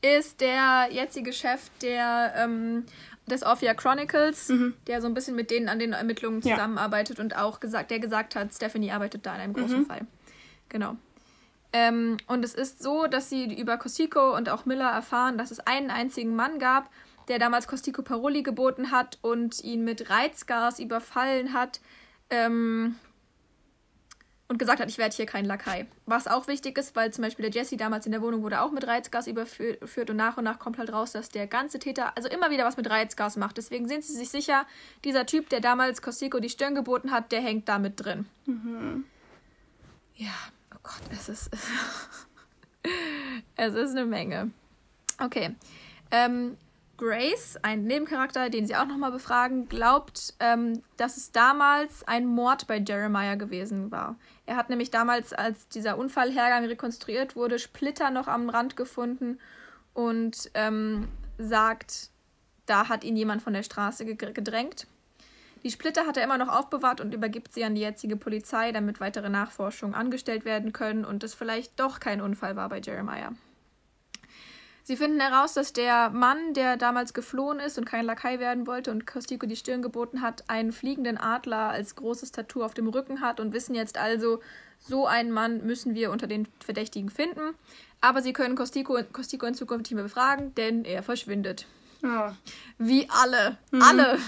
[0.00, 2.84] ist der jetzige Chef der ähm,
[3.26, 4.74] des Orphea Chronicles, mhm.
[4.86, 7.24] der so ein bisschen mit denen an den Ermittlungen zusammenarbeitet ja.
[7.24, 9.86] und auch gesagt, der gesagt hat, Stephanie arbeitet da an einem großen mhm.
[9.86, 10.06] Fall.
[10.68, 10.96] Genau.
[11.72, 15.60] Ähm, und es ist so, dass sie über Costico und auch Miller erfahren, dass es
[15.60, 16.88] einen einzigen Mann gab,
[17.28, 21.80] der damals Costico Paroli geboten hat und ihn mit Reizgas überfallen hat.
[22.30, 22.96] Ähm,
[24.48, 25.86] und gesagt hat, ich werde hier kein Lakai.
[26.06, 28.72] Was auch wichtig ist, weil zum Beispiel der Jesse damals in der Wohnung wurde auch
[28.72, 32.28] mit Reizgas überführt und nach und nach kommt halt raus, dass der ganze Täter also
[32.28, 33.56] immer wieder was mit Reizgas macht.
[33.56, 34.66] Deswegen sind sie sich sicher,
[35.04, 38.26] dieser Typ, der damals Costico die Stirn geboten hat, der hängt da mit drin.
[38.44, 39.04] Mhm.
[40.16, 40.34] Ja,
[40.74, 41.50] oh Gott, es ist.
[43.56, 44.50] es ist eine Menge.
[45.18, 45.54] Okay.
[46.10, 46.56] Ähm,
[46.96, 52.66] Grace, ein Nebencharakter, den sie auch nochmal befragen, glaubt, ähm, dass es damals ein Mord
[52.66, 54.16] bei Jeremiah gewesen war.
[54.46, 59.38] Er hat nämlich damals, als dieser Unfallhergang rekonstruiert wurde, Splitter noch am Rand gefunden
[59.92, 61.08] und ähm,
[61.38, 62.10] sagt,
[62.66, 64.86] da hat ihn jemand von der Straße gedrängt.
[65.64, 69.00] Die Splitter hat er immer noch aufbewahrt und übergibt sie an die jetzige Polizei, damit
[69.00, 73.32] weitere Nachforschungen angestellt werden können und es vielleicht doch kein Unfall war bei Jeremiah.
[74.86, 78.90] Sie finden heraus, dass der Mann, der damals geflohen ist und kein Lakai werden wollte
[78.90, 83.22] und Costico die Stirn geboten hat, einen fliegenden Adler als großes Tattoo auf dem Rücken
[83.22, 84.40] hat und wissen jetzt also,
[84.78, 87.54] so einen Mann müssen wir unter den Verdächtigen finden.
[88.02, 91.66] Aber sie können Costico, Costico in Zukunft nicht mehr befragen, denn er verschwindet.
[92.02, 92.30] Oh.
[92.76, 93.56] Wie alle.
[93.70, 93.80] Mhm.
[93.80, 94.18] Alle.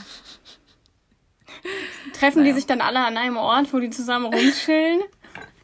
[2.15, 2.53] Treffen naja.
[2.53, 5.03] die sich dann alle an einem Ort, wo die zusammen rumchillen?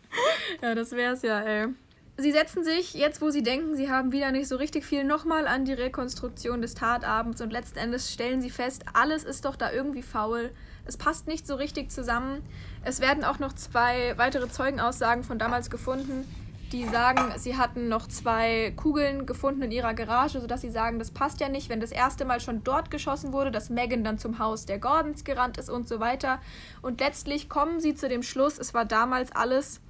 [0.62, 1.68] ja, das wär's ja, ey.
[2.18, 5.46] Sie setzen sich, jetzt wo sie denken, sie haben wieder nicht so richtig viel, nochmal
[5.46, 9.72] an die Rekonstruktion des Tatabends und letzten Endes stellen sie fest, alles ist doch da
[9.72, 10.50] irgendwie faul.
[10.84, 12.42] Es passt nicht so richtig zusammen.
[12.84, 16.28] Es werden auch noch zwei weitere Zeugenaussagen von damals gefunden,
[16.70, 21.12] die sagen, sie hatten noch zwei Kugeln gefunden in ihrer Garage, sodass sie sagen, das
[21.12, 24.38] passt ja nicht, wenn das erste Mal schon dort geschossen wurde, dass Megan dann zum
[24.38, 26.40] Haus der Gordons gerannt ist und so weiter.
[26.82, 29.80] Und letztlich kommen sie zu dem Schluss, es war damals alles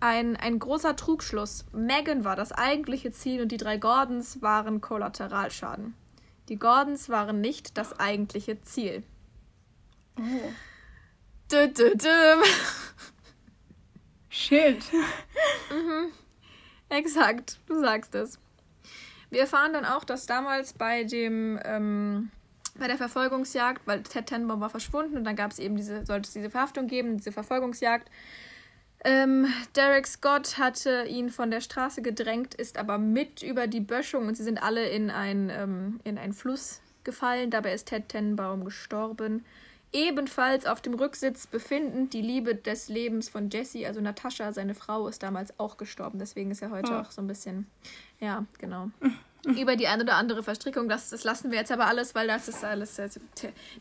[0.00, 1.64] ein, ein großer Trugschluss.
[1.72, 5.94] Megan war das eigentliche Ziel und die drei Gordons waren Kollateralschaden.
[6.48, 9.02] Die Gordons waren nicht das eigentliche Ziel.
[10.18, 10.52] Oh.
[11.52, 12.42] Dö, dö, dö.
[14.28, 14.82] Shit.
[15.70, 16.12] mhm.
[16.88, 18.38] Exakt, du sagst es.
[19.30, 22.30] Wir erfahren dann auch, dass damals bei dem ähm,
[22.78, 26.26] bei der Verfolgungsjagd, weil Ted Tenbaum war verschwunden und dann gab es eben diese, sollte
[26.26, 28.10] es diese Verhaftung geben, diese Verfolgungsjagd,
[29.04, 29.46] ähm,
[29.76, 34.36] Derek Scott hatte ihn von der Straße gedrängt, ist aber mit über die Böschung und
[34.36, 37.50] sie sind alle in, ein, ähm, in einen Fluss gefallen.
[37.50, 39.44] Dabei ist Ted Tenbaum gestorben.
[39.92, 45.08] Ebenfalls auf dem Rücksitz befindend die Liebe des Lebens von Jesse, also Natascha, seine Frau,
[45.08, 46.18] ist damals auch gestorben.
[46.18, 46.96] Deswegen ist er heute oh.
[46.96, 47.66] auch so ein bisschen,
[48.20, 48.90] ja, genau.
[49.44, 50.88] Über die eine oder andere Verstrickung.
[50.88, 52.98] Das, das lassen wir jetzt aber alles, weil das ist alles.
[52.98, 53.20] Also,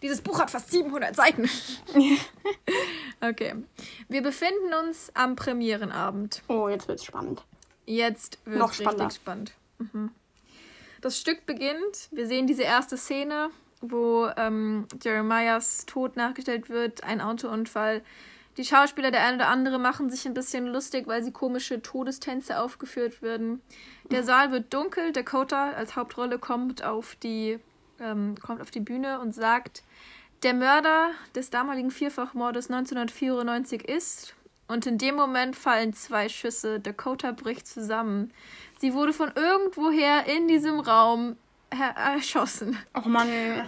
[0.02, 1.50] dieses Buch hat fast 700 Seiten.
[3.22, 3.56] okay.
[4.08, 6.42] Wir befinden uns am Premierenabend.
[6.48, 7.44] Oh, jetzt wird's spannend.
[7.86, 9.54] Jetzt wird es richtig spannend.
[9.80, 10.12] Mhm.
[11.02, 12.10] Das Stück beginnt.
[12.12, 13.50] Wir sehen diese erste Szene,
[13.82, 18.02] wo ähm, Jeremiahs Tod nachgestellt wird, ein Autounfall.
[18.58, 22.60] Die Schauspieler, der eine oder andere, machen sich ein bisschen lustig, weil sie komische Todestänze
[22.60, 23.62] aufgeführt werden.
[24.12, 25.12] Der Saal wird dunkel.
[25.12, 27.60] Dakota als Hauptrolle kommt auf die
[28.00, 29.84] ähm, kommt auf die Bühne und sagt,
[30.44, 34.36] der Mörder des damaligen Vierfachmordes 1994 ist.
[34.68, 36.80] Und in dem Moment fallen zwei Schüsse.
[36.80, 38.32] Dakota bricht zusammen.
[38.80, 41.38] Sie wurde von irgendwoher in diesem Raum
[41.70, 42.78] erschossen.
[42.94, 43.28] Oh Mann.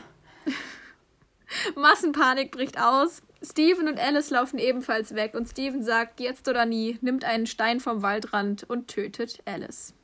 [1.76, 3.22] Massenpanik bricht aus.
[3.44, 7.80] Steven und Alice laufen ebenfalls weg und Steven sagt, jetzt oder nie, nimmt einen Stein
[7.80, 9.96] vom Waldrand und tötet Alice.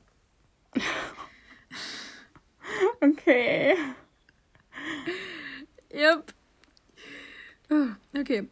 [3.02, 3.76] Okay.
[5.94, 6.34] Yep.
[8.18, 8.48] Okay.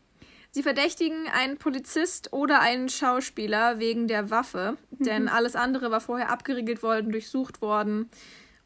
[0.51, 5.29] Sie verdächtigen einen Polizist oder einen Schauspieler wegen der Waffe, denn mhm.
[5.29, 8.09] alles andere war vorher abgeriegelt worden, durchsucht worden.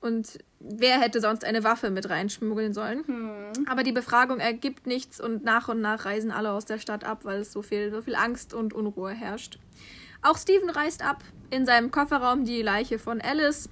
[0.02, 3.06] Und wer hätte sonst eine Waffe mit reinschmuggeln sollen?
[3.06, 3.66] Hm.
[3.68, 7.26] Aber die Befragung ergibt nichts und nach und nach reisen alle aus der Stadt ab,
[7.26, 9.60] weil es so viel, so viel Angst und Unruhe herrscht.
[10.22, 13.70] Auch Steven reist ab, in seinem Kofferraum die Leiche von Alice.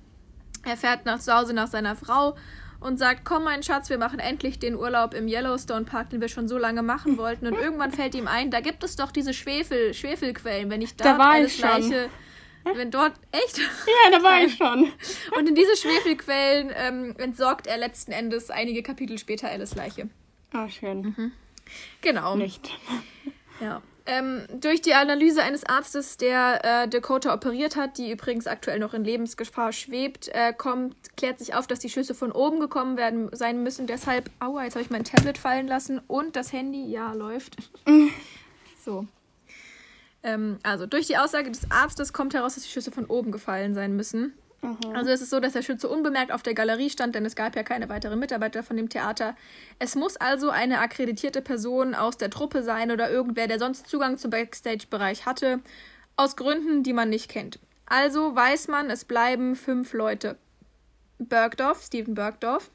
[0.65, 2.36] Er fährt nach Hause nach seiner Frau
[2.80, 6.28] und sagt, komm mein Schatz, wir machen endlich den Urlaub im Yellowstone Park, den wir
[6.28, 7.48] schon so lange machen wollten.
[7.48, 10.69] Und irgendwann fällt ihm ein, da gibt es doch diese Schwefel, Schwefelquellen.
[10.69, 12.10] Wenn ich da Alice Leiche
[12.76, 13.14] wenn dort.
[13.32, 13.57] Echt?
[13.60, 14.91] Ja, da war ich schon.
[15.38, 20.10] Und in diese Schwefelquellen ähm, entsorgt er letzten Endes einige Kapitel später Alice Leiche.
[20.53, 21.02] Ah, schön.
[21.02, 21.32] Mhm.
[22.02, 22.36] Genau.
[22.36, 22.69] Nicht.
[23.60, 23.82] Ja.
[24.09, 28.93] Ähm, durch die Analyse eines Arztes, der äh, Dakota operiert hat, die übrigens aktuell noch
[28.93, 33.29] in Lebensgefahr schwebt, äh, kommt, klärt sich auf, dass die Schüsse von oben gekommen werden
[33.34, 33.85] sein müssen.
[33.85, 37.57] Deshalb, aua, jetzt habe ich mein Tablet fallen lassen und das Handy, ja, läuft.
[38.85, 39.05] so.
[40.23, 43.73] Ähm, also durch die Aussage des Arztes kommt heraus, dass die Schüsse von oben gefallen
[43.73, 44.34] sein müssen.
[44.61, 44.95] Mhm.
[44.95, 47.55] Also es ist so, dass der Schütze unbemerkt auf der Galerie stand, denn es gab
[47.55, 49.35] ja keine weiteren Mitarbeiter von dem Theater.
[49.79, 54.17] Es muss also eine akkreditierte Person aus der Truppe sein oder irgendwer, der sonst Zugang
[54.17, 55.59] zum Backstage-Bereich hatte,
[56.15, 57.59] aus Gründen, die man nicht kennt.
[57.85, 60.38] Also weiß man, es bleiben fünf Leute.
[61.19, 62.69] Bergdorf, Steven Bergdorf,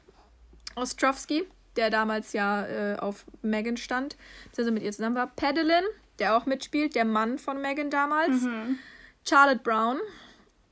[0.75, 1.43] Ostrowski,
[1.75, 4.17] der damals ja äh, auf Megan stand,
[4.57, 5.83] also mit ihr zusammen war, Pedelin,
[6.19, 8.79] der auch mitspielt, der Mann von Megan damals, mhm.
[9.25, 9.99] Charlotte Brown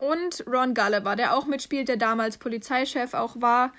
[0.01, 3.71] und Ron Gulliver, der auch mitspielt, der damals Polizeichef auch war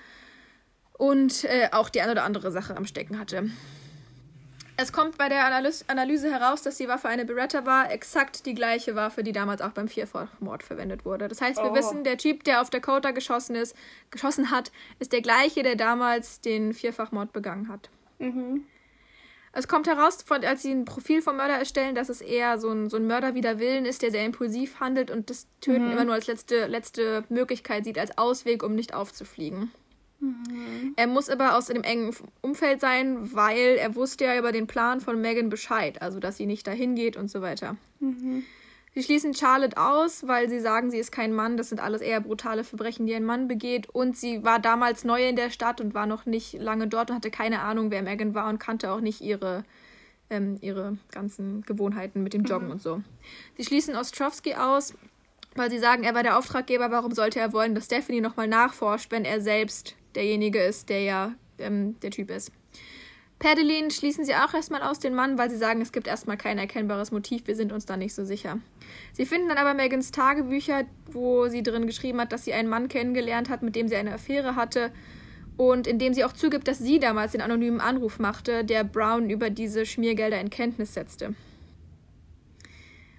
[0.93, 3.49] und äh, auch die eine oder andere Sache am Stecken hatte.
[4.75, 8.55] Es kommt bei der Analyse, Analyse heraus, dass die Waffe eine Beretta war, exakt die
[8.55, 11.27] gleiche Waffe, die damals auch beim Vierfachmord verwendet wurde.
[11.27, 11.75] Das heißt, wir oh.
[11.75, 13.75] wissen, der Typ, der auf Dakota geschossen ist,
[14.09, 17.89] geschossen hat, ist der gleiche, der damals den Vierfachmord begangen hat.
[18.17, 18.63] Mhm.
[19.55, 22.71] Es kommt heraus, von, als sie ein Profil vom Mörder erstellen, dass es eher so
[22.71, 25.91] ein, so ein Mörder wider Willen ist, der sehr impulsiv handelt und das Töten mhm.
[25.91, 29.71] immer nur als letzte, letzte Möglichkeit sieht, als Ausweg, um nicht aufzufliegen.
[30.19, 30.93] Mhm.
[30.95, 35.01] Er muss aber aus einem engen Umfeld sein, weil er wusste ja über den Plan
[35.01, 37.77] von Megan Bescheid, also dass sie nicht dahin geht und so weiter.
[37.99, 38.43] Mhm.
[38.95, 41.57] Sie schließen Charlotte aus, weil sie sagen, sie ist kein Mann.
[41.57, 43.89] Das sind alles eher brutale Verbrechen, die ein Mann begeht.
[43.89, 47.15] Und sie war damals neu in der Stadt und war noch nicht lange dort und
[47.15, 49.63] hatte keine Ahnung, wer Megan war und kannte auch nicht ihre,
[50.29, 52.73] ähm, ihre ganzen Gewohnheiten mit dem Joggen mhm.
[52.73, 53.01] und so.
[53.57, 54.93] Sie schließen Ostrowski aus,
[55.55, 56.91] weil sie sagen, er war der Auftraggeber.
[56.91, 61.33] Warum sollte er wollen, dass Stephanie nochmal nachforscht, wenn er selbst derjenige ist, der ja
[61.57, 62.51] ähm, der Typ ist?
[63.43, 66.57] Perdelin schließen sie auch erstmal aus den Mann, weil sie sagen, es gibt erstmal kein
[66.57, 68.59] erkennbares Motiv, wir sind uns da nicht so sicher.
[69.11, 72.87] Sie finden dann aber Megans Tagebücher, wo sie drin geschrieben hat, dass sie einen Mann
[72.87, 74.93] kennengelernt hat, mit dem sie eine Affäre hatte
[75.57, 79.29] und in dem sie auch zugibt, dass sie damals den anonymen Anruf machte, der Brown
[79.29, 81.35] über diese Schmiergelder in Kenntnis setzte.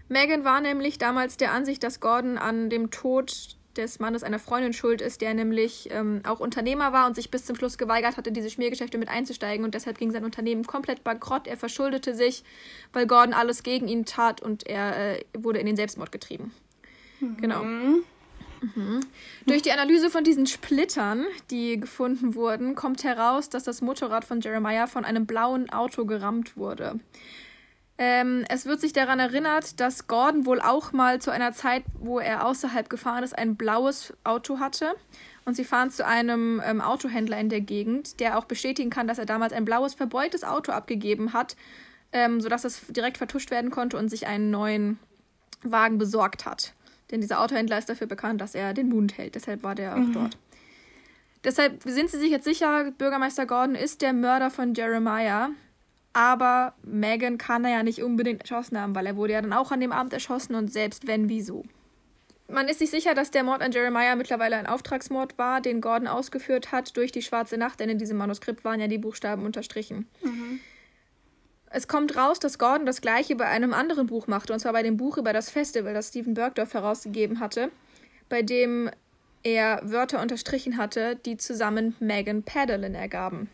[0.08, 4.72] Megan war nämlich damals der Ansicht, dass Gordon an dem Tod des Mannes einer Freundin
[4.72, 8.32] schuld ist, der nämlich ähm, auch Unternehmer war und sich bis zum Schluss geweigert hatte,
[8.32, 11.46] diese Schmiergeschäfte mit einzusteigen und deshalb ging sein Unternehmen komplett bankrott.
[11.46, 12.44] Er verschuldete sich,
[12.92, 16.52] weil Gordon alles gegen ihn tat und er äh, wurde in den Selbstmord getrieben.
[17.20, 17.36] Mhm.
[17.38, 17.64] Genau.
[17.64, 19.00] Mhm.
[19.46, 24.40] Durch die Analyse von diesen Splittern, die gefunden wurden, kommt heraus, dass das Motorrad von
[24.40, 26.98] Jeremiah von einem blauen Auto gerammt wurde.
[27.96, 32.18] Ähm, es wird sich daran erinnert, dass Gordon wohl auch mal zu einer Zeit, wo
[32.18, 34.94] er außerhalb gefahren ist, ein blaues Auto hatte.
[35.44, 39.18] Und sie fahren zu einem ähm, Autohändler in der Gegend, der auch bestätigen kann, dass
[39.18, 41.56] er damals ein blaues, verbeultes Auto abgegeben hat,
[42.12, 44.98] ähm, sodass es direkt vertuscht werden konnte und sich einen neuen
[45.62, 46.72] Wagen besorgt hat.
[47.10, 49.34] Denn dieser Autohändler ist dafür bekannt, dass er den Mund hält.
[49.36, 50.12] Deshalb war der auch mhm.
[50.14, 50.38] dort.
[51.44, 55.50] Deshalb sind sie sich jetzt sicher, Bürgermeister Gordon ist der Mörder von Jeremiah
[56.14, 59.72] aber Megan kann er ja nicht unbedingt erschossen haben, weil er wurde ja dann auch
[59.72, 61.64] an dem Abend erschossen und selbst wenn, wieso?
[62.48, 66.06] Man ist sich sicher, dass der Mord an Jeremiah mittlerweile ein Auftragsmord war, den Gordon
[66.06, 70.06] ausgeführt hat durch die Schwarze Nacht, denn in diesem Manuskript waren ja die Buchstaben unterstrichen.
[70.22, 70.60] Mhm.
[71.70, 74.84] Es kommt raus, dass Gordon das gleiche bei einem anderen Buch machte, und zwar bei
[74.84, 77.72] dem Buch über das Festival, das Stephen Bergdorf herausgegeben hatte,
[78.28, 78.88] bei dem
[79.42, 83.50] er Wörter unterstrichen hatte, die zusammen Megan Padelin ergaben.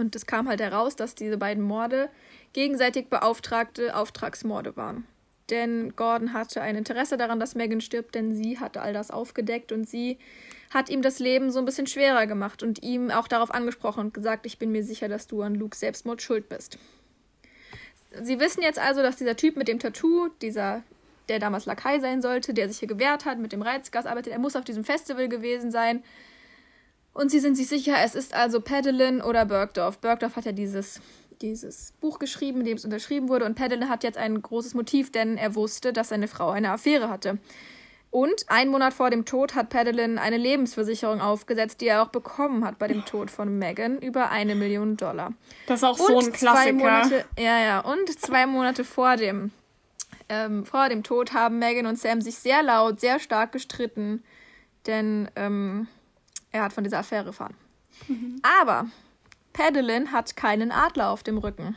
[0.00, 2.08] Und es kam halt heraus, dass diese beiden Morde
[2.54, 5.06] gegenseitig beauftragte Auftragsmorde waren.
[5.50, 9.72] Denn Gordon hatte ein Interesse daran, dass Megan stirbt, denn sie hatte all das aufgedeckt
[9.72, 10.18] und sie
[10.70, 14.14] hat ihm das Leben so ein bisschen schwerer gemacht und ihm auch darauf angesprochen und
[14.14, 16.78] gesagt, ich bin mir sicher, dass du an Lukes Selbstmord schuld bist.
[18.22, 20.82] Sie wissen jetzt also, dass dieser Typ mit dem Tattoo, dieser
[21.28, 24.32] der damals Lakai sein sollte, der sich hier gewehrt hat, mit dem Reizgas arbeitet.
[24.32, 26.02] Er muss auf diesem Festival gewesen sein.
[27.12, 29.98] Und sie sind sich sicher, es ist also Pedelin oder Bergdorf.
[29.98, 31.00] Bergdorf hat ja dieses,
[31.42, 33.44] dieses Buch geschrieben, in dem es unterschrieben wurde.
[33.44, 37.10] Und Pedelin hat jetzt ein großes Motiv, denn er wusste, dass seine Frau eine Affäre
[37.10, 37.38] hatte.
[38.12, 42.64] Und einen Monat vor dem Tod hat Pedelin eine Lebensversicherung aufgesetzt, die er auch bekommen
[42.64, 45.32] hat bei dem Tod von Megan, über eine Million Dollar.
[45.66, 46.72] Das ist auch und so ein Klassiker.
[46.72, 47.80] Monate, ja, ja.
[47.80, 49.52] Und zwei Monate vor dem
[50.30, 54.22] ähm, vor dem Tod haben Megan und Sam sich sehr laut, sehr stark gestritten,
[54.86, 55.88] denn ähm,
[56.52, 57.54] er hat von dieser Affäre erfahren.
[58.08, 58.40] Mhm.
[58.60, 58.86] Aber
[59.52, 61.76] Padelin hat keinen Adler auf dem Rücken.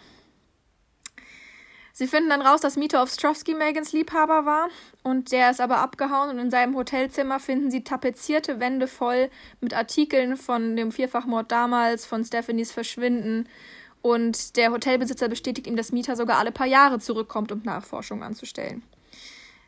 [1.95, 4.69] Sie finden dann raus, dass Mito Ostrovsky Megans Liebhaber war
[5.03, 9.29] und der ist aber abgehauen und in seinem Hotelzimmer finden sie tapezierte Wände voll
[9.61, 13.47] mit Artikeln von dem Vierfachmord damals, von Stephanies Verschwinden
[14.01, 18.81] und der Hotelbesitzer bestätigt ihm, dass Mieter sogar alle paar Jahre zurückkommt, um Nachforschungen anzustellen.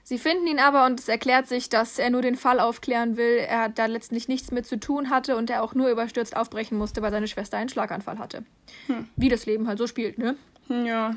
[0.07, 3.37] Sie finden ihn aber und es erklärt sich, dass er nur den Fall aufklären will,
[3.39, 7.01] er da letztlich nichts mit zu tun hatte und er auch nur überstürzt aufbrechen musste,
[7.01, 8.43] weil seine Schwester einen Schlaganfall hatte.
[8.85, 9.09] Hm.
[9.15, 10.35] Wie das Leben halt so spielt, ne?
[10.69, 11.15] Ja.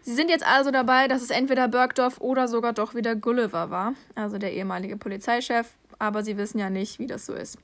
[0.00, 3.92] Sie sind jetzt also dabei, dass es entweder Bergdorf oder sogar doch wieder Gulliver war,
[4.14, 7.58] also der ehemalige Polizeichef, aber sie wissen ja nicht, wie das so ist.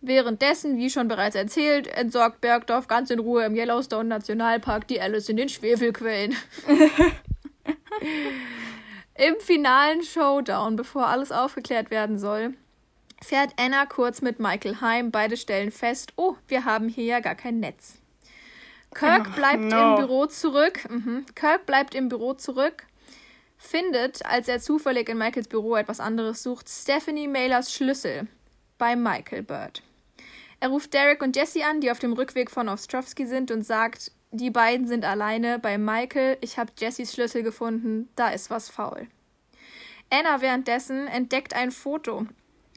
[0.00, 5.28] Währenddessen, wie schon bereits erzählt, entsorgt Bergdorf ganz in Ruhe im Yellowstone Nationalpark die Alice
[5.28, 6.34] in den Schwefelquellen.
[9.20, 12.54] Im finalen Showdown, bevor alles aufgeklärt werden soll,
[13.22, 15.10] fährt Anna kurz mit Michael heim.
[15.10, 17.98] Beide stellen fest, oh, wir haben hier ja gar kein Netz.
[18.94, 19.90] Kirk oh, bleibt no.
[19.90, 20.88] im Büro zurück.
[20.88, 21.26] Mhm.
[21.34, 22.86] Kirk bleibt im Büro zurück,
[23.58, 28.26] findet, als er zufällig in Michaels Büro etwas anderes sucht, Stephanie Maylers Schlüssel
[28.78, 29.82] bei Michael Bird.
[30.60, 34.12] Er ruft Derek und Jesse an, die auf dem Rückweg von Ostrovsky sind und sagt,
[34.30, 39.08] die beiden sind alleine bei Michael, ich habe Jessys Schlüssel gefunden, da ist was faul.
[40.10, 42.26] Anna währenddessen entdeckt ein Foto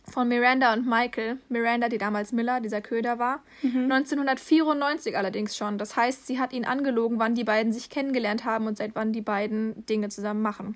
[0.05, 3.91] von Miranda und Michael, Miranda, die damals Miller, dieser Köder war, mhm.
[3.91, 5.77] 1994 allerdings schon.
[5.77, 9.13] Das heißt, sie hat ihn angelogen, wann die beiden sich kennengelernt haben und seit wann
[9.13, 10.75] die beiden Dinge zusammen machen.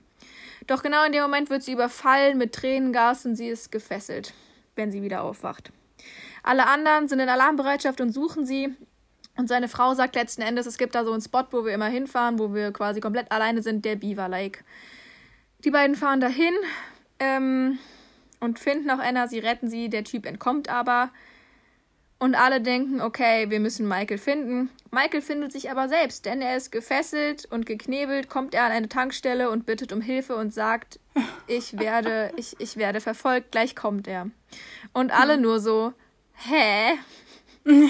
[0.66, 4.34] Doch genau in dem Moment wird sie überfallen mit Tränengas und sie ist gefesselt,
[4.76, 5.72] wenn sie wieder aufwacht.
[6.44, 8.76] Alle anderen sind in Alarmbereitschaft und suchen sie.
[9.38, 11.88] Und seine Frau sagt letzten Endes, es gibt da so einen Spot, wo wir immer
[11.88, 14.64] hinfahren, wo wir quasi komplett alleine sind, der Beaver Lake.
[15.64, 16.54] Die beiden fahren dahin
[17.20, 17.78] ähm,
[18.40, 21.12] und finden auch Anna, sie retten sie, der Typ entkommt aber.
[22.20, 24.72] Und alle denken, okay, wir müssen Michael finden.
[24.90, 28.90] Michael findet sich aber selbst, denn er ist gefesselt und geknebelt, kommt er an eine
[28.90, 31.00] Tankstelle und bittet um Hilfe und sagt,
[31.46, 34.32] ich werde, ich, ich werde verfolgt, gleich kommt er.
[34.94, 35.42] Und alle hm.
[35.42, 35.94] nur so,
[36.38, 37.00] Hä?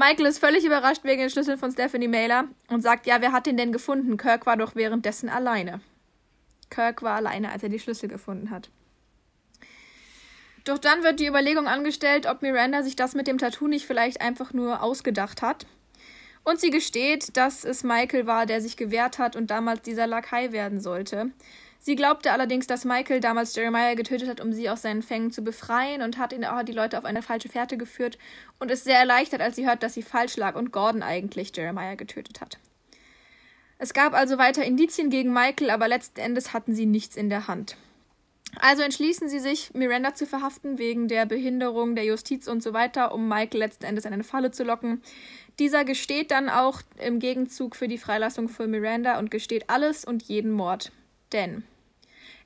[0.00, 3.44] Michael ist völlig überrascht wegen den Schlüsseln von Stephanie Mailer und sagt, ja, wer hat
[3.44, 4.16] den denn gefunden?
[4.16, 5.82] Kirk war doch währenddessen alleine.
[6.70, 8.70] Kirk war alleine, als er die Schlüssel gefunden hat.
[10.64, 14.22] Doch dann wird die Überlegung angestellt, ob Miranda sich das mit dem Tattoo nicht vielleicht
[14.22, 15.66] einfach nur ausgedacht hat.
[16.44, 20.50] Und sie gesteht, dass es Michael war, der sich gewehrt hat und damals dieser Lakai
[20.52, 21.30] werden sollte.
[21.82, 25.42] Sie glaubte allerdings, dass Michael damals Jeremiah getötet hat, um sie aus seinen Fängen zu
[25.42, 28.18] befreien und hat ihn auch die Leute auf eine falsche Fährte geführt
[28.58, 31.94] und ist sehr erleichtert, als sie hört, dass sie falsch lag und Gordon eigentlich Jeremiah
[31.94, 32.58] getötet hat.
[33.78, 37.48] Es gab also weiter Indizien gegen Michael, aber letzten Endes hatten sie nichts in der
[37.48, 37.78] Hand.
[38.56, 43.14] Also entschließen sie sich, Miranda zu verhaften wegen der Behinderung der Justiz und so weiter,
[43.14, 45.00] um Michael letzten Endes in eine Falle zu locken.
[45.58, 50.24] Dieser gesteht dann auch im Gegenzug für die Freilassung für Miranda und gesteht alles und
[50.24, 50.92] jeden Mord.
[51.32, 51.62] Denn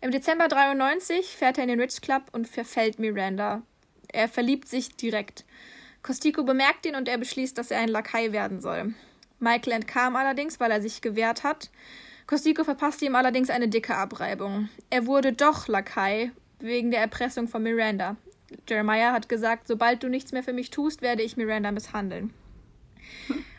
[0.01, 3.63] im Dezember 93 fährt er in den Rich Club und verfällt Miranda.
[4.13, 5.45] Er verliebt sich direkt.
[6.03, 8.95] Costico bemerkt ihn und er beschließt, dass er ein Lakai werden soll.
[9.41, 11.71] Michael entkam allerdings, weil er sich gewehrt hat.
[12.27, 14.69] Costico verpasste ihm allerdings eine dicke Abreibung.
[14.91, 18.17] Er wurde doch Lakai wegen der Erpressung von Miranda.
[18.69, 22.33] Jeremiah hat gesagt, sobald du nichts mehr für mich tust, werde ich Miranda misshandeln.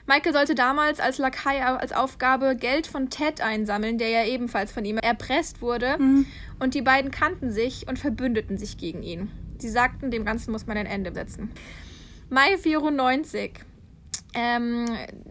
[0.08, 4.86] Michael sollte damals als Lakai als Aufgabe Geld von Ted einsammeln, der ja ebenfalls von
[4.86, 5.98] ihm erpresst wurde.
[5.98, 6.26] Mhm.
[6.60, 9.32] Und die beiden kannten sich und verbündeten sich gegen ihn.
[9.58, 11.52] Sie sagten, dem Ganzen muss man ein Ende setzen.
[12.30, 13.60] Mai 94.
[14.36, 14.86] Ähm,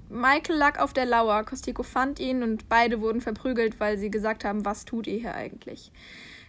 [0.09, 1.45] Michael lag auf der Lauer.
[1.45, 5.35] Costico fand ihn und beide wurden verprügelt, weil sie gesagt haben, was tut ihr hier
[5.35, 5.93] eigentlich?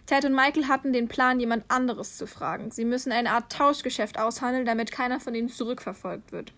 [0.06, 2.70] Ted und Michael hatten den Plan, jemand anderes zu fragen.
[2.70, 6.52] Sie müssen eine Art Tauschgeschäft aushandeln, damit keiner von ihnen zurückverfolgt wird.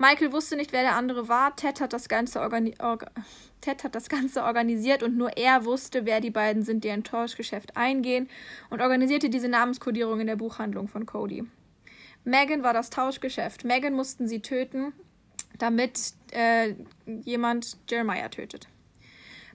[0.00, 1.54] Michael wusste nicht, wer der andere war.
[1.56, 3.10] Ted hat das Ganze, organi orga
[3.60, 7.04] Ted hat das Ganze organisiert und nur er wusste, wer die beiden sind, die ein
[7.04, 8.30] Tauschgeschäft eingehen
[8.70, 11.44] und organisierte diese Namenskodierung in der Buchhandlung von Cody.
[12.24, 13.64] Megan war das Tauschgeschäft.
[13.64, 14.94] Megan mussten sie töten,
[15.58, 18.68] damit äh, jemand Jeremiah tötet.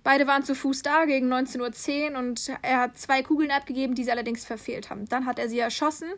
[0.03, 4.03] Beide waren zu Fuß da gegen 19.10 Uhr und er hat zwei Kugeln abgegeben, die
[4.03, 5.09] sie allerdings verfehlt haben.
[5.09, 6.11] Dann hat er sie erschossen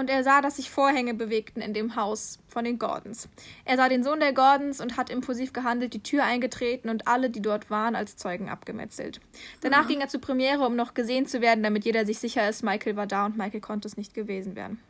[0.00, 3.28] und er sah, dass sich Vorhänge bewegten in dem Haus von den Gordons.
[3.64, 7.30] Er sah den Sohn der Gordons und hat impulsiv gehandelt, die Tür eingetreten und alle,
[7.30, 9.20] die dort waren, als Zeugen abgemetzelt.
[9.60, 9.88] Danach mhm.
[9.88, 12.96] ging er zur Premiere, um noch gesehen zu werden, damit jeder sich sicher ist, Michael
[12.96, 14.80] war da und Michael konnte es nicht gewesen werden.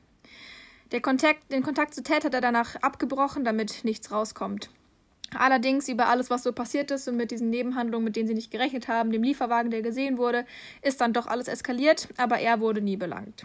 [0.93, 4.71] Der Kontakt, den Kontakt zu Ted hat er danach abgebrochen, damit nichts rauskommt.
[5.35, 8.51] Allerdings über alles, was so passiert ist und mit diesen Nebenhandlungen, mit denen sie nicht
[8.51, 10.45] gerechnet haben, dem Lieferwagen, der gesehen wurde,
[10.83, 13.45] ist dann doch alles eskaliert, aber er wurde nie belangt.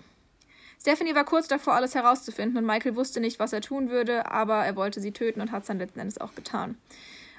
[0.85, 4.63] Stephanie war kurz davor, alles herauszufinden und Michael wusste nicht, was er tun würde, aber
[4.67, 6.77] er wollte sie töten und hat es dann letzten Endes auch getan.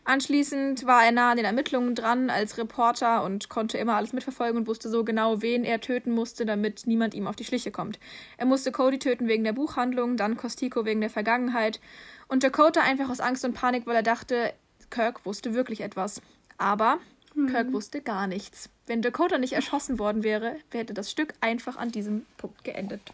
[0.04, 4.56] Anschließend war er nah an den Ermittlungen dran als Reporter und konnte immer alles mitverfolgen
[4.56, 8.00] und wusste so genau, wen er töten musste, damit niemand ihm auf die Schliche kommt.
[8.36, 11.78] Er musste Cody töten wegen der Buchhandlung, dann Costico wegen der Vergangenheit
[12.26, 14.54] und Dakota einfach aus Angst und Panik, weil er dachte,
[14.90, 16.20] Kirk wusste wirklich etwas.
[16.58, 16.98] Aber
[17.36, 17.46] mhm.
[17.46, 18.70] Kirk wusste gar nichts.
[18.88, 23.12] Wenn Dakota nicht erschossen worden wäre, hätte das Stück einfach an diesem Punkt geendet.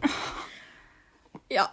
[1.48, 1.72] ja.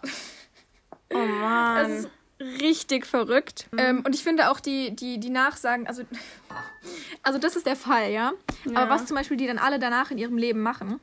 [1.14, 2.08] Oh Mann
[2.40, 3.68] richtig verrückt.
[3.72, 3.80] Mhm.
[3.80, 6.04] Ähm, und ich finde auch die, die, die Nachsagen, also,
[7.24, 8.34] also das ist der Fall, ja?
[8.66, 8.80] ja?
[8.80, 11.00] Aber was zum Beispiel die dann alle danach in ihrem Leben machen.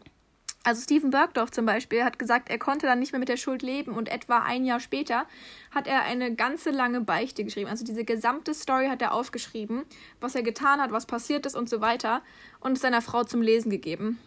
[0.67, 3.61] Also Stephen Burgdorf zum Beispiel hat gesagt, er konnte dann nicht mehr mit der Schuld
[3.61, 5.27] leben und etwa ein Jahr später
[5.71, 7.69] hat er eine ganze lange Beichte geschrieben.
[7.69, 9.85] Also diese gesamte Story hat er aufgeschrieben,
[10.21, 12.23] was er getan hat, was passiert ist und so weiter
[12.61, 14.19] und es seiner Frau zum Lesen gegeben.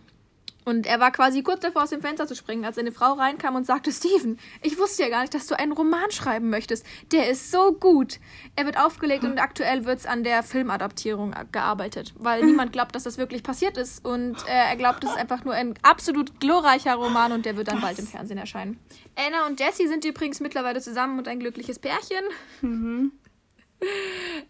[0.68, 3.56] Und er war quasi kurz davor, aus dem Fenster zu springen, als seine Frau reinkam
[3.56, 6.86] und sagte: Steven, ich wusste ja gar nicht, dass du einen Roman schreiben möchtest.
[7.14, 8.20] Der ist so gut.
[8.58, 13.04] Er wird aufgelegt und aktuell wird es an der Filmadaptierung gearbeitet, weil niemand glaubt, dass
[13.04, 14.04] das wirklich passiert ist.
[14.04, 17.70] Und äh, er glaubt, es ist einfach nur ein absolut glorreicher Roman und der wird
[17.70, 18.78] dann bald im Fernsehen erscheinen.
[19.16, 22.26] Anna und Jesse sind übrigens mittlerweile zusammen und ein glückliches Pärchen.
[22.60, 23.14] Mhm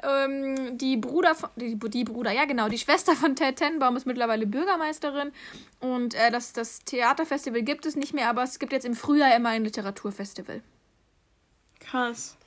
[0.04, 4.06] ähm, die Bruder von, die, die, Bruder, ja genau, die Schwester von Ted Tenbaum ist
[4.06, 5.32] mittlerweile Bürgermeisterin
[5.80, 9.36] und äh, das, das Theaterfestival gibt es nicht mehr, aber es gibt jetzt im Frühjahr
[9.36, 10.62] immer ein Literaturfestival.
[11.80, 12.38] Krass.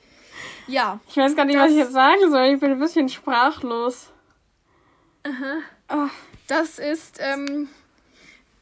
[0.67, 0.99] Ja.
[1.09, 2.45] Ich weiß gar nicht, das, was ich jetzt sagen soll.
[2.45, 4.11] Ich bin ein bisschen sprachlos.
[5.23, 5.59] Aha.
[5.89, 6.09] Oh.
[6.47, 7.69] Das ist ähm,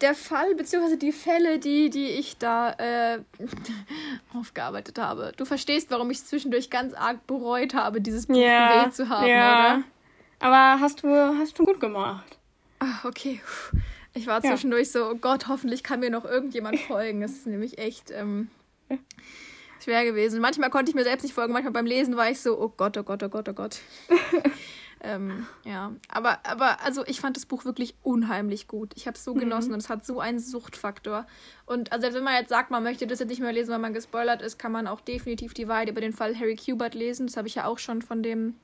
[0.01, 3.19] der Fall, beziehungsweise die Fälle, die, die ich da äh,
[4.33, 5.33] aufgearbeitet habe.
[5.35, 9.27] Du verstehst, warum ich zwischendurch ganz arg bereut habe, dieses Buch ja, gewählt zu haben,
[9.27, 9.75] ja.
[9.75, 9.83] oder?
[10.39, 12.37] Aber hast du, hast du gut gemacht.
[12.79, 13.41] Ach, okay.
[14.13, 14.91] Ich war zwischendurch ja.
[14.91, 17.21] so, oh Gott, hoffentlich kann mir noch irgendjemand folgen.
[17.21, 18.49] Das ist nämlich echt ähm,
[19.83, 20.39] schwer gewesen.
[20.39, 22.97] Manchmal konnte ich mir selbst nicht folgen, manchmal beim Lesen war ich so, oh Gott,
[22.97, 23.79] oh Gott, oh Gott, oh Gott.
[25.01, 28.91] Ähm, ja, aber, aber also ich fand das Buch wirklich unheimlich gut.
[28.95, 29.39] Ich habe es so mhm.
[29.39, 31.25] genossen und es hat so einen Suchtfaktor.
[31.65, 33.79] Und also selbst wenn man jetzt sagt, man möchte das jetzt nicht mehr lesen, weil
[33.79, 37.27] man gespoilert ist, kann man auch definitiv die Wahrheit über den Fall Harry Kubert lesen.
[37.27, 38.55] Das habe ich ja auch schon von dem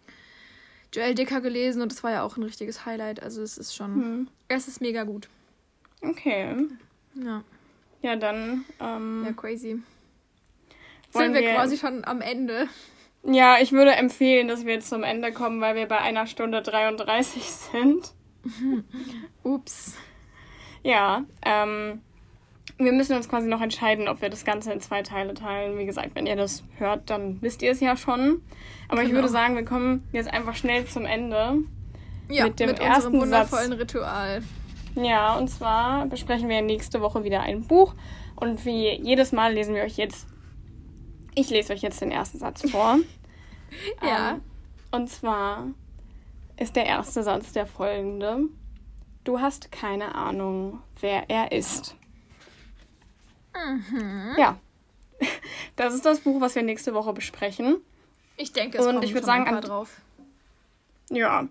[0.94, 3.24] Joel Dicker gelesen und das war ja auch ein richtiges Highlight.
[3.24, 4.28] Also es ist schon, mhm.
[4.50, 5.30] es ist mega gut.
[6.02, 6.68] Okay.
[7.16, 7.44] Ja.
[8.02, 8.66] Ja, dann.
[8.80, 9.82] Ähm, ja, crazy.
[11.12, 12.68] Sind wir, wir quasi schon am Ende.
[13.28, 16.62] Ja, ich würde empfehlen, dass wir jetzt zum Ende kommen, weil wir bei einer Stunde
[16.62, 18.14] 33 sind.
[19.44, 19.96] Ups.
[20.84, 22.02] Ja, ähm,
[22.78, 25.78] wir müssen uns quasi noch entscheiden, ob wir das Ganze in zwei Teile teilen.
[25.80, 28.42] Wie gesagt, wenn ihr das hört, dann wisst ihr es ja schon.
[28.88, 29.08] Aber genau.
[29.08, 31.60] ich würde sagen, wir kommen jetzt einfach schnell zum Ende.
[32.30, 33.80] Ja, mit dem mit ersten unserem wundervollen Satz.
[33.80, 34.44] Ritual.
[34.96, 37.96] Ja, und zwar besprechen wir nächste Woche wieder ein Buch.
[38.36, 40.28] Und wie jedes Mal lesen wir euch jetzt
[41.36, 43.00] ich lese euch jetzt den ersten Satz vor.
[44.02, 44.32] ja.
[44.32, 44.42] Ähm,
[44.92, 45.68] und zwar
[46.58, 48.44] ist der erste Satz der folgende.
[49.24, 51.96] Du hast keine Ahnung, wer er ist.
[53.54, 54.36] Mhm.
[54.38, 54.58] Ja.
[55.78, 57.82] Das ist das Buch, was wir nächste Woche besprechen.
[58.38, 60.00] Ich denke, es und kommt ich würde sagen, drauf.
[61.10, 61.50] Ja.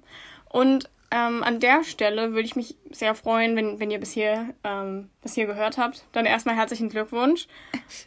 [0.49, 4.53] Und ähm, an der Stelle würde ich mich sehr freuen, wenn, wenn ihr bis hier,
[4.65, 6.05] ähm, bis hier gehört habt.
[6.11, 7.47] Dann erstmal herzlichen Glückwunsch.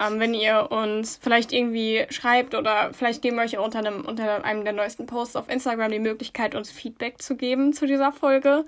[0.06, 4.44] Ähm, wenn ihr uns vielleicht irgendwie schreibt oder vielleicht geben wir euch unter einem, unter
[4.44, 8.66] einem der neuesten Posts auf Instagram die Möglichkeit, uns Feedback zu geben zu dieser Folge.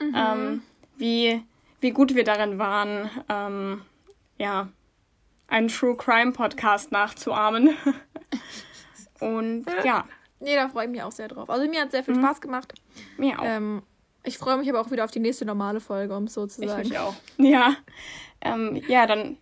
[0.00, 0.14] Mhm.
[0.14, 0.62] Ähm,
[0.98, 1.42] wie,
[1.80, 3.80] wie gut wir darin waren, ähm,
[4.36, 4.68] ja,
[5.46, 7.74] einen True Crime Podcast nachzuahmen.
[9.20, 10.04] Und ja.
[10.40, 11.50] Nee, da freue ich mich auch sehr drauf.
[11.50, 12.20] Also mir hat sehr viel mhm.
[12.20, 12.72] Spaß gemacht.
[13.16, 13.44] Mir auch.
[13.44, 13.82] Ähm,
[14.24, 16.60] Ich freue mich aber auch wieder auf die nächste normale Folge, um es so zu
[16.66, 16.82] sagen.
[16.82, 17.14] Ich mich auch.
[17.38, 17.76] Ja.
[18.40, 19.36] Ähm, ja, dann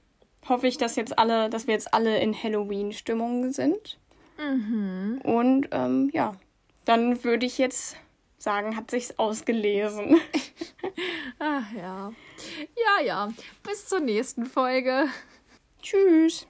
[0.49, 3.99] hoffe ich, dass jetzt alle, dass wir jetzt alle in Halloween-Stimmung sind.
[4.39, 5.21] Mhm.
[5.23, 6.35] Und ähm, ja,
[6.85, 7.97] dann würde ich jetzt
[8.39, 10.21] sagen, hat sich's ausgelesen.
[11.39, 12.13] Ach ja.
[12.77, 13.29] Ja, ja.
[13.63, 15.07] Bis zur nächsten Folge.
[15.83, 16.47] Tschüss.